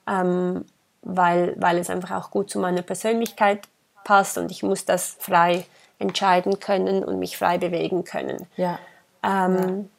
ähm, 0.08 0.66
weil, 1.02 1.56
weil 1.58 1.78
es 1.78 1.90
einfach 1.90 2.12
auch 2.12 2.32
gut 2.32 2.50
zu 2.50 2.60
meiner 2.60 2.82
Persönlichkeit 2.82 3.68
passt 4.04 4.38
und 4.38 4.52
ich 4.52 4.64
muss 4.64 4.86
das 4.86 5.16
frei 5.20 5.66
entscheiden 5.98 6.60
können 6.60 7.04
und 7.04 7.20
mich 7.20 7.38
frei 7.38 7.58
bewegen 7.58 8.04
können. 8.04 8.48
Ja. 8.58 8.80
Ähm. 9.24 9.90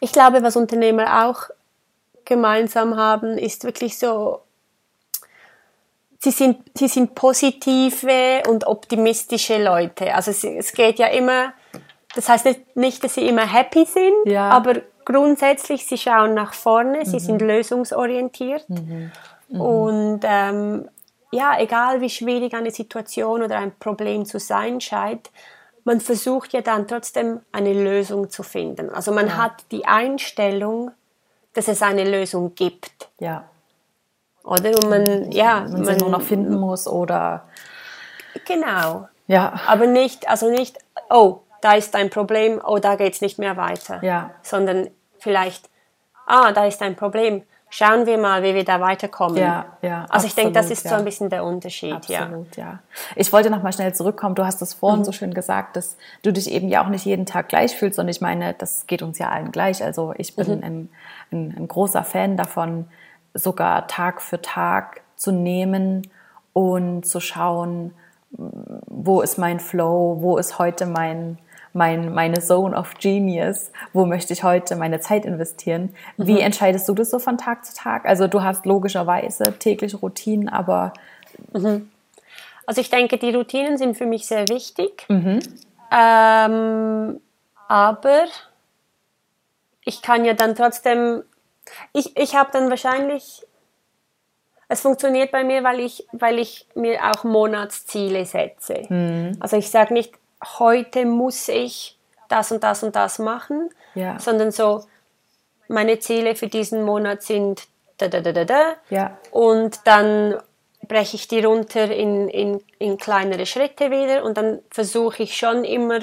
Ich 0.00 0.12
glaube, 0.12 0.42
was 0.42 0.56
Unternehmer 0.56 1.26
auch 1.26 1.50
gemeinsam 2.24 2.96
haben, 2.96 3.38
ist 3.38 3.64
wirklich 3.64 3.98
so 3.98 4.40
sie 6.18 6.30
sind, 6.30 6.58
sie 6.74 6.88
sind 6.88 7.14
positive 7.14 8.42
und 8.48 8.66
optimistische 8.66 9.62
Leute. 9.62 10.14
Also 10.14 10.30
es, 10.30 10.44
es 10.44 10.72
geht 10.72 10.98
ja 10.98 11.06
immer, 11.06 11.52
das 12.14 12.28
heißt 12.28 12.44
nicht, 12.44 12.76
nicht, 12.76 13.04
dass 13.04 13.14
sie 13.14 13.26
immer 13.26 13.46
happy 13.46 13.84
sind, 13.84 14.26
ja. 14.26 14.50
aber 14.50 14.82
grundsätzlich, 15.04 15.86
sie 15.86 15.98
schauen 15.98 16.34
nach 16.34 16.54
vorne, 16.54 17.00
mhm. 17.00 17.04
sie 17.04 17.20
sind 17.20 17.40
lösungsorientiert. 17.40 18.68
Mhm. 18.68 19.12
Mhm. 19.48 19.60
Und 19.60 20.20
ähm, 20.24 20.88
ja, 21.30 21.58
egal 21.58 22.00
wie 22.00 22.10
schwierig 22.10 22.54
eine 22.54 22.70
Situation 22.70 23.42
oder 23.42 23.58
ein 23.58 23.72
Problem 23.78 24.24
zu 24.24 24.38
sein 24.38 24.80
scheint, 24.80 25.30
man 25.88 26.02
versucht 26.02 26.52
ja 26.52 26.60
dann 26.60 26.86
trotzdem 26.86 27.40
eine 27.50 27.72
Lösung 27.72 28.28
zu 28.28 28.42
finden. 28.42 28.90
Also 28.90 29.10
man 29.10 29.28
ja. 29.28 29.36
hat 29.38 29.64
die 29.70 29.86
Einstellung, 29.86 30.90
dass 31.54 31.66
es 31.66 31.80
eine 31.80 32.04
Lösung 32.04 32.54
gibt. 32.54 33.08
Ja. 33.18 33.48
Oder? 34.44 34.68
Und 34.76 34.90
man, 34.90 35.32
ja, 35.32 35.60
man, 35.60 35.84
man 35.86 35.96
nur 35.96 36.10
noch 36.10 36.20
finden 36.20 36.60
muss 36.60 36.86
oder. 36.86 37.48
Genau. 38.44 39.08
Ja. 39.28 39.60
Aber 39.66 39.86
nicht, 39.86 40.28
also 40.28 40.50
nicht, 40.50 40.76
oh, 41.08 41.40
da 41.62 41.72
ist 41.72 41.96
ein 41.96 42.10
Problem, 42.10 42.60
oh, 42.62 42.78
da 42.78 42.96
geht 42.96 43.14
es 43.14 43.22
nicht 43.22 43.38
mehr 43.38 43.56
weiter. 43.56 44.04
Ja. 44.04 44.32
Sondern 44.42 44.90
vielleicht, 45.18 45.70
ah, 46.26 46.52
da 46.52 46.66
ist 46.66 46.82
ein 46.82 46.96
Problem. 46.96 47.44
Schauen 47.70 48.06
wir 48.06 48.16
mal, 48.16 48.42
wie 48.42 48.54
wir 48.54 48.64
da 48.64 48.80
weiterkommen. 48.80 49.36
Ja, 49.36 49.66
ja. 49.82 50.06
Also 50.08 50.26
ich 50.26 50.34
denke, 50.34 50.52
das 50.52 50.70
ist 50.70 50.84
ja. 50.84 50.90
so 50.90 50.96
ein 50.96 51.04
bisschen 51.04 51.28
der 51.28 51.44
Unterschied. 51.44 51.92
Absolut, 51.92 52.56
ja. 52.56 52.64
ja. 52.64 52.78
Ich 53.14 53.30
wollte 53.32 53.50
noch 53.50 53.62
mal 53.62 53.72
schnell 53.72 53.94
zurückkommen. 53.94 54.34
Du 54.34 54.46
hast 54.46 54.62
es 54.62 54.72
vorhin 54.72 55.00
mhm. 55.00 55.04
so 55.04 55.12
schön 55.12 55.34
gesagt, 55.34 55.76
dass 55.76 55.96
du 56.22 56.32
dich 56.32 56.50
eben 56.50 56.68
ja 56.68 56.82
auch 56.82 56.88
nicht 56.88 57.04
jeden 57.04 57.26
Tag 57.26 57.48
gleich 57.48 57.76
fühlst. 57.76 57.98
Und 57.98 58.08
ich 58.08 58.22
meine, 58.22 58.54
das 58.54 58.86
geht 58.86 59.02
uns 59.02 59.18
ja 59.18 59.28
allen 59.28 59.52
gleich. 59.52 59.84
Also 59.84 60.14
ich 60.16 60.34
bin 60.34 60.46
mhm. 60.46 60.64
ein, 60.64 60.88
ein, 61.30 61.54
ein 61.58 61.68
großer 61.68 62.04
Fan 62.04 62.38
davon, 62.38 62.86
sogar 63.34 63.86
Tag 63.86 64.22
für 64.22 64.40
Tag 64.40 65.02
zu 65.16 65.30
nehmen 65.30 66.08
und 66.54 67.04
zu 67.04 67.20
schauen, 67.20 67.92
wo 68.30 69.20
ist 69.20 69.38
mein 69.38 69.60
Flow, 69.60 70.18
wo 70.20 70.38
ist 70.38 70.58
heute 70.58 70.86
mein, 70.86 71.38
mein, 71.78 72.12
meine 72.12 72.40
Zone 72.40 72.76
of 72.76 72.94
Genius, 72.98 73.70
wo 73.94 74.04
möchte 74.04 74.34
ich 74.34 74.42
heute 74.42 74.76
meine 74.76 75.00
Zeit 75.00 75.24
investieren. 75.24 75.94
Mhm. 76.18 76.26
Wie 76.26 76.40
entscheidest 76.40 76.86
du 76.88 76.94
das 76.94 77.10
so 77.10 77.18
von 77.18 77.38
Tag 77.38 77.64
zu 77.64 77.74
Tag? 77.74 78.04
Also 78.04 78.26
du 78.26 78.42
hast 78.42 78.66
logischerweise 78.66 79.58
tägliche 79.58 79.96
Routinen, 79.96 80.50
aber... 80.50 80.92
Mhm. 81.54 81.90
Also 82.66 82.82
ich 82.82 82.90
denke, 82.90 83.16
die 83.16 83.34
Routinen 83.34 83.78
sind 83.78 83.96
für 83.96 84.04
mich 84.04 84.26
sehr 84.26 84.46
wichtig, 84.48 85.06
mhm. 85.08 85.38
ähm, 85.90 87.20
aber 87.66 88.24
ich 89.86 90.02
kann 90.02 90.26
ja 90.26 90.34
dann 90.34 90.54
trotzdem 90.54 91.22
ich, 91.92 92.16
ich 92.16 92.34
habe 92.34 92.50
dann 92.52 92.70
wahrscheinlich, 92.70 93.46
es 94.68 94.80
funktioniert 94.80 95.30
bei 95.30 95.44
mir, 95.44 95.64
weil 95.64 95.80
ich, 95.80 96.06
weil 96.12 96.38
ich 96.38 96.66
mir 96.74 97.02
auch 97.10 97.24
Monatsziele 97.24 98.24
setze. 98.26 98.82
Mhm. 98.88 99.36
Also 99.40 99.56
ich 99.56 99.70
sage 99.70 99.94
nicht, 99.94 100.14
heute 100.58 101.04
muss 101.04 101.48
ich 101.48 101.96
das 102.28 102.52
und 102.52 102.62
das 102.62 102.82
und 102.82 102.94
das 102.94 103.18
machen, 103.18 103.70
ja. 103.94 104.18
sondern 104.18 104.50
so, 104.50 104.84
meine 105.68 105.98
Ziele 105.98 106.34
für 106.34 106.48
diesen 106.48 106.82
Monat 106.82 107.22
sind 107.22 107.66
da, 107.98 108.08
da, 108.08 108.20
da, 108.20 108.32
da, 108.32 108.44
da. 108.44 108.74
Ja. 108.90 109.18
Und 109.30 109.80
dann 109.84 110.36
breche 110.86 111.16
ich 111.16 111.28
die 111.28 111.44
runter 111.44 111.90
in, 111.90 112.28
in, 112.28 112.62
in 112.78 112.96
kleinere 112.96 113.46
Schritte 113.46 113.90
wieder 113.90 114.24
und 114.24 114.36
dann 114.36 114.60
versuche 114.70 115.22
ich 115.22 115.36
schon 115.36 115.64
immer 115.64 116.00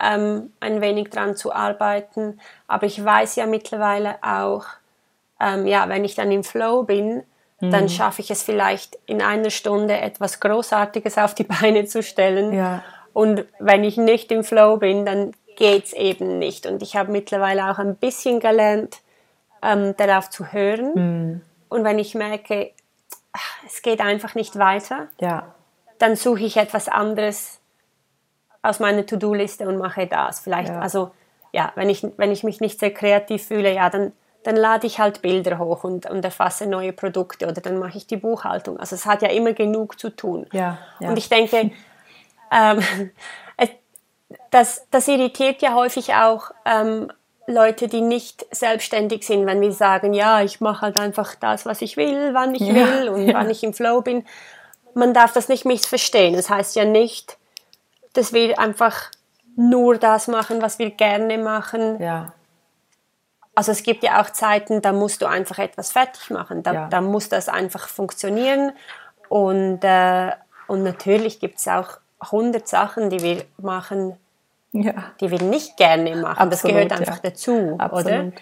ähm, 0.00 0.52
ein 0.60 0.80
wenig 0.80 1.10
dran 1.10 1.36
zu 1.36 1.52
arbeiten. 1.52 2.40
Aber 2.68 2.86
ich 2.86 3.02
weiß 3.04 3.36
ja 3.36 3.46
mittlerweile 3.46 4.16
auch, 4.22 4.64
ähm, 5.40 5.66
ja, 5.66 5.88
wenn 5.88 6.04
ich 6.04 6.14
dann 6.14 6.30
im 6.30 6.44
Flow 6.44 6.84
bin, 6.84 7.22
mhm. 7.60 7.70
dann 7.70 7.88
schaffe 7.88 8.22
ich 8.22 8.30
es 8.30 8.42
vielleicht 8.42 8.98
in 9.06 9.22
einer 9.22 9.50
Stunde 9.50 9.98
etwas 9.98 10.40
Großartiges 10.40 11.18
auf 11.18 11.34
die 11.34 11.44
Beine 11.60 11.86
zu 11.86 12.02
stellen. 12.02 12.52
Ja. 12.52 12.82
Und 13.12 13.44
wenn 13.58 13.84
ich 13.84 13.96
nicht 13.96 14.30
im 14.32 14.44
Flow 14.44 14.76
bin, 14.76 15.04
dann 15.04 15.32
geht 15.56 15.86
es 15.86 15.92
eben 15.92 16.38
nicht. 16.38 16.66
Und 16.66 16.82
ich 16.82 16.96
habe 16.96 17.12
mittlerweile 17.12 17.70
auch 17.70 17.78
ein 17.78 17.96
bisschen 17.96 18.40
gelernt, 18.40 19.00
ähm, 19.62 19.94
darauf 19.96 20.30
zu 20.30 20.52
hören. 20.52 20.94
Mhm. 20.94 21.40
Und 21.68 21.84
wenn 21.84 21.98
ich 21.98 22.14
merke, 22.14 22.72
es 23.66 23.82
geht 23.82 24.00
einfach 24.00 24.34
nicht 24.34 24.58
weiter, 24.58 25.08
ja. 25.20 25.54
dann 25.98 26.16
suche 26.16 26.44
ich 26.44 26.56
etwas 26.56 26.88
anderes 26.88 27.60
aus 28.62 28.80
meiner 28.80 29.06
To-Do-Liste 29.06 29.68
und 29.68 29.78
mache 29.78 30.06
das. 30.06 30.40
Vielleicht, 30.40 30.70
ja. 30.70 30.80
also 30.80 31.10
ja, 31.52 31.72
wenn 31.74 31.88
ich, 31.88 32.06
wenn 32.16 32.30
ich 32.30 32.44
mich 32.44 32.60
nicht 32.60 32.78
sehr 32.78 32.92
kreativ 32.92 33.46
fühle, 33.46 33.72
ja, 33.72 33.90
dann, 33.90 34.12
dann 34.42 34.56
lade 34.56 34.86
ich 34.86 34.98
halt 34.98 35.22
Bilder 35.22 35.58
hoch 35.58 35.84
und, 35.84 36.08
und 36.08 36.24
erfasse 36.24 36.66
neue 36.66 36.92
Produkte 36.92 37.46
oder 37.46 37.60
dann 37.60 37.78
mache 37.78 37.98
ich 37.98 38.06
die 38.06 38.16
Buchhaltung. 38.16 38.78
Also 38.78 38.94
es 38.96 39.06
hat 39.06 39.22
ja 39.22 39.28
immer 39.28 39.52
genug 39.52 39.98
zu 39.98 40.10
tun. 40.10 40.46
Ja, 40.52 40.78
ja. 41.00 41.08
Und 41.08 41.18
ich 41.18 41.28
denke, 41.28 41.70
ähm, 42.50 42.80
das, 44.50 44.86
das 44.90 45.08
irritiert 45.08 45.62
ja 45.62 45.74
häufig 45.74 46.14
auch 46.14 46.50
ähm, 46.64 47.10
Leute, 47.46 47.88
die 47.88 48.00
nicht 48.00 48.46
selbstständig 48.54 49.26
sind, 49.26 49.46
wenn 49.46 49.60
wir 49.60 49.72
sagen, 49.72 50.14
ja, 50.14 50.42
ich 50.42 50.60
mache 50.60 50.82
halt 50.82 50.96
einfach 50.96 51.34
das, 51.34 51.66
was 51.66 51.82
ich 51.82 51.96
will, 51.96 52.32
wann 52.32 52.54
ich 52.54 52.62
ja, 52.62 52.74
will 52.74 53.08
und 53.08 53.26
ja. 53.26 53.34
wann 53.34 53.50
ich 53.50 53.62
im 53.62 53.72
Flow 53.72 54.00
bin. 54.02 54.24
Man 54.94 55.14
darf 55.14 55.32
das 55.32 55.48
nicht 55.48 55.64
missverstehen. 55.64 56.34
Das 56.34 56.50
heißt 56.50 56.76
ja 56.76 56.84
nicht, 56.84 57.38
dass 58.12 58.32
wir 58.32 58.58
einfach 58.58 59.10
nur 59.56 59.98
das 59.98 60.28
machen, 60.28 60.62
was 60.62 60.78
wir 60.78 60.90
gerne 60.90 61.38
machen. 61.38 62.00
Ja. 62.00 62.32
Also 63.54 63.72
es 63.72 63.82
gibt 63.82 64.02
ja 64.02 64.22
auch 64.22 64.30
Zeiten, 64.30 64.80
da 64.80 64.92
musst 64.92 65.22
du 65.22 65.26
einfach 65.26 65.58
etwas 65.58 65.92
fertig 65.92 66.30
machen. 66.30 66.62
Da, 66.62 66.72
ja. 66.72 66.88
da 66.88 67.00
muss 67.00 67.28
das 67.28 67.48
einfach 67.48 67.88
funktionieren. 67.88 68.72
Und, 69.28 69.80
äh, 69.82 70.32
und 70.66 70.82
natürlich 70.82 71.40
gibt 71.40 71.58
es 71.58 71.68
auch 71.68 71.98
hundert 72.30 72.68
Sachen, 72.68 73.10
die 73.10 73.22
wir 73.22 73.44
machen, 73.58 74.16
ja. 74.72 75.12
die 75.20 75.30
wir 75.30 75.42
nicht 75.42 75.76
gerne 75.76 76.16
machen. 76.16 76.38
Absolut, 76.38 76.52
das 76.52 76.62
gehört 76.62 76.92
einfach 76.92 77.24
ja. 77.24 77.30
dazu, 77.30 77.74
Absolut. 77.78 78.06
oder? 78.06 78.32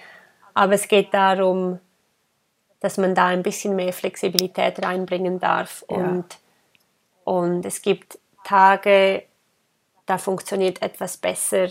Aber 0.54 0.72
es 0.72 0.88
geht 0.88 1.14
darum, 1.14 1.78
dass 2.80 2.96
man 2.96 3.14
da 3.14 3.26
ein 3.26 3.42
bisschen 3.42 3.76
mehr 3.76 3.92
Flexibilität 3.92 4.84
reinbringen 4.84 5.38
darf. 5.38 5.84
Ja. 5.90 5.96
Und, 5.96 6.24
und 7.24 7.66
es 7.66 7.82
gibt 7.82 8.18
Tage, 8.44 9.24
da 10.06 10.18
funktioniert 10.18 10.82
etwas 10.82 11.16
besser 11.16 11.68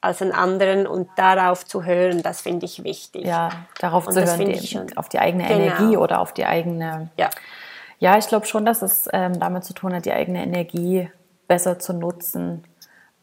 als 0.00 0.20
an 0.20 0.32
anderen 0.32 0.86
und 0.86 1.08
darauf 1.16 1.64
zu 1.64 1.84
hören, 1.84 2.22
das 2.22 2.42
finde 2.42 2.66
ich 2.66 2.84
wichtig. 2.84 3.24
Ja, 3.24 3.48
darauf 3.80 4.06
und 4.06 4.12
zu 4.12 4.22
hören, 4.22 4.52
die, 4.52 4.96
auf 4.96 5.08
die 5.08 5.18
eigene 5.18 5.44
genau. 5.44 5.60
Energie 5.60 5.96
oder 5.96 6.20
auf 6.20 6.34
die 6.34 6.44
eigene. 6.44 7.08
Ja, 7.16 7.30
ja 8.00 8.18
ich 8.18 8.28
glaube 8.28 8.44
schon, 8.44 8.66
dass 8.66 8.82
es 8.82 9.08
ähm, 9.12 9.40
damit 9.40 9.64
zu 9.64 9.72
tun 9.72 9.94
hat, 9.94 10.04
die 10.04 10.12
eigene 10.12 10.42
Energie 10.42 11.08
besser 11.46 11.78
zu 11.78 11.92
nutzen 11.92 12.64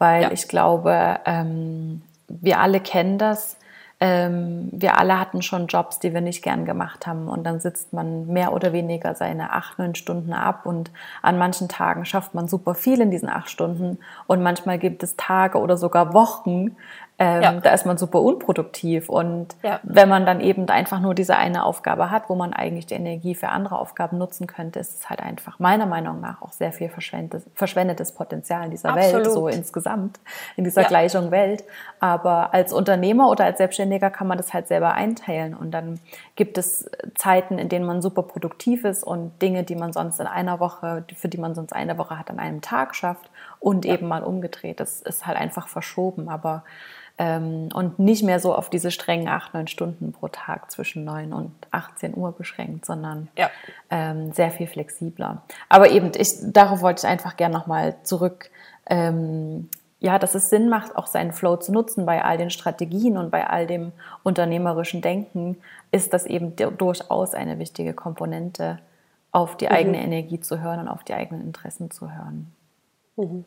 weil 0.02 0.22
ja. 0.22 0.32
ich 0.32 0.48
glaube, 0.48 1.20
ähm, 1.26 2.02
wir 2.26 2.58
alle 2.58 2.80
kennen 2.80 3.18
das. 3.18 3.56
Ähm, 4.00 4.68
wir 4.72 4.98
alle 4.98 5.20
hatten 5.20 5.42
schon 5.42 5.68
Jobs, 5.68 6.00
die 6.00 6.12
wir 6.12 6.20
nicht 6.20 6.42
gern 6.42 6.64
gemacht 6.64 7.06
haben 7.06 7.28
und 7.28 7.44
dann 7.44 7.60
sitzt 7.60 7.92
man 7.92 8.26
mehr 8.26 8.52
oder 8.52 8.72
weniger 8.72 9.14
seine 9.14 9.52
acht, 9.52 9.78
neun 9.78 9.94
Stunden 9.94 10.32
ab 10.32 10.66
und 10.66 10.90
an 11.22 11.38
manchen 11.38 11.68
Tagen 11.68 12.04
schafft 12.04 12.34
man 12.34 12.48
super 12.48 12.74
viel 12.74 13.00
in 13.00 13.12
diesen 13.12 13.28
acht 13.28 13.48
Stunden 13.48 13.98
und 14.26 14.42
manchmal 14.42 14.80
gibt 14.80 15.04
es 15.04 15.14
Tage 15.14 15.60
oder 15.60 15.76
sogar 15.76 16.14
Wochen, 16.14 16.74
ähm, 17.18 17.42
ja. 17.42 17.52
Da 17.52 17.70
ist 17.70 17.86
man 17.86 17.98
super 17.98 18.20
unproduktiv. 18.20 19.08
Und 19.08 19.54
ja. 19.62 19.80
wenn 19.82 20.08
man 20.08 20.26
dann 20.26 20.40
eben 20.40 20.68
einfach 20.68 20.98
nur 20.98 21.14
diese 21.14 21.36
eine 21.36 21.64
Aufgabe 21.64 22.10
hat, 22.10 22.28
wo 22.28 22.34
man 22.34 22.52
eigentlich 22.52 22.86
die 22.86 22.94
Energie 22.94 23.34
für 23.34 23.50
andere 23.50 23.78
Aufgaben 23.78 24.18
nutzen 24.18 24.46
könnte, 24.46 24.80
ist 24.80 24.98
es 24.98 25.10
halt 25.10 25.20
einfach 25.20 25.58
meiner 25.58 25.86
Meinung 25.86 26.20
nach 26.20 26.42
auch 26.42 26.52
sehr 26.52 26.72
viel 26.72 26.88
verschwendetes, 26.88 27.44
verschwendetes 27.54 28.12
Potenzial 28.12 28.64
in 28.64 28.70
dieser 28.70 28.90
Absolut. 28.90 29.26
Welt, 29.26 29.32
so 29.32 29.48
insgesamt, 29.48 30.20
in 30.56 30.64
dieser 30.64 30.82
ja. 30.82 30.88
Gleichung 30.88 31.30
Welt. 31.30 31.64
Aber 32.00 32.54
als 32.54 32.72
Unternehmer 32.72 33.28
oder 33.28 33.44
als 33.44 33.58
Selbstständiger 33.58 34.10
kann 34.10 34.26
man 34.26 34.38
das 34.38 34.52
halt 34.52 34.66
selber 34.66 34.94
einteilen. 34.94 35.54
Und 35.54 35.70
dann 35.70 36.00
gibt 36.34 36.56
es 36.56 36.90
Zeiten, 37.14 37.58
in 37.58 37.68
denen 37.68 37.84
man 37.84 38.02
super 38.02 38.22
produktiv 38.22 38.84
ist 38.84 39.04
und 39.04 39.40
Dinge, 39.42 39.64
die 39.64 39.76
man 39.76 39.92
sonst 39.92 40.18
in 40.18 40.26
einer 40.26 40.60
Woche, 40.60 41.04
für 41.14 41.28
die 41.28 41.38
man 41.38 41.54
sonst 41.54 41.72
eine 41.72 41.98
Woche 41.98 42.18
hat, 42.18 42.30
an 42.30 42.38
einem 42.38 42.62
Tag 42.62 42.96
schafft 42.96 43.30
und 43.60 43.84
eben 43.84 44.08
mal 44.08 44.24
umgedreht. 44.24 44.80
Das 44.80 45.02
ist 45.02 45.26
halt 45.26 45.38
einfach 45.38 45.68
verschoben. 45.68 46.28
Aber 46.28 46.64
ähm, 47.22 47.68
und 47.72 48.00
nicht 48.00 48.24
mehr 48.24 48.40
so 48.40 48.52
auf 48.52 48.68
diese 48.68 48.90
strengen 48.90 49.28
acht, 49.28 49.54
neun 49.54 49.68
Stunden 49.68 50.10
pro 50.10 50.26
Tag 50.26 50.72
zwischen 50.72 51.04
9 51.04 51.32
und 51.32 51.52
18 51.70 52.16
Uhr 52.16 52.32
beschränkt, 52.32 52.84
sondern 52.84 53.28
ja. 53.38 53.48
ähm, 53.90 54.32
sehr 54.32 54.50
viel 54.50 54.66
flexibler. 54.66 55.42
Aber 55.68 55.90
eben, 55.90 56.10
ich, 56.16 56.34
darauf 56.42 56.80
wollte 56.80 57.06
ich 57.06 57.10
einfach 57.10 57.36
gerne 57.36 57.54
nochmal 57.54 57.94
zurück. 58.02 58.50
Ähm, 58.86 59.70
ja, 60.00 60.18
dass 60.18 60.34
es 60.34 60.50
Sinn 60.50 60.68
macht, 60.68 60.96
auch 60.96 61.06
seinen 61.06 61.32
Flow 61.32 61.54
zu 61.56 61.70
nutzen 61.70 62.06
bei 62.06 62.24
all 62.24 62.38
den 62.38 62.50
Strategien 62.50 63.16
und 63.16 63.30
bei 63.30 63.46
all 63.46 63.68
dem 63.68 63.92
unternehmerischen 64.24 65.00
Denken, 65.00 65.58
ist 65.92 66.12
das 66.12 66.26
eben 66.26 66.56
durchaus 66.56 67.34
eine 67.34 67.60
wichtige 67.60 67.94
Komponente, 67.94 68.80
auf 69.30 69.56
die 69.56 69.66
mhm. 69.66 69.72
eigene 69.72 70.02
Energie 70.02 70.40
zu 70.40 70.60
hören 70.60 70.80
und 70.80 70.88
auf 70.88 71.04
die 71.04 71.14
eigenen 71.14 71.42
Interessen 71.42 71.92
zu 71.92 72.12
hören. 72.12 72.52
Mhm. 73.16 73.44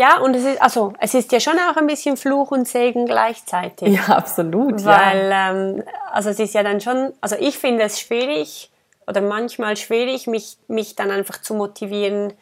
Ja, 0.00 0.18
und 0.18 0.34
es 0.34 0.46
ist, 0.46 0.62
also, 0.62 0.94
es 0.98 1.12
ist 1.12 1.30
ja 1.30 1.40
schon 1.40 1.58
auch 1.58 1.76
ein 1.76 1.86
bisschen 1.86 2.16
Fluch 2.16 2.52
und 2.52 2.66
Segen 2.66 3.04
gleichzeitig. 3.04 3.96
Ja, 3.96 4.16
absolut. 4.16 4.82
Weil, 4.82 5.28
ja. 5.28 5.50
Ähm, 5.50 5.82
also 6.10 6.30
es 6.30 6.38
ist 6.38 6.54
ja 6.54 6.62
dann 6.62 6.80
schon, 6.80 7.12
also 7.20 7.36
ich 7.38 7.58
finde 7.58 7.82
es 7.82 8.00
schwierig 8.00 8.70
oder 9.06 9.20
manchmal 9.20 9.76
schwierig, 9.76 10.26
mich, 10.26 10.56
mich 10.68 10.96
dann 10.96 11.10
einfach 11.10 11.42
zu 11.42 11.52
motivieren, 11.52 12.32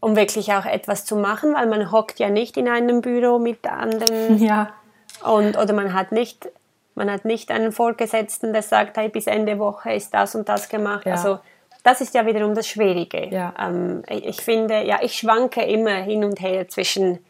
um 0.00 0.16
wirklich 0.16 0.52
auch 0.52 0.66
etwas 0.66 1.06
zu 1.06 1.16
machen, 1.16 1.54
weil 1.54 1.66
man 1.66 1.90
hockt 1.90 2.18
ja 2.18 2.28
nicht 2.28 2.58
in 2.58 2.68
einem 2.68 3.00
Büro 3.00 3.38
mit 3.38 3.66
anderen. 3.66 4.38
Ja. 4.44 4.74
Und, 5.22 5.56
oder 5.56 5.72
man 5.72 5.94
hat 5.94 6.12
nicht, 6.12 6.50
man 6.94 7.10
hat 7.10 7.24
nicht 7.24 7.50
einen 7.52 7.72
Vorgesetzten, 7.72 8.52
der 8.52 8.60
sagt, 8.60 8.98
hey, 8.98 9.08
bis 9.08 9.26
Ende 9.26 9.58
Woche 9.58 9.94
ist 9.94 10.12
das 10.12 10.34
und 10.34 10.50
das 10.50 10.68
gemacht. 10.68 11.06
Ja. 11.06 11.12
Also, 11.12 11.38
das 11.84 12.00
ist 12.00 12.14
ja 12.14 12.26
wiederum 12.26 12.54
das 12.54 12.66
Schwierige. 12.66 13.28
Ja. 13.28 13.54
Ähm, 13.60 14.02
ich 14.08 14.40
finde, 14.40 14.82
ja, 14.82 14.98
ich 15.02 15.16
schwanke 15.16 15.62
immer 15.62 15.94
hin 16.02 16.24
und 16.24 16.40
her 16.40 16.66
zwischen 16.66 17.20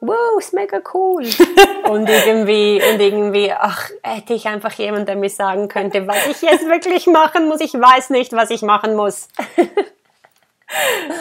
wow, 0.00 0.38
ist 0.38 0.54
mega 0.54 0.80
cool. 0.94 1.24
und 1.90 2.08
irgendwie, 2.08 2.80
und 2.90 3.00
irgendwie, 3.00 3.52
ach, 3.52 3.90
hätte 4.02 4.34
ich 4.34 4.46
einfach 4.46 4.72
jemanden, 4.72 5.06
der 5.06 5.16
mir 5.16 5.30
sagen 5.30 5.68
könnte, 5.68 6.06
was 6.06 6.26
ich 6.28 6.40
jetzt 6.42 6.66
wirklich 6.68 7.06
machen 7.06 7.48
muss. 7.48 7.60
Ich 7.60 7.74
weiß 7.74 8.10
nicht, 8.10 8.32
was 8.32 8.50
ich 8.50 8.62
machen 8.62 8.94
muss. 8.94 9.28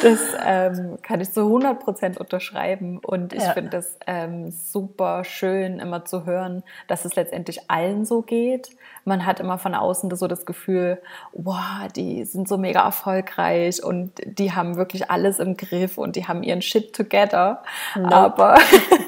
Das 0.02 0.20
ähm, 0.46 0.98
kann 1.02 1.22
ich 1.22 1.32
zu 1.32 1.42
100 1.42 1.80
Prozent 1.80 2.18
unterschreiben 2.18 3.00
und 3.00 3.32
ich 3.32 3.44
ja. 3.44 3.52
finde 3.54 3.70
das 3.70 3.98
ähm, 4.06 4.52
super 4.52 5.24
schön, 5.24 5.80
immer 5.80 6.04
zu 6.04 6.26
hören, 6.26 6.64
dass 6.88 7.06
es 7.06 7.16
letztendlich 7.16 7.70
allen 7.70 8.04
so 8.06 8.22
geht. 8.22 8.72
Man 9.06 9.26
hat 9.26 9.40
immer 9.40 9.58
von 9.58 9.74
außen 9.74 10.14
so 10.16 10.28
das 10.28 10.46
Gefühl, 10.46 11.02
wow, 11.32 11.88
die 11.96 12.26
sind 12.26 12.50
so 12.50 12.58
mega 12.58 12.84
erfolgreich 12.84 13.82
und 13.82 14.12
die 14.26 14.52
haben 14.52 14.76
wirklich 14.76 15.10
alles 15.10 15.40
im 15.40 15.56
Griff 15.56 15.98
und 15.98 16.18
die 16.18 16.28
haben 16.28 16.44
ihren 16.44 16.62
Shit 16.62 16.94
together. 16.94 17.64
Nope. 17.96 18.14
Aber 18.14 18.56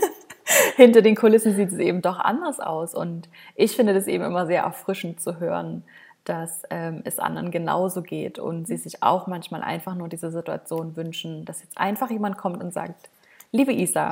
hinter 0.77 1.01
den 1.01 1.15
Kulissen 1.15 1.55
sieht 1.55 1.73
es 1.73 1.79
eben 1.79 2.01
doch 2.01 2.17
anders 2.17 2.61
aus 2.61 2.95
und 2.95 3.27
ich 3.55 3.75
finde 3.75 3.93
das 3.93 4.07
eben 4.07 4.23
immer 4.23 4.47
sehr 4.47 4.63
erfrischend 4.63 5.21
zu 5.21 5.39
hören 5.39 5.83
dass 6.29 6.61
ähm, 6.69 7.01
es 7.05 7.17
anderen 7.17 7.49
genauso 7.49 8.03
geht 8.03 8.37
und 8.37 8.67
sie 8.67 8.77
sich 8.77 9.01
auch 9.01 9.25
manchmal 9.25 9.63
einfach 9.63 9.95
nur 9.95 10.07
diese 10.07 10.29
Situation 10.29 10.95
wünschen, 10.95 11.43
dass 11.43 11.63
jetzt 11.63 11.77
einfach 11.77 12.11
jemand 12.11 12.37
kommt 12.37 12.63
und 12.63 12.71
sagt, 12.71 13.09
liebe 13.51 13.73
Isa, 13.73 14.11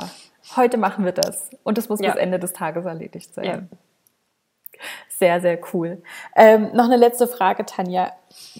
heute 0.55 0.77
machen 0.77 1.05
wir 1.05 1.11
das 1.11 1.51
und 1.63 1.77
das 1.77 1.89
muss 1.89 1.99
ja. 2.01 2.11
bis 2.11 2.19
Ende 2.19 2.39
des 2.39 2.53
Tages 2.53 2.85
erledigt 2.85 3.33
sein. 3.35 3.45
Ja. 3.45 4.79
Sehr, 5.09 5.41
sehr 5.41 5.59
cool. 5.73 6.01
Ähm, 6.35 6.69
noch 6.73 6.85
eine 6.85 6.97
letzte 6.97 7.27
Frage, 7.27 7.65
Tanja. 7.65 8.11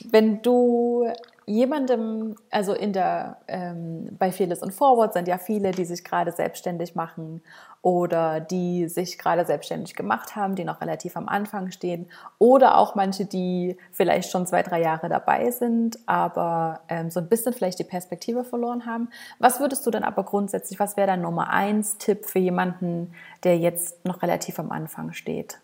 Wenn 0.10 0.42
du 0.42 1.12
jemandem, 1.48 2.36
also 2.52 2.74
in 2.74 2.92
der, 2.92 3.38
ähm, 3.48 4.10
bei 4.20 4.32
Fearless 4.34 4.62
und 4.62 4.74
Forward 4.74 5.14
sind 5.14 5.30
ja 5.30 5.38
viele, 5.38 5.72
die 5.72 5.86
sich 5.86 6.04
gerade 6.04 6.34
selbstständig 6.34 6.94
machen 6.94 7.42
oder 7.82 8.42
die 8.42 8.90
sich 8.90 9.18
gerade 9.18 9.46
selbstständig 9.46 9.96
gemacht 9.96 10.36
haben, 10.36 10.56
die 10.56 10.66
noch 10.66 10.82
relativ 10.82 11.16
am 11.16 11.30
Anfang 11.30 11.72
stehen 11.72 12.08
oder 12.38 12.78
auch 12.78 12.96
manche, 12.96 13.26
die 13.26 13.78
vielleicht 13.94 14.30
schon 14.30 14.46
zwei, 14.46 14.62
drei 14.62 14.82
Jahre 14.82 15.08
dabei 15.08 15.50
sind, 15.52 15.98
aber 16.06 16.82
ähm, 16.90 17.10
so 17.10 17.22
ein 17.22 17.30
bisschen 17.30 17.54
vielleicht 17.54 17.80
die 17.80 17.86
Perspektive 17.86 18.44
verloren 18.44 18.86
haben. 18.86 19.10
Was 19.40 19.62
würdest 19.62 19.86
du 19.88 19.92
dann 19.92 20.04
aber 20.04 20.24
grundsätzlich, 20.24 20.82
was 20.82 20.98
wäre 20.98 21.08
dein 21.08 21.22
Nummer 21.22 21.50
eins 21.50 21.98
Tipp 21.98 22.26
für 22.26 22.40
jemanden, 22.40 23.14
der 23.46 23.58
jetzt 23.58 24.04
noch 24.04 24.22
relativ 24.22 24.60
am 24.60 24.72
Anfang 24.72 25.14
steht 25.14 25.60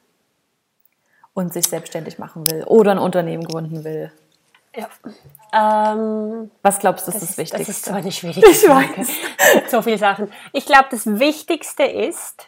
und 1.34 1.52
sich 1.52 1.68
selbstständig 1.68 2.20
machen 2.20 2.50
will 2.50 2.64
oder 2.64 2.92
ein 2.92 3.00
Unternehmen 3.00 3.44
gründen 3.44 3.84
will? 3.84 4.14
Ja. 4.76 4.90
Ähm, 5.94 6.52
Was 6.64 6.80
glaubst 6.80 7.08
du, 7.08 7.12
ist 7.12 7.22
das, 7.22 7.30
das 7.30 7.38
Wichtigste? 7.38 7.58
Das 7.60 7.70
ist 7.70 7.86
so 7.86 7.94
eine 7.94 8.12
schwierige 8.12 8.50
ich 8.50 8.66
Frage. 8.66 8.98
Weiß. 8.98 9.12
so 9.72 9.82
viele 9.82 9.98
Sachen. 9.98 10.32
Ich 10.52 10.66
glaube, 10.66 10.88
das 10.90 11.06
Wichtigste 11.06 11.84
ist, 11.84 12.48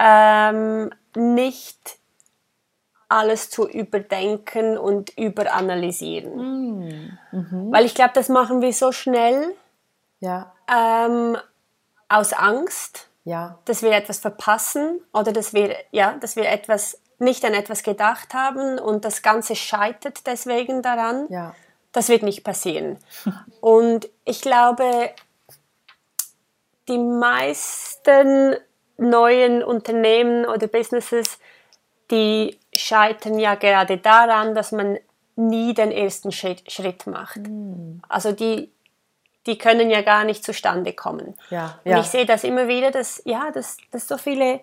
ähm, 0.00 0.90
nicht 1.14 1.98
alles 3.08 3.50
zu 3.50 3.68
überdenken 3.68 4.76
und 4.76 5.16
überanalysieren. 5.16 6.78
Mm. 6.80 7.18
Mhm. 7.30 7.72
Weil 7.72 7.84
ich 7.84 7.94
glaube, 7.94 8.12
das 8.14 8.28
machen 8.28 8.60
wir 8.60 8.72
so 8.72 8.92
schnell, 8.92 9.54
Ja. 10.20 10.52
Ähm, 10.68 11.36
aus 12.08 12.32
Angst, 12.32 13.08
ja. 13.24 13.58
dass 13.64 13.82
wir 13.82 13.92
etwas 13.92 14.18
verpassen 14.18 15.00
oder 15.12 15.32
dass 15.32 15.52
wir, 15.54 15.76
ja, 15.90 16.14
dass 16.14 16.36
wir 16.36 16.48
etwas, 16.48 17.00
nicht 17.24 17.44
an 17.44 17.54
etwas 17.54 17.82
gedacht 17.82 18.34
haben 18.34 18.78
und 18.78 19.04
das 19.04 19.22
Ganze 19.22 19.56
scheitert 19.56 20.26
deswegen 20.26 20.82
daran. 20.82 21.26
Ja. 21.28 21.54
Das 21.92 22.08
wird 22.08 22.22
nicht 22.22 22.44
passieren. 22.44 22.98
Und 23.60 24.08
ich 24.24 24.40
glaube, 24.40 25.10
die 26.88 26.98
meisten 26.98 28.56
neuen 28.96 29.62
Unternehmen 29.62 30.44
oder 30.44 30.66
Businesses, 30.66 31.38
die 32.10 32.58
scheitern 32.74 33.38
ja 33.38 33.54
gerade 33.54 33.98
daran, 33.98 34.54
dass 34.54 34.72
man 34.72 34.98
nie 35.36 35.74
den 35.74 35.90
ersten 35.90 36.32
Schritt, 36.32 36.70
Schritt 36.70 37.06
macht. 37.06 37.38
Mm. 37.48 38.00
Also 38.08 38.32
die, 38.32 38.70
die 39.46 39.58
können 39.58 39.90
ja 39.90 40.02
gar 40.02 40.24
nicht 40.24 40.44
zustande 40.44 40.92
kommen. 40.92 41.34
Ja, 41.50 41.80
Und 41.84 41.92
ja. 41.92 42.00
ich 42.00 42.06
sehe 42.06 42.26
das 42.26 42.44
immer 42.44 42.68
wieder, 42.68 42.90
dass, 42.90 43.22
ja, 43.24 43.50
dass, 43.50 43.78
dass, 43.90 44.06
so 44.06 44.18
viele, 44.18 44.60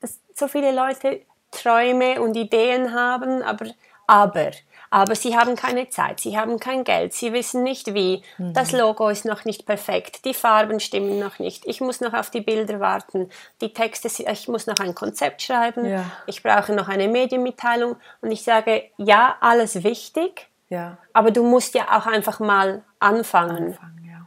dass 0.00 0.20
so 0.34 0.48
viele 0.48 0.72
Leute 0.72 1.22
Träume 1.54 2.20
und 2.20 2.36
Ideen 2.36 2.92
haben, 2.94 3.42
aber, 3.42 3.66
aber, 4.06 4.50
aber 4.90 5.14
sie 5.14 5.36
haben 5.36 5.56
keine 5.56 5.88
Zeit, 5.88 6.20
sie 6.20 6.38
haben 6.38 6.60
kein 6.60 6.84
Geld, 6.84 7.14
sie 7.14 7.32
wissen 7.32 7.62
nicht 7.62 7.94
wie, 7.94 8.22
das 8.38 8.72
Mhm. 8.72 8.78
Logo 8.80 9.08
ist 9.08 9.24
noch 9.24 9.44
nicht 9.44 9.66
perfekt, 9.66 10.24
die 10.24 10.34
Farben 10.34 10.78
stimmen 10.80 11.18
noch 11.18 11.38
nicht, 11.38 11.64
ich 11.66 11.80
muss 11.80 12.00
noch 12.00 12.12
auf 12.14 12.30
die 12.30 12.40
Bilder 12.42 12.78
warten, 12.80 13.30
die 13.60 13.72
Texte, 13.72 14.08
ich 14.08 14.48
muss 14.48 14.66
noch 14.66 14.78
ein 14.80 14.94
Konzept 14.94 15.42
schreiben, 15.42 15.84
Ja. 15.88 16.04
ich 16.26 16.42
brauche 16.42 16.72
noch 16.74 16.88
eine 16.88 17.08
Medienmitteilung 17.08 17.96
und 18.20 18.30
ich 18.30 18.42
sage, 18.44 18.84
ja, 18.98 19.36
alles 19.40 19.82
wichtig, 19.82 20.48
Ja. 20.68 20.98
aber 21.12 21.30
du 21.30 21.42
musst 21.44 21.74
ja 21.74 21.96
auch 21.98 22.06
einfach 22.06 22.38
mal 22.40 22.82
anfangen. 23.00 23.66
Anfangen, 23.68 24.04
ja. 24.08 24.26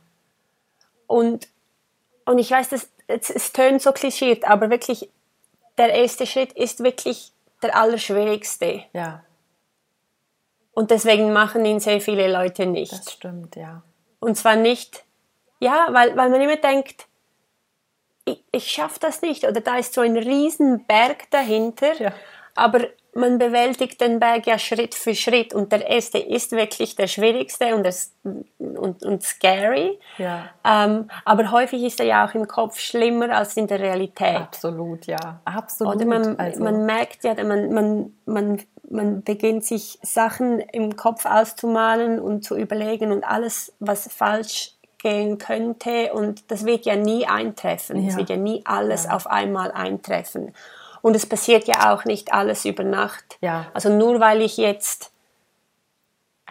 Und, 1.07 1.47
und 2.25 2.39
ich 2.39 2.51
weiß, 2.51 2.69
das, 2.69 2.89
es, 3.07 3.29
es 3.29 3.53
tönt 3.53 3.81
so 3.81 3.93
klischiert, 3.93 4.43
aber 4.43 4.69
wirklich, 4.69 5.09
der 5.77 5.93
erste 5.93 6.25
Schritt 6.25 6.53
ist 6.53 6.83
wirklich 6.83 7.31
der 7.61 7.75
allerschwierigste. 7.75 8.83
Ja, 8.93 9.23
Und 10.73 10.91
deswegen 10.91 11.33
machen 11.33 11.65
ihn 11.65 11.79
sehr 11.79 12.01
viele 12.01 12.31
Leute 12.31 12.65
nicht. 12.65 12.91
das 12.93 13.11
stimmt, 13.11 13.55
ja. 13.55 13.81
Und 14.19 14.35
zwar 14.37 14.55
nicht, 14.55 15.03
ja, 15.59 15.87
weil, 15.91 16.15
weil 16.17 16.29
man 16.29 16.41
immer 16.41 16.55
denkt, 16.57 17.05
ich, 18.25 18.43
ich 18.51 18.71
schaffe 18.71 18.99
das 18.99 19.21
nicht 19.21 19.43
oder 19.45 19.61
da 19.61 19.77
ist 19.77 19.93
so 19.93 20.01
ein 20.01 20.17
riesen 20.17 20.85
Berg 20.85 21.29
dahinter, 21.31 21.93
Ja. 22.01 22.11
aber 22.55 22.87
man 23.17 23.37
bewältigt 23.39 23.99
den 23.99 24.19
Berg 24.19 24.45
ja 24.47 24.59
Schritt 24.59 24.93
für 24.95 25.15
Schritt 25.15 25.53
und 25.53 25.71
der 25.71 25.87
erste 25.87 26.19
ist 26.19 26.51
wirklich 26.51 26.95
der 26.95 27.07
schwierigste 27.07 27.75
und, 27.75 27.83
das, 27.83 28.13
und, 28.59 29.03
und 29.03 29.23
scary. 29.23 29.99
Ja. 30.17 30.49
Ähm, 30.63 31.09
aber 31.25 31.51
häufig 31.51 31.83
ist 31.83 31.99
er 31.99 32.05
ja 32.05 32.27
auch 32.27 32.33
im 32.35 32.47
Kopf 32.47 32.79
schlimmer 32.79 33.35
als 33.35 33.57
in 33.57 33.67
der 33.67 33.79
Realität. 33.79 34.37
Absolut, 34.37 35.07
ja. 35.07 35.41
Absolut. 35.45 35.95
Oder 35.95 36.05
man, 36.05 36.39
also, 36.39 36.63
man 36.63 36.85
merkt 36.85 37.23
ja, 37.23 37.33
man, 37.43 37.73
man, 37.73 38.13
man, 38.25 38.61
man 38.89 39.23
beginnt 39.23 39.65
sich 39.65 39.97
Sachen 40.03 40.59
im 40.59 40.95
Kopf 40.95 41.25
auszumalen 41.25 42.19
und 42.19 42.43
zu 42.43 42.55
überlegen 42.55 43.11
und 43.11 43.23
alles, 43.23 43.73
was 43.79 44.07
falsch 44.13 44.73
gehen 44.99 45.37
könnte. 45.37 46.13
Und 46.13 46.51
das 46.51 46.65
wird 46.65 46.85
ja 46.85 46.95
nie 46.95 47.27
eintreffen. 47.27 48.05
Es 48.07 48.13
Ja. 48.13 48.19
wird 48.19 48.29
ja 48.29 48.37
nie 48.37 48.61
alles 48.65 49.05
Ja. 49.05 49.15
auf 49.15 49.27
einmal 49.27 49.71
eintreffen. 49.71 50.53
Und 51.01 51.15
es 51.15 51.25
passiert 51.25 51.67
ja 51.67 51.93
auch 51.93 52.05
nicht 52.05 52.33
alles 52.33 52.65
über 52.65 52.83
Nacht. 52.83 53.37
Ja. 53.41 53.65
Also 53.73 53.89
nur 53.89 54.19
weil 54.19 54.41
ich 54.41 54.57
jetzt, 54.57 55.11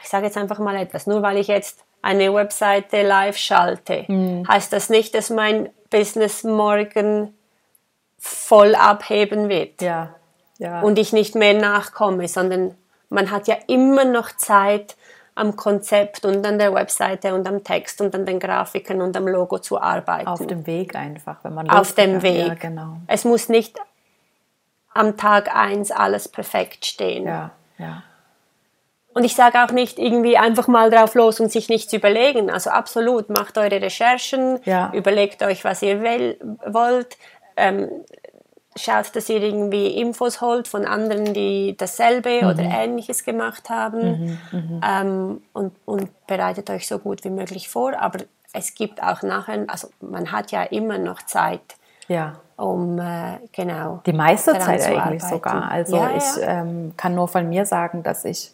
ich 0.03 0.09
sage 0.09 0.27
jetzt 0.27 0.37
einfach 0.37 0.59
mal 0.59 0.77
etwas, 0.77 1.07
nur 1.07 1.23
weil 1.23 1.37
ich 1.39 1.49
jetzt 1.49 1.85
eine 2.03 2.33
Webseite 2.33 3.03
live 3.03 3.37
schalte, 3.37 4.05
Mhm. 4.09 4.47
heißt 4.49 4.73
das 4.73 4.89
nicht, 4.91 5.15
dass 5.15 5.31
mein 5.31 5.71
Business 5.91 6.45
morgen 6.45 7.35
voll 8.19 8.75
abheben 8.75 9.49
wird 9.49 9.83
ja, 9.83 10.15
ja. 10.59 10.81
und 10.81 10.99
ich 10.99 11.13
nicht 11.13 11.35
mehr 11.35 11.55
nachkomme, 11.55 12.29
sondern 12.29 12.75
man 13.09 13.31
hat 13.31 13.47
ja 13.49 13.57
immer 13.67 14.05
noch 14.05 14.33
Zeit 14.37 14.97
am 15.35 15.55
Konzept 15.55 16.25
und 16.25 16.45
an 16.47 16.59
der 16.59 16.73
Webseite 16.75 17.35
und 17.35 17.47
am 17.47 17.63
Text 17.63 18.01
und 18.01 18.15
an 18.15 18.25
den 18.25 18.41
Grafiken 18.41 19.01
und 19.03 19.17
am 19.17 19.29
Logo 19.29 19.59
zu 19.59 19.81
arbeiten. 19.81 20.27
auf 20.27 20.47
dem 20.47 20.67
Weg 20.67 20.97
einfach, 20.97 21.37
wenn 21.43 21.55
man 21.55 21.69
Auf 21.69 21.93
dem 21.95 22.23
Weg. 22.23 22.47
Ja, 22.49 22.55
genau. 22.55 22.97
Es 23.07 23.25
muss 23.25 23.49
nicht 23.49 23.79
am 24.97 25.17
Tag 25.17 25.55
eins 25.55 25.91
alles 25.91 26.29
perfekt 26.29 26.87
stehen. 26.87 27.27
Ja, 27.27 27.51
ja. 27.79 28.03
Und 29.15 29.25
ich 29.25 29.35
sage 29.35 29.65
auch 29.65 29.71
nicht 29.71 29.99
irgendwie 29.99 30.37
einfach 30.37 30.69
mal 30.69 30.91
drauf 30.91 31.15
los 31.15 31.41
und 31.41 31.51
sich 31.51 31.71
nichts 31.71 31.93
überlegen. 31.95 32.51
Also 32.51 32.69
absolut, 32.71 33.31
macht 33.31 33.57
eure 33.57 33.81
Recherchen, 33.81 34.61
Ja. 34.65 34.91
überlegt 34.93 35.43
euch, 35.43 35.65
was 35.65 35.81
ihr 35.81 36.03
will, 36.03 36.39
wollt, 36.67 37.17
ähm, 37.57 37.89
schaut, 38.79 39.17
dass 39.17 39.31
ihr 39.31 39.43
irgendwie 39.43 39.87
Infos 39.99 40.43
holt 40.43 40.69
von 40.69 40.85
anderen, 40.85 41.33
die 41.33 41.75
dasselbe 41.79 42.43
Mhm. 42.43 42.49
oder 42.51 42.63
Ähnliches 42.65 43.25
gemacht 43.25 43.71
haben 43.71 44.39
ähm, 44.87 45.43
und, 45.55 45.75
und 45.87 46.27
bereitet 46.27 46.69
euch 46.69 46.87
so 46.87 46.99
gut 46.99 47.25
wie 47.25 47.31
möglich 47.31 47.71
vor. 47.71 47.99
Aber 47.99 48.19
es 48.53 48.75
gibt 48.75 49.03
auch 49.03 49.23
nachher, 49.23 49.65
also 49.69 49.89
man 50.03 50.31
hat 50.31 50.51
ja 50.53 50.63
immer 50.65 50.99
noch 50.99 51.23
Zeit, 51.23 51.77
Ja. 52.09 52.35
um 52.57 52.99
äh, 52.99 53.39
genau. 53.53 54.01
Die 54.07 54.13
meiste 54.13 54.53
Zeit 54.59 54.87
eigentlich 54.87 55.23
sogar. 55.25 55.71
Also 55.71 55.97
Ja, 55.97 56.17
ich 56.17 56.37
ja. 56.43 56.61
Ähm, 56.63 56.93
kann 56.97 57.15
nur 57.15 57.29
von 57.29 57.49
mir 57.49 57.67
sagen, 57.67 58.03
dass 58.03 58.25
ich 58.25 58.53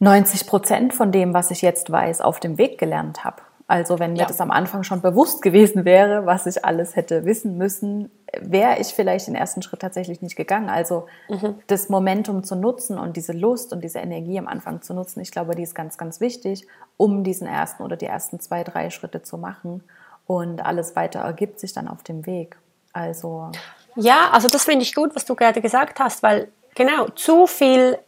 90 0.00 0.46
Prozent 0.46 0.94
von 0.94 1.12
dem, 1.12 1.32
was 1.34 1.50
ich 1.50 1.62
jetzt 1.62 1.90
weiß, 1.90 2.20
auf 2.20 2.40
dem 2.40 2.58
Weg 2.58 2.78
gelernt 2.78 3.24
habe. 3.24 3.36
Also 3.68 3.98
wenn 3.98 4.12
mir 4.12 4.20
Ja. 4.20 4.26
das 4.26 4.40
am 4.40 4.50
Anfang 4.50 4.82
schon 4.82 5.00
bewusst 5.00 5.40
gewesen 5.40 5.84
wäre, 5.84 6.26
was 6.26 6.46
ich 6.46 6.64
alles 6.64 6.96
hätte 6.96 7.24
wissen 7.24 7.56
müssen, 7.56 8.10
wäre 8.40 8.78
ich 8.80 8.88
vielleicht 8.88 9.28
den 9.28 9.34
ersten 9.34 9.62
Schritt 9.62 9.80
tatsächlich 9.80 10.20
nicht 10.20 10.36
gegangen. 10.36 10.68
Also 10.68 11.06
Mhm. 11.28 11.54
das 11.68 11.88
Momentum 11.88 12.42
zu 12.42 12.56
nutzen 12.56 12.98
und 12.98 13.16
diese 13.16 13.32
Lust 13.32 13.72
und 13.72 13.82
diese 13.82 14.00
Energie 14.00 14.38
am 14.38 14.48
Anfang 14.48 14.82
zu 14.82 14.92
nutzen, 14.92 15.20
ich 15.20 15.30
glaube, 15.30 15.54
die 15.54 15.62
ist 15.62 15.74
ganz, 15.74 15.96
ganz 15.96 16.20
wichtig, 16.20 16.66
um 16.96 17.22
diesen 17.24 17.46
ersten 17.46 17.82
oder 17.82 17.96
die 17.96 18.06
ersten 18.06 18.40
zwei, 18.40 18.64
drei 18.64 18.90
Schritte 18.90 19.22
zu 19.22 19.38
machen. 19.38 19.84
Und 20.26 20.64
alles 20.64 20.96
weiter 20.96 21.20
ergibt 21.20 21.60
sich 21.60 21.72
dann 21.72 21.88
auf 21.88 22.02
dem 22.02 22.26
Weg. 22.26 22.56
Also 22.92 23.50
Ja, 23.96 24.30
also 24.32 24.48
das 24.48 24.64
finde 24.64 24.82
ich 24.82 24.94
gut, 24.94 25.14
was 25.14 25.24
du 25.24 25.34
gerade 25.34 25.60
gesagt 25.60 26.00
hast, 26.00 26.22
weil 26.22 26.48
genau, 26.74 27.08
zu 27.08 27.46
viel 27.46 27.98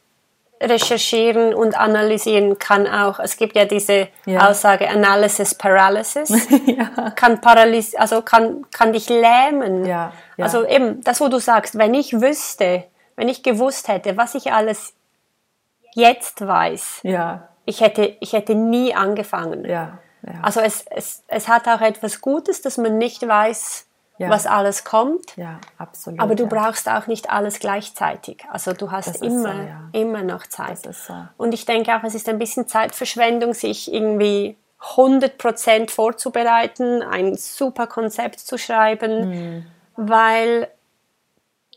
recherchieren 0.60 1.52
und 1.52 1.76
analysieren 1.78 2.58
kann 2.58 2.86
auch, 2.86 3.18
es 3.18 3.36
gibt 3.36 3.56
ja 3.56 3.64
diese 3.64 4.08
Ja. 4.24 4.48
Aussage 4.48 4.88
Analysis 4.88 5.54
Paralysis, 5.54 6.32
kann 7.16 7.40
paralysieren, 7.40 8.00
also 8.00 8.22
kann, 8.22 8.64
kann 8.70 8.92
dich 8.92 9.08
lähmen. 9.08 9.84
Ja, 9.84 10.12
ja. 10.36 10.44
Also 10.44 10.64
eben, 10.66 11.02
das, 11.02 11.20
wo 11.20 11.28
du 11.28 11.38
sagst, 11.38 11.76
wenn 11.76 11.92
ich 11.92 12.20
wüsste, 12.20 12.84
wenn 13.16 13.28
ich 13.28 13.42
gewusst 13.42 13.88
hätte, 13.88 14.16
was 14.16 14.34
ich 14.34 14.52
alles 14.52 14.94
jetzt 15.92 16.46
weiß, 16.46 17.00
ja, 17.02 17.48
ich 17.66 17.80
hätte, 17.80 18.16
ich 18.20 18.32
hätte 18.32 18.54
nie 18.54 18.94
angefangen. 18.94 19.64
ja, 19.64 19.98
ja. 20.26 20.40
Also 20.42 20.60
es, 20.60 20.84
es, 20.90 21.22
es 21.28 21.48
hat 21.48 21.66
auch 21.68 21.80
etwas 21.80 22.20
Gutes, 22.20 22.62
dass 22.62 22.76
man 22.78 22.98
nicht 22.98 23.26
weiß, 23.26 23.86
Ja. 24.18 24.28
was 24.30 24.46
alles 24.46 24.84
kommt. 24.84 25.36
ja, 25.36 25.58
absolut. 25.78 26.20
Aber 26.20 26.34
du 26.36 26.44
ja. 26.44 26.48
brauchst 26.48 26.88
auch 26.88 27.06
nicht 27.08 27.30
alles 27.30 27.58
gleichzeitig. 27.58 28.44
Also 28.50 28.72
du 28.72 28.90
hast 28.92 29.08
Das 29.08 29.16
immer, 29.22 29.52
so, 29.92 29.98
immer 29.98 30.22
noch 30.22 30.46
Zeit. 30.46 30.78
So. 30.94 31.14
Und 31.36 31.52
ich 31.52 31.64
denke 31.66 31.94
auch, 31.96 32.04
es 32.04 32.14
ist 32.14 32.28
ein 32.28 32.38
bisschen 32.38 32.68
Zeitverschwendung, 32.68 33.54
sich 33.54 33.92
irgendwie 33.92 34.56
100% 34.96 35.90
vorzubereiten, 35.90 37.02
ein 37.02 37.34
super 37.36 37.86
Konzept 37.86 38.38
zu 38.40 38.58
schreiben, 38.58 39.32
Hm. 39.32 39.66
weil 39.96 40.68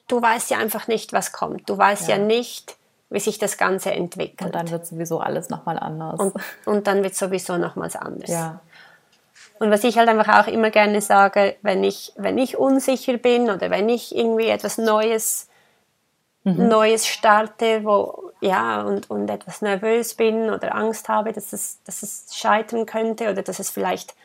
du 0.07 0.21
weißt 0.21 0.49
ja 0.51 0.57
einfach 0.57 0.87
nicht, 0.87 1.13
was 1.13 1.31
kommt. 1.31 1.69
Du 1.69 1.77
weißt 1.77 2.07
Ja. 2.09 2.17
nicht, 2.17 2.75
wie 3.09 3.19
sich 3.19 3.37
das 3.39 3.57
Ganze 3.57 3.91
entwickelt. 3.91 4.41
Und 4.41 4.55
dann 4.55 4.69
wird 4.69 4.85
sowieso 4.85 5.19
alles 5.19 5.49
nochmal 5.49 5.79
anders. 5.79 6.19
und, 6.19 6.33
und 6.65 6.87
dann 6.87 7.03
wird 7.03 7.15
sowieso 7.15 7.57
nochmals 7.57 7.95
anders. 7.95 8.29
ja, 8.29 8.59
Und 9.59 9.71
was 9.71 9.83
ich 9.83 9.97
halt 9.97 10.09
einfach 10.09 10.43
auch 10.43 10.47
immer 10.51 10.69
gerne 10.71 10.99
sage, 11.01 11.55
wenn 11.61 11.83
ich, 11.83 12.11
wenn 12.17 12.37
ich 12.37 12.57
unsicher 12.57 13.17
bin 13.17 13.49
oder 13.49 13.69
wenn 13.69 13.87
ich 13.89 14.15
irgendwie 14.15 14.47
etwas 14.49 14.77
Neues, 14.77 15.47
Neues 16.43 17.05
starte, 17.05 17.83
wo, 17.83 18.31
ja, 18.39 18.81
und, 18.83 19.09
und 19.09 19.29
etwas 19.29 19.61
nervös 19.61 20.13
bin 20.15 20.49
oder 20.49 20.75
Angst 20.75 21.09
habe, 21.09 21.33
dass 21.33 21.51
es, 21.51 21.79
dass 21.83 22.03
es 22.03 22.27
scheitern 22.33 22.85
könnte 22.85 23.29
oder 23.29 23.41
dass 23.41 23.59
es 23.59 23.69
vielleicht 23.69 24.15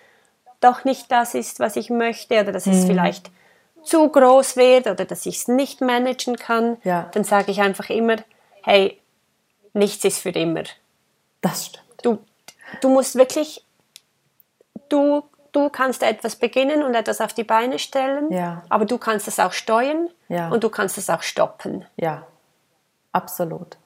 doch 0.61 0.85
nicht 0.85 1.11
das 1.11 1.35
ist, 1.35 1.59
was 1.59 1.75
ich 1.75 1.91
möchte 1.91 2.41
oder 2.41 2.53
dass 2.53 2.69
es 2.69 2.85
vielleicht 2.85 3.31
zu 3.83 4.09
groß 4.09 4.57
wird 4.57 4.87
oder 4.87 5.05
dass 5.05 5.27
ich 5.27 5.39
es 5.39 5.49
nicht 5.49 5.81
managen 5.81 6.37
kann, 6.37 6.77
Ja. 6.85 7.09
dann 7.13 7.25
sage 7.25 7.51
ich 7.51 7.61
einfach 7.61 7.91
immer, 7.91 8.15
hey, 8.63 9.01
nichts 9.73 10.05
ist 10.05 10.19
für 10.19 10.31
immer 10.31 10.63
das 11.41 11.67
stimmt. 11.67 11.85
du, 12.03 12.19
du 12.81 12.89
musst 12.89 13.15
wirklich, 13.17 13.65
du, 14.89 15.23
du 15.53 15.69
kannst 15.71 16.03
etwas 16.03 16.37
beginnen 16.37 16.83
und 16.83 16.95
etwas 16.95 17.21
auf 17.21 17.33
die 17.33 17.45
Beine 17.45 17.79
stellen, 17.79 18.31
Ja. 18.33 18.63
aber 18.69 18.85
du 18.85 18.99
kannst 18.99 19.29
es 19.29 19.39
auch 19.41 19.53
steuern 19.53 20.09
Ja. 20.29 20.49
und 20.51 20.63
du 20.65 20.69
kannst 20.71 20.99
es 20.99 21.11
auch 21.11 21.23
stoppen. 21.23 21.85
Ja, 21.97 22.27
absolut. 23.13 23.77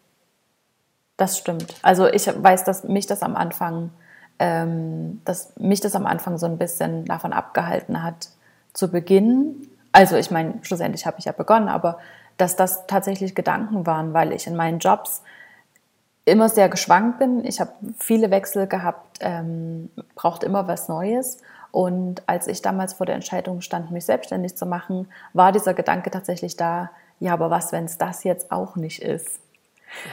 Das 1.16 1.38
stimmt. 1.38 1.74
Also 1.82 2.06
ich 2.08 2.26
weiß, 2.26 2.64
dass 2.64 2.84
mich 2.84 3.06
das 3.06 3.22
am 3.22 3.36
Anfang 3.36 3.90
ähm, 4.38 5.22
dass 5.24 5.56
mich 5.56 5.80
das 5.80 5.94
am 5.94 6.04
Anfang 6.04 6.36
so 6.36 6.44
ein 6.44 6.58
bisschen 6.58 7.06
davon 7.06 7.32
abgehalten 7.32 8.02
hat, 8.02 8.28
zu 8.74 8.90
beginnen. 8.90 9.66
Also 9.92 10.16
ich 10.16 10.30
meine, 10.30 10.58
schlussendlich 10.60 11.06
habe 11.06 11.18
ich 11.18 11.24
ja 11.24 11.32
begonnen, 11.32 11.70
aber 11.70 11.98
dass 12.36 12.56
das 12.56 12.86
tatsächlich 12.86 13.34
Gedanken 13.34 13.86
waren, 13.86 14.12
weil 14.14 14.32
ich 14.32 14.46
in 14.46 14.56
meinen 14.56 14.78
Jobs 14.78 15.22
immer 16.24 16.48
sehr 16.48 16.68
geschwankt 16.68 17.18
bin. 17.18 17.44
Ich 17.44 17.60
habe 17.60 17.72
viele 17.98 18.30
Wechsel 18.30 18.66
gehabt, 18.66 19.18
ähm, 19.20 19.90
braucht 20.14 20.42
immer 20.42 20.66
was 20.68 20.88
Neues. 20.88 21.38
Und 21.70 22.22
als 22.26 22.48
ich 22.48 22.62
damals 22.62 22.94
vor 22.94 23.06
der 23.06 23.14
Entscheidung 23.14 23.60
stand, 23.60 23.90
mich 23.90 24.04
selbstständig 24.04 24.56
zu 24.56 24.66
machen, 24.66 25.08
war 25.32 25.52
dieser 25.52 25.74
Gedanke 25.74 26.10
tatsächlich 26.10 26.56
da, 26.56 26.90
ja, 27.20 27.32
aber 27.32 27.50
was, 27.50 27.72
wenn 27.72 27.84
es 27.84 27.96
das 27.96 28.24
jetzt 28.24 28.50
auch 28.50 28.76
nicht 28.76 29.02
ist? 29.02 29.40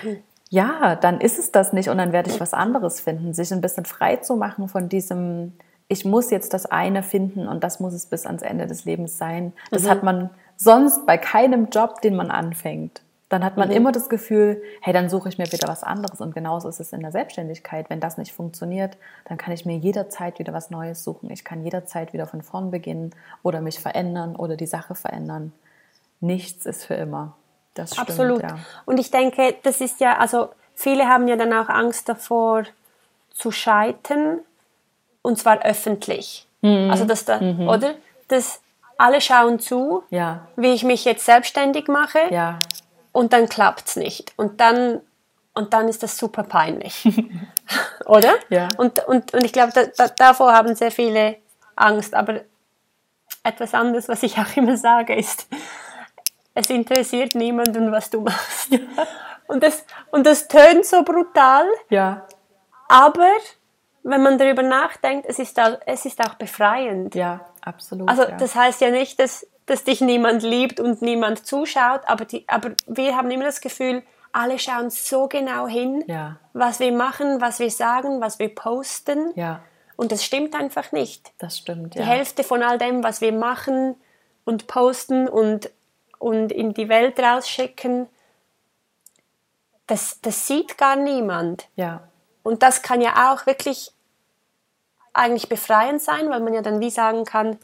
Mhm. 0.03 0.17
Ja, 0.49 0.95
dann 0.95 1.19
ist 1.19 1.39
es 1.39 1.51
das 1.51 1.73
nicht 1.73 1.89
und 1.89 1.97
dann 1.97 2.11
werde 2.11 2.29
ich 2.29 2.39
was 2.39 2.53
anderes 2.53 2.99
finden. 2.99 3.33
Sich 3.33 3.51
ein 3.51 3.61
bisschen 3.61 3.85
frei 3.85 4.17
zu 4.17 4.35
machen 4.35 4.67
von 4.67 4.87
diesem, 4.87 5.53
ich 5.87 6.05
muss 6.05 6.29
jetzt 6.29 6.53
das 6.53 6.67
eine 6.67 7.01
finden 7.01 7.47
und 7.47 7.63
das 7.63 7.79
muss 7.79 7.93
es 7.93 8.05
bis 8.05 8.27
ans 8.27 8.43
Ende 8.43 8.67
des 8.67 8.85
Lebens 8.85 9.17
sein. 9.17 9.53
Das 9.71 9.83
mhm. 9.83 9.89
hat 9.89 10.03
man 10.03 10.29
sonst 10.57 11.05
bei 11.05 11.17
keinem 11.17 11.69
Job, 11.69 12.01
den 12.01 12.15
man 12.15 12.31
anfängt. 12.31 13.01
Dann 13.33 13.43
hat 13.43 13.57
man 13.57 13.69
mhm. 13.69 13.75
immer 13.75 13.91
das 13.91 14.09
Gefühl, 14.09 14.61
hey, 14.81 14.93
dann 14.93 15.09
suche 15.09 15.27
ich 15.27 15.39
mir 15.39 15.51
wieder 15.51 15.67
was 15.67 15.81
anderes. 15.81 16.21
Und 16.21 16.35
genauso 16.35 16.69
ist 16.69 16.79
es 16.79 16.93
in 16.93 17.01
der 17.01 17.11
Selbstständigkeit. 17.11 17.89
Wenn 17.89 17.99
das 17.99 18.19
nicht 18.19 18.31
funktioniert, 18.31 18.95
dann 19.25 19.39
kann 19.39 19.53
ich 19.53 19.65
mir 19.65 19.75
jederzeit 19.75 20.37
wieder 20.37 20.53
was 20.53 20.69
Neues 20.69 21.03
suchen. 21.03 21.31
Ich 21.31 21.43
kann 21.43 21.63
jederzeit 21.63 22.13
wieder 22.13 22.27
von 22.27 22.43
vorn 22.43 22.69
beginnen 22.69 23.15
oder 23.41 23.59
mich 23.59 23.79
verändern 23.79 24.35
oder 24.35 24.55
die 24.55 24.67
Sache 24.67 24.93
verändern. 24.93 25.51
Nichts 26.19 26.67
ist 26.67 26.85
für 26.85 26.93
immer. 26.93 27.35
Das 27.73 27.93
stimmt, 27.93 28.09
Absolut. 28.09 28.43
Ja. 28.43 28.59
Und 28.85 28.99
ich 28.99 29.09
denke, 29.09 29.55
das 29.63 29.81
ist 29.81 29.99
ja, 29.99 30.19
also 30.19 30.49
viele 30.75 31.07
haben 31.07 31.27
ja 31.27 31.35
dann 31.35 31.53
auch 31.53 31.69
Angst 31.69 32.07
davor 32.07 32.65
zu 33.31 33.51
scheitern 33.51 34.41
und 35.23 35.39
zwar 35.39 35.65
öffentlich. 35.65 36.47
Mhm. 36.61 36.91
Also 36.91 37.05
das 37.05 37.25
da, 37.25 37.41
mhm. 37.41 37.67
oder? 37.67 37.95
Das 38.27 38.61
alle 38.97 39.21
schauen 39.21 39.59
zu, 39.59 40.03
ja. 40.09 40.47
wie 40.55 40.73
ich 40.73 40.83
mich 40.83 41.05
jetzt 41.05 41.25
selbstständig 41.25 41.87
mache. 41.87 42.19
Ja 42.31 42.59
und 43.13 43.31
dann 43.31 43.47
klappt 43.47 43.87
es 43.87 43.95
nicht. 43.95 44.33
Und 44.35 44.59
dann, 44.59 44.99
und 45.53 45.71
dann 45.71 45.87
ist 45.87 46.03
das 46.03 46.17
super 46.17 46.43
peinlich. 46.43 47.07
Oder? 48.05 48.33
Ja. 48.49 48.67
Und, 48.77 48.99
und, 49.07 49.33
und 49.33 49.45
ich 49.45 49.53
glaube, 49.53 49.71
da, 49.73 49.85
da, 49.85 50.07
davor 50.09 50.51
haben 50.51 50.75
sehr 50.75 50.91
viele 50.91 51.37
Angst. 51.77 52.13
Aber 52.13 52.41
etwas 53.43 53.73
anderes, 53.73 54.09
was 54.09 54.23
ich 54.23 54.37
auch 54.39 54.57
immer 54.57 54.75
sage, 54.75 55.15
ist, 55.15 55.47
es 56.55 56.69
interessiert 56.69 57.35
niemanden, 57.35 57.91
was 57.91 58.09
du 58.09 58.21
machst. 58.21 58.71
Ja. 58.71 58.79
Und, 59.45 59.61
das, 59.61 59.85
und 60.09 60.25
das 60.25 60.47
tönt 60.47 60.85
so 60.85 61.03
brutal. 61.03 61.65
Ja. 61.89 62.25
Aber 62.87 63.27
wenn 64.01 64.23
man 64.23 64.37
darüber 64.37 64.63
nachdenkt, 64.63 65.27
es 65.27 65.37
ist, 65.37 65.59
auch, 65.59 65.77
es 65.85 66.05
ist 66.05 66.19
auch 66.21 66.35
befreiend. 66.35 67.13
Ja, 67.13 67.41
absolut. 67.63 68.07
Also 68.09 68.23
ja. 68.23 68.37
das 68.37 68.55
heißt 68.55 68.81
ja 68.81 68.91
nicht, 68.91 69.19
dass 69.19 69.45
dass 69.65 69.83
dich 69.83 70.01
niemand 70.01 70.43
liebt 70.43 70.79
und 70.79 71.01
niemand 71.01 71.45
zuschaut, 71.45 72.01
aber, 72.05 72.25
die, 72.25 72.47
aber 72.47 72.71
wir 72.85 73.15
haben 73.15 73.31
immer 73.31 73.45
das 73.45 73.61
Gefühl, 73.61 74.03
alle 74.31 74.59
schauen 74.59 74.89
so 74.89 75.27
genau 75.27 75.67
hin, 75.67 76.03
ja. 76.07 76.37
was 76.53 76.79
wir 76.79 76.91
machen, 76.91 77.39
was 77.39 77.59
wir 77.59 77.69
sagen, 77.69 78.19
was 78.19 78.39
wir 78.39 78.53
posten. 78.53 79.31
Ja. 79.35 79.61
Und 79.95 80.11
das 80.11 80.23
stimmt 80.23 80.55
einfach 80.55 80.91
nicht. 80.91 81.31
Das 81.37 81.57
stimmt, 81.57 81.95
ja. 81.95 82.01
Die 82.01 82.07
Hälfte 82.07 82.43
von 82.43 82.63
all 82.63 82.77
dem, 82.77 83.03
was 83.03 83.21
wir 83.21 83.31
machen 83.31 83.95
und 84.43 84.67
posten 84.67 85.29
und, 85.29 85.69
und 86.17 86.51
in 86.51 86.73
die 86.73 86.89
Welt 86.89 87.19
rausschicken, 87.19 88.07
das, 89.85 90.19
das 90.21 90.47
sieht 90.47 90.77
gar 90.77 90.95
niemand. 90.95 91.67
Ja. 91.75 92.07
Und 92.41 92.63
das 92.63 92.81
kann 92.81 93.01
ja 93.01 93.31
auch 93.31 93.45
wirklich 93.45 93.91
eigentlich 95.13 95.49
befreiend 95.49 96.01
sein, 96.01 96.29
weil 96.29 96.39
man 96.39 96.53
ja 96.53 96.61
dann 96.61 96.79
wie 96.79 96.89
sagen 96.89 97.23
kann, 97.23 97.57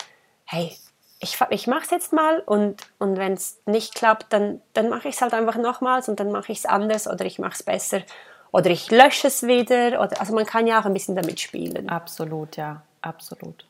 hey, 0.45 0.75
ich, 1.19 1.37
ich 1.49 1.67
mache 1.67 1.83
es 1.83 1.89
jetzt 1.89 2.13
mal 2.13 2.39
und, 2.45 2.81
und 2.97 3.17
wenn 3.17 3.33
es 3.33 3.59
nicht 3.65 3.93
klappt, 3.95 4.31
dann, 4.31 4.61
dann 4.73 4.89
mache 4.89 5.09
ich 5.09 5.15
es 5.15 5.21
halt 5.21 5.33
einfach 5.33 5.57
nochmals 5.57 6.07
und 6.07 6.19
dann 6.19 6.31
mache 6.31 6.51
ich 6.51 6.59
es 6.59 6.65
anders 6.65 7.07
oder 7.07 7.25
ich 7.25 7.39
mache 7.39 7.53
es 7.53 7.63
besser 7.63 8.01
oder 8.51 8.69
ich 8.69 8.89
lösche 8.89 9.27
es 9.27 9.43
wieder. 9.43 10.01
Oder, 10.01 10.19
also 10.19 10.33
man 10.33 10.45
kann 10.45 10.65
ja 10.65 10.79
auch 10.79 10.85
ein 10.85 10.93
bisschen 10.93 11.15
damit 11.15 11.39
spielen. 11.39 11.89
Absolut, 11.89 12.55
ja, 12.55 12.83
absolut. 13.01 13.65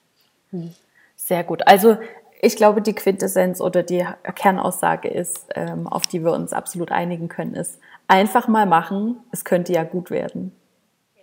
Hm. 0.51 0.73
Sehr 1.15 1.43
gut. 1.43 1.67
Also 1.67 1.97
ich 2.41 2.55
glaube, 2.55 2.81
die 2.81 2.93
Quintessenz 2.93 3.59
oder 3.59 3.83
die 3.83 4.05
Kernaussage 4.35 5.09
ist, 5.09 5.47
ähm, 5.55 5.87
auf 5.87 6.07
die 6.07 6.23
wir 6.23 6.31
uns 6.31 6.53
absolut 6.53 6.91
einigen 6.91 7.27
können, 7.27 7.55
ist 7.55 7.79
einfach 8.07 8.47
mal 8.47 8.65
machen. 8.65 9.17
Es 9.31 9.43
könnte 9.43 9.73
ja 9.73 9.83
gut 9.83 10.11
werden. 10.11 10.55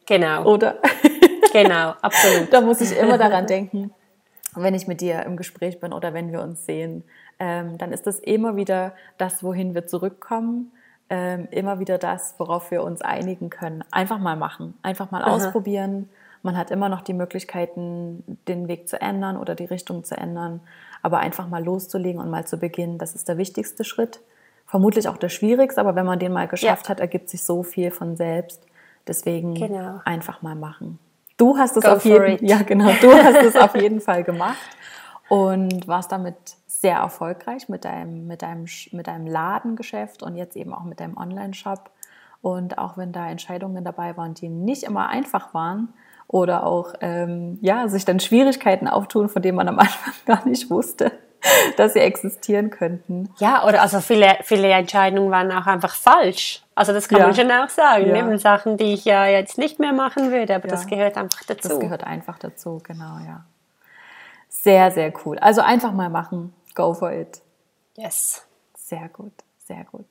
Genau. 0.06 0.44
Oder? 0.44 0.78
Genau, 1.62 1.94
absolut. 2.02 2.48
da 2.52 2.60
muss 2.60 2.80
ich 2.80 2.96
immer 2.96 3.18
daran 3.18 3.46
denken 3.46 3.90
wenn 4.56 4.74
ich 4.74 4.86
mit 4.86 5.00
dir 5.00 5.22
im 5.24 5.36
Gespräch 5.36 5.80
bin 5.80 5.92
oder 5.92 6.14
wenn 6.14 6.32
wir 6.32 6.42
uns 6.42 6.64
sehen, 6.64 7.04
ähm, 7.38 7.78
dann 7.78 7.92
ist 7.92 8.06
das 8.06 8.18
immer 8.18 8.56
wieder 8.56 8.92
das, 9.18 9.42
wohin 9.42 9.74
wir 9.74 9.86
zurückkommen, 9.86 10.72
ähm, 11.10 11.46
immer 11.50 11.78
wieder 11.78 11.98
das, 11.98 12.34
worauf 12.38 12.70
wir 12.70 12.82
uns 12.82 13.02
einigen 13.02 13.50
können. 13.50 13.84
Einfach 13.90 14.18
mal 14.18 14.36
machen, 14.36 14.74
einfach 14.82 15.10
mal 15.10 15.22
Aha. 15.22 15.32
ausprobieren. 15.32 16.08
Man 16.42 16.56
hat 16.56 16.70
immer 16.70 16.88
noch 16.88 17.02
die 17.02 17.12
Möglichkeiten, 17.12 18.38
den 18.48 18.68
Weg 18.68 18.88
zu 18.88 19.00
ändern 19.00 19.36
oder 19.36 19.54
die 19.54 19.64
Richtung 19.64 20.04
zu 20.04 20.16
ändern, 20.16 20.60
aber 21.02 21.18
einfach 21.18 21.48
mal 21.48 21.62
loszulegen 21.62 22.20
und 22.20 22.30
mal 22.30 22.46
zu 22.46 22.58
beginnen, 22.58 22.98
das 22.98 23.14
ist 23.14 23.28
der 23.28 23.38
wichtigste 23.38 23.84
Schritt. 23.84 24.20
Vermutlich 24.64 25.08
auch 25.08 25.16
der 25.16 25.28
schwierigste, 25.28 25.80
aber 25.80 25.94
wenn 25.94 26.06
man 26.06 26.18
den 26.18 26.32
mal 26.32 26.48
geschafft 26.48 26.86
ja. 26.86 26.90
hat, 26.90 27.00
ergibt 27.00 27.28
sich 27.28 27.44
so 27.44 27.62
viel 27.62 27.90
von 27.90 28.16
selbst. 28.16 28.62
Deswegen 29.06 29.54
genau. 29.54 30.00
einfach 30.04 30.42
mal 30.42 30.56
machen. 30.56 30.98
Du 31.36 31.58
hast 31.58 31.76
es 31.76 31.84
auf 31.84 32.04
jeden, 32.04 32.44
ja 32.46 32.62
genau, 32.62 32.90
du 33.00 33.12
hast 33.12 33.44
es 33.44 33.56
auf 33.56 33.74
jeden 33.80 34.00
Fall 34.00 34.24
gemacht 34.24 34.56
und 35.28 35.86
warst 35.86 36.12
damit 36.12 36.36
sehr 36.66 36.96
erfolgreich 36.96 37.68
mit 37.68 37.84
deinem, 37.84 38.26
mit 38.26 38.42
deinem, 38.42 38.66
mit 38.92 39.06
deinem 39.06 39.26
Ladengeschäft 39.26 40.22
und 40.22 40.36
jetzt 40.36 40.56
eben 40.56 40.72
auch 40.72 40.84
mit 40.84 41.00
deinem 41.00 41.16
Online-Shop. 41.16 41.90
Und 42.42 42.78
auch 42.78 42.96
wenn 42.96 43.12
da 43.12 43.28
Entscheidungen 43.28 43.84
dabei 43.84 44.16
waren, 44.16 44.34
die 44.34 44.48
nicht 44.48 44.84
immer 44.84 45.08
einfach 45.08 45.52
waren 45.52 45.92
oder 46.28 46.64
auch 46.64 46.94
ähm, 47.00 47.58
ja, 47.60 47.88
sich 47.88 48.04
dann 48.04 48.20
Schwierigkeiten 48.20 48.88
auftun, 48.88 49.28
von 49.28 49.42
denen 49.42 49.56
man 49.56 49.68
am 49.68 49.78
Anfang 49.80 50.14
gar 50.26 50.46
nicht 50.46 50.70
wusste, 50.70 51.12
dass 51.76 51.92
sie 51.92 52.00
existieren 52.00 52.70
könnten. 52.70 53.30
Ja, 53.38 53.64
oder 53.66 53.82
also 53.82 54.00
viele, 54.00 54.38
viele 54.42 54.68
Entscheidungen 54.68 55.30
waren 55.30 55.50
auch 55.52 55.66
einfach 55.66 55.94
falsch. 55.94 56.62
Also 56.74 56.92
das 56.92 57.08
kann 57.08 57.18
ja. 57.18 57.26
man 57.26 57.34
schon 57.34 57.50
auch 57.50 57.68
sagen. 57.68 58.06
Ja. 58.06 58.12
Neben 58.12 58.38
Sachen, 58.38 58.76
die 58.76 58.94
ich 58.94 59.04
ja 59.04 59.26
jetzt 59.26 59.58
nicht 59.58 59.78
mehr 59.78 59.92
machen 59.92 60.30
würde, 60.30 60.54
aber 60.54 60.66
ja. 60.66 60.70
das 60.70 60.86
gehört 60.86 61.16
einfach 61.16 61.42
dazu. 61.46 61.68
Das 61.68 61.80
gehört 61.80 62.04
einfach 62.04 62.38
dazu, 62.38 62.80
genau, 62.82 63.18
ja. 63.24 63.44
Sehr, 64.48 64.90
sehr 64.90 65.12
cool. 65.24 65.38
Also 65.38 65.60
einfach 65.60 65.92
mal 65.92 66.10
machen. 66.10 66.54
Go 66.74 66.94
for 66.94 67.12
it. 67.12 67.40
Yes. 67.96 68.46
Sehr 68.74 69.08
gut, 69.08 69.32
sehr 69.66 69.84
gut. 69.90 70.06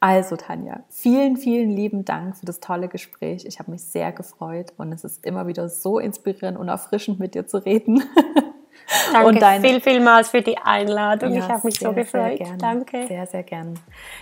Also 0.00 0.36
Tanja, 0.36 0.80
vielen, 0.90 1.38
vielen 1.38 1.70
lieben 1.70 2.04
Dank 2.04 2.36
für 2.36 2.44
das 2.44 2.60
tolle 2.60 2.88
Gespräch. 2.88 3.46
Ich 3.46 3.58
habe 3.58 3.70
mich 3.70 3.84
sehr 3.84 4.12
gefreut 4.12 4.74
und 4.76 4.92
es 4.92 5.02
ist 5.02 5.24
immer 5.24 5.46
wieder 5.46 5.68
so 5.70 5.98
inspirierend 5.98 6.58
und 6.58 6.68
erfrischend 6.68 7.18
mit 7.18 7.34
dir 7.34 7.46
zu 7.46 7.64
reden. 7.64 8.02
Danke 9.12 9.28
und 9.28 9.42
dein, 9.42 9.62
viel, 9.62 9.80
vielmals 9.80 10.28
für 10.30 10.42
die 10.42 10.58
Einladung. 10.58 11.32
Ja, 11.32 11.38
ich 11.38 11.48
habe 11.48 11.66
mich 11.66 11.78
sehr, 11.78 11.88
so 11.88 11.94
gefreut. 11.94 12.38
Sehr 12.38 12.56
Danke. 12.56 13.06
Sehr, 13.06 13.26
sehr 13.26 13.42
gern. 13.42 13.78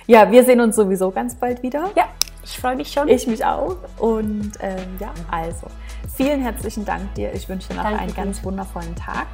Ja, 0.07 0.31
wir 0.31 0.45
sehen 0.45 0.61
uns 0.61 0.77
sowieso 0.77 1.11
ganz 1.11 1.35
bald 1.35 1.63
wieder. 1.63 1.91
Ja, 1.97 2.09
ich 2.45 2.59
freue 2.59 2.77
mich 2.77 2.93
schon. 2.93 3.09
Ich 3.09 3.27
mich 3.27 3.45
auch. 3.45 3.77
Und 3.99 4.53
ähm, 4.61 4.97
ja, 5.01 5.13
also 5.31 5.67
vielen 6.17 6.41
herzlichen 6.41 6.85
Dank 6.85 7.15
dir. 7.15 7.33
Ich 7.35 7.49
wünsche 7.49 7.69
dir 7.69 7.75
noch 7.75 7.85
Danke 7.85 8.01
einen 8.01 8.15
ganz 8.15 8.39
dir. 8.41 8.45
wundervollen 8.45 8.95
Tag. 8.97 9.27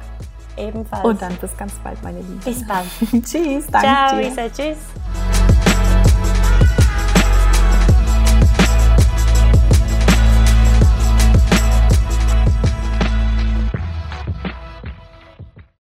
Ebenfalls. 0.57 1.05
Und 1.05 1.21
dann 1.21 1.35
bis 1.37 1.55
ganz 1.57 1.73
bald, 1.83 2.01
meine 2.03 2.19
Lieben. 2.19 2.39
Bis 2.43 2.67
bald. 2.67 2.85
tschüss. 3.25 3.67
Danke 3.67 3.87
Ciao, 3.87 4.19
dir. 4.19 4.27
Isa. 4.27 4.49
Tschüss. 4.49 5.58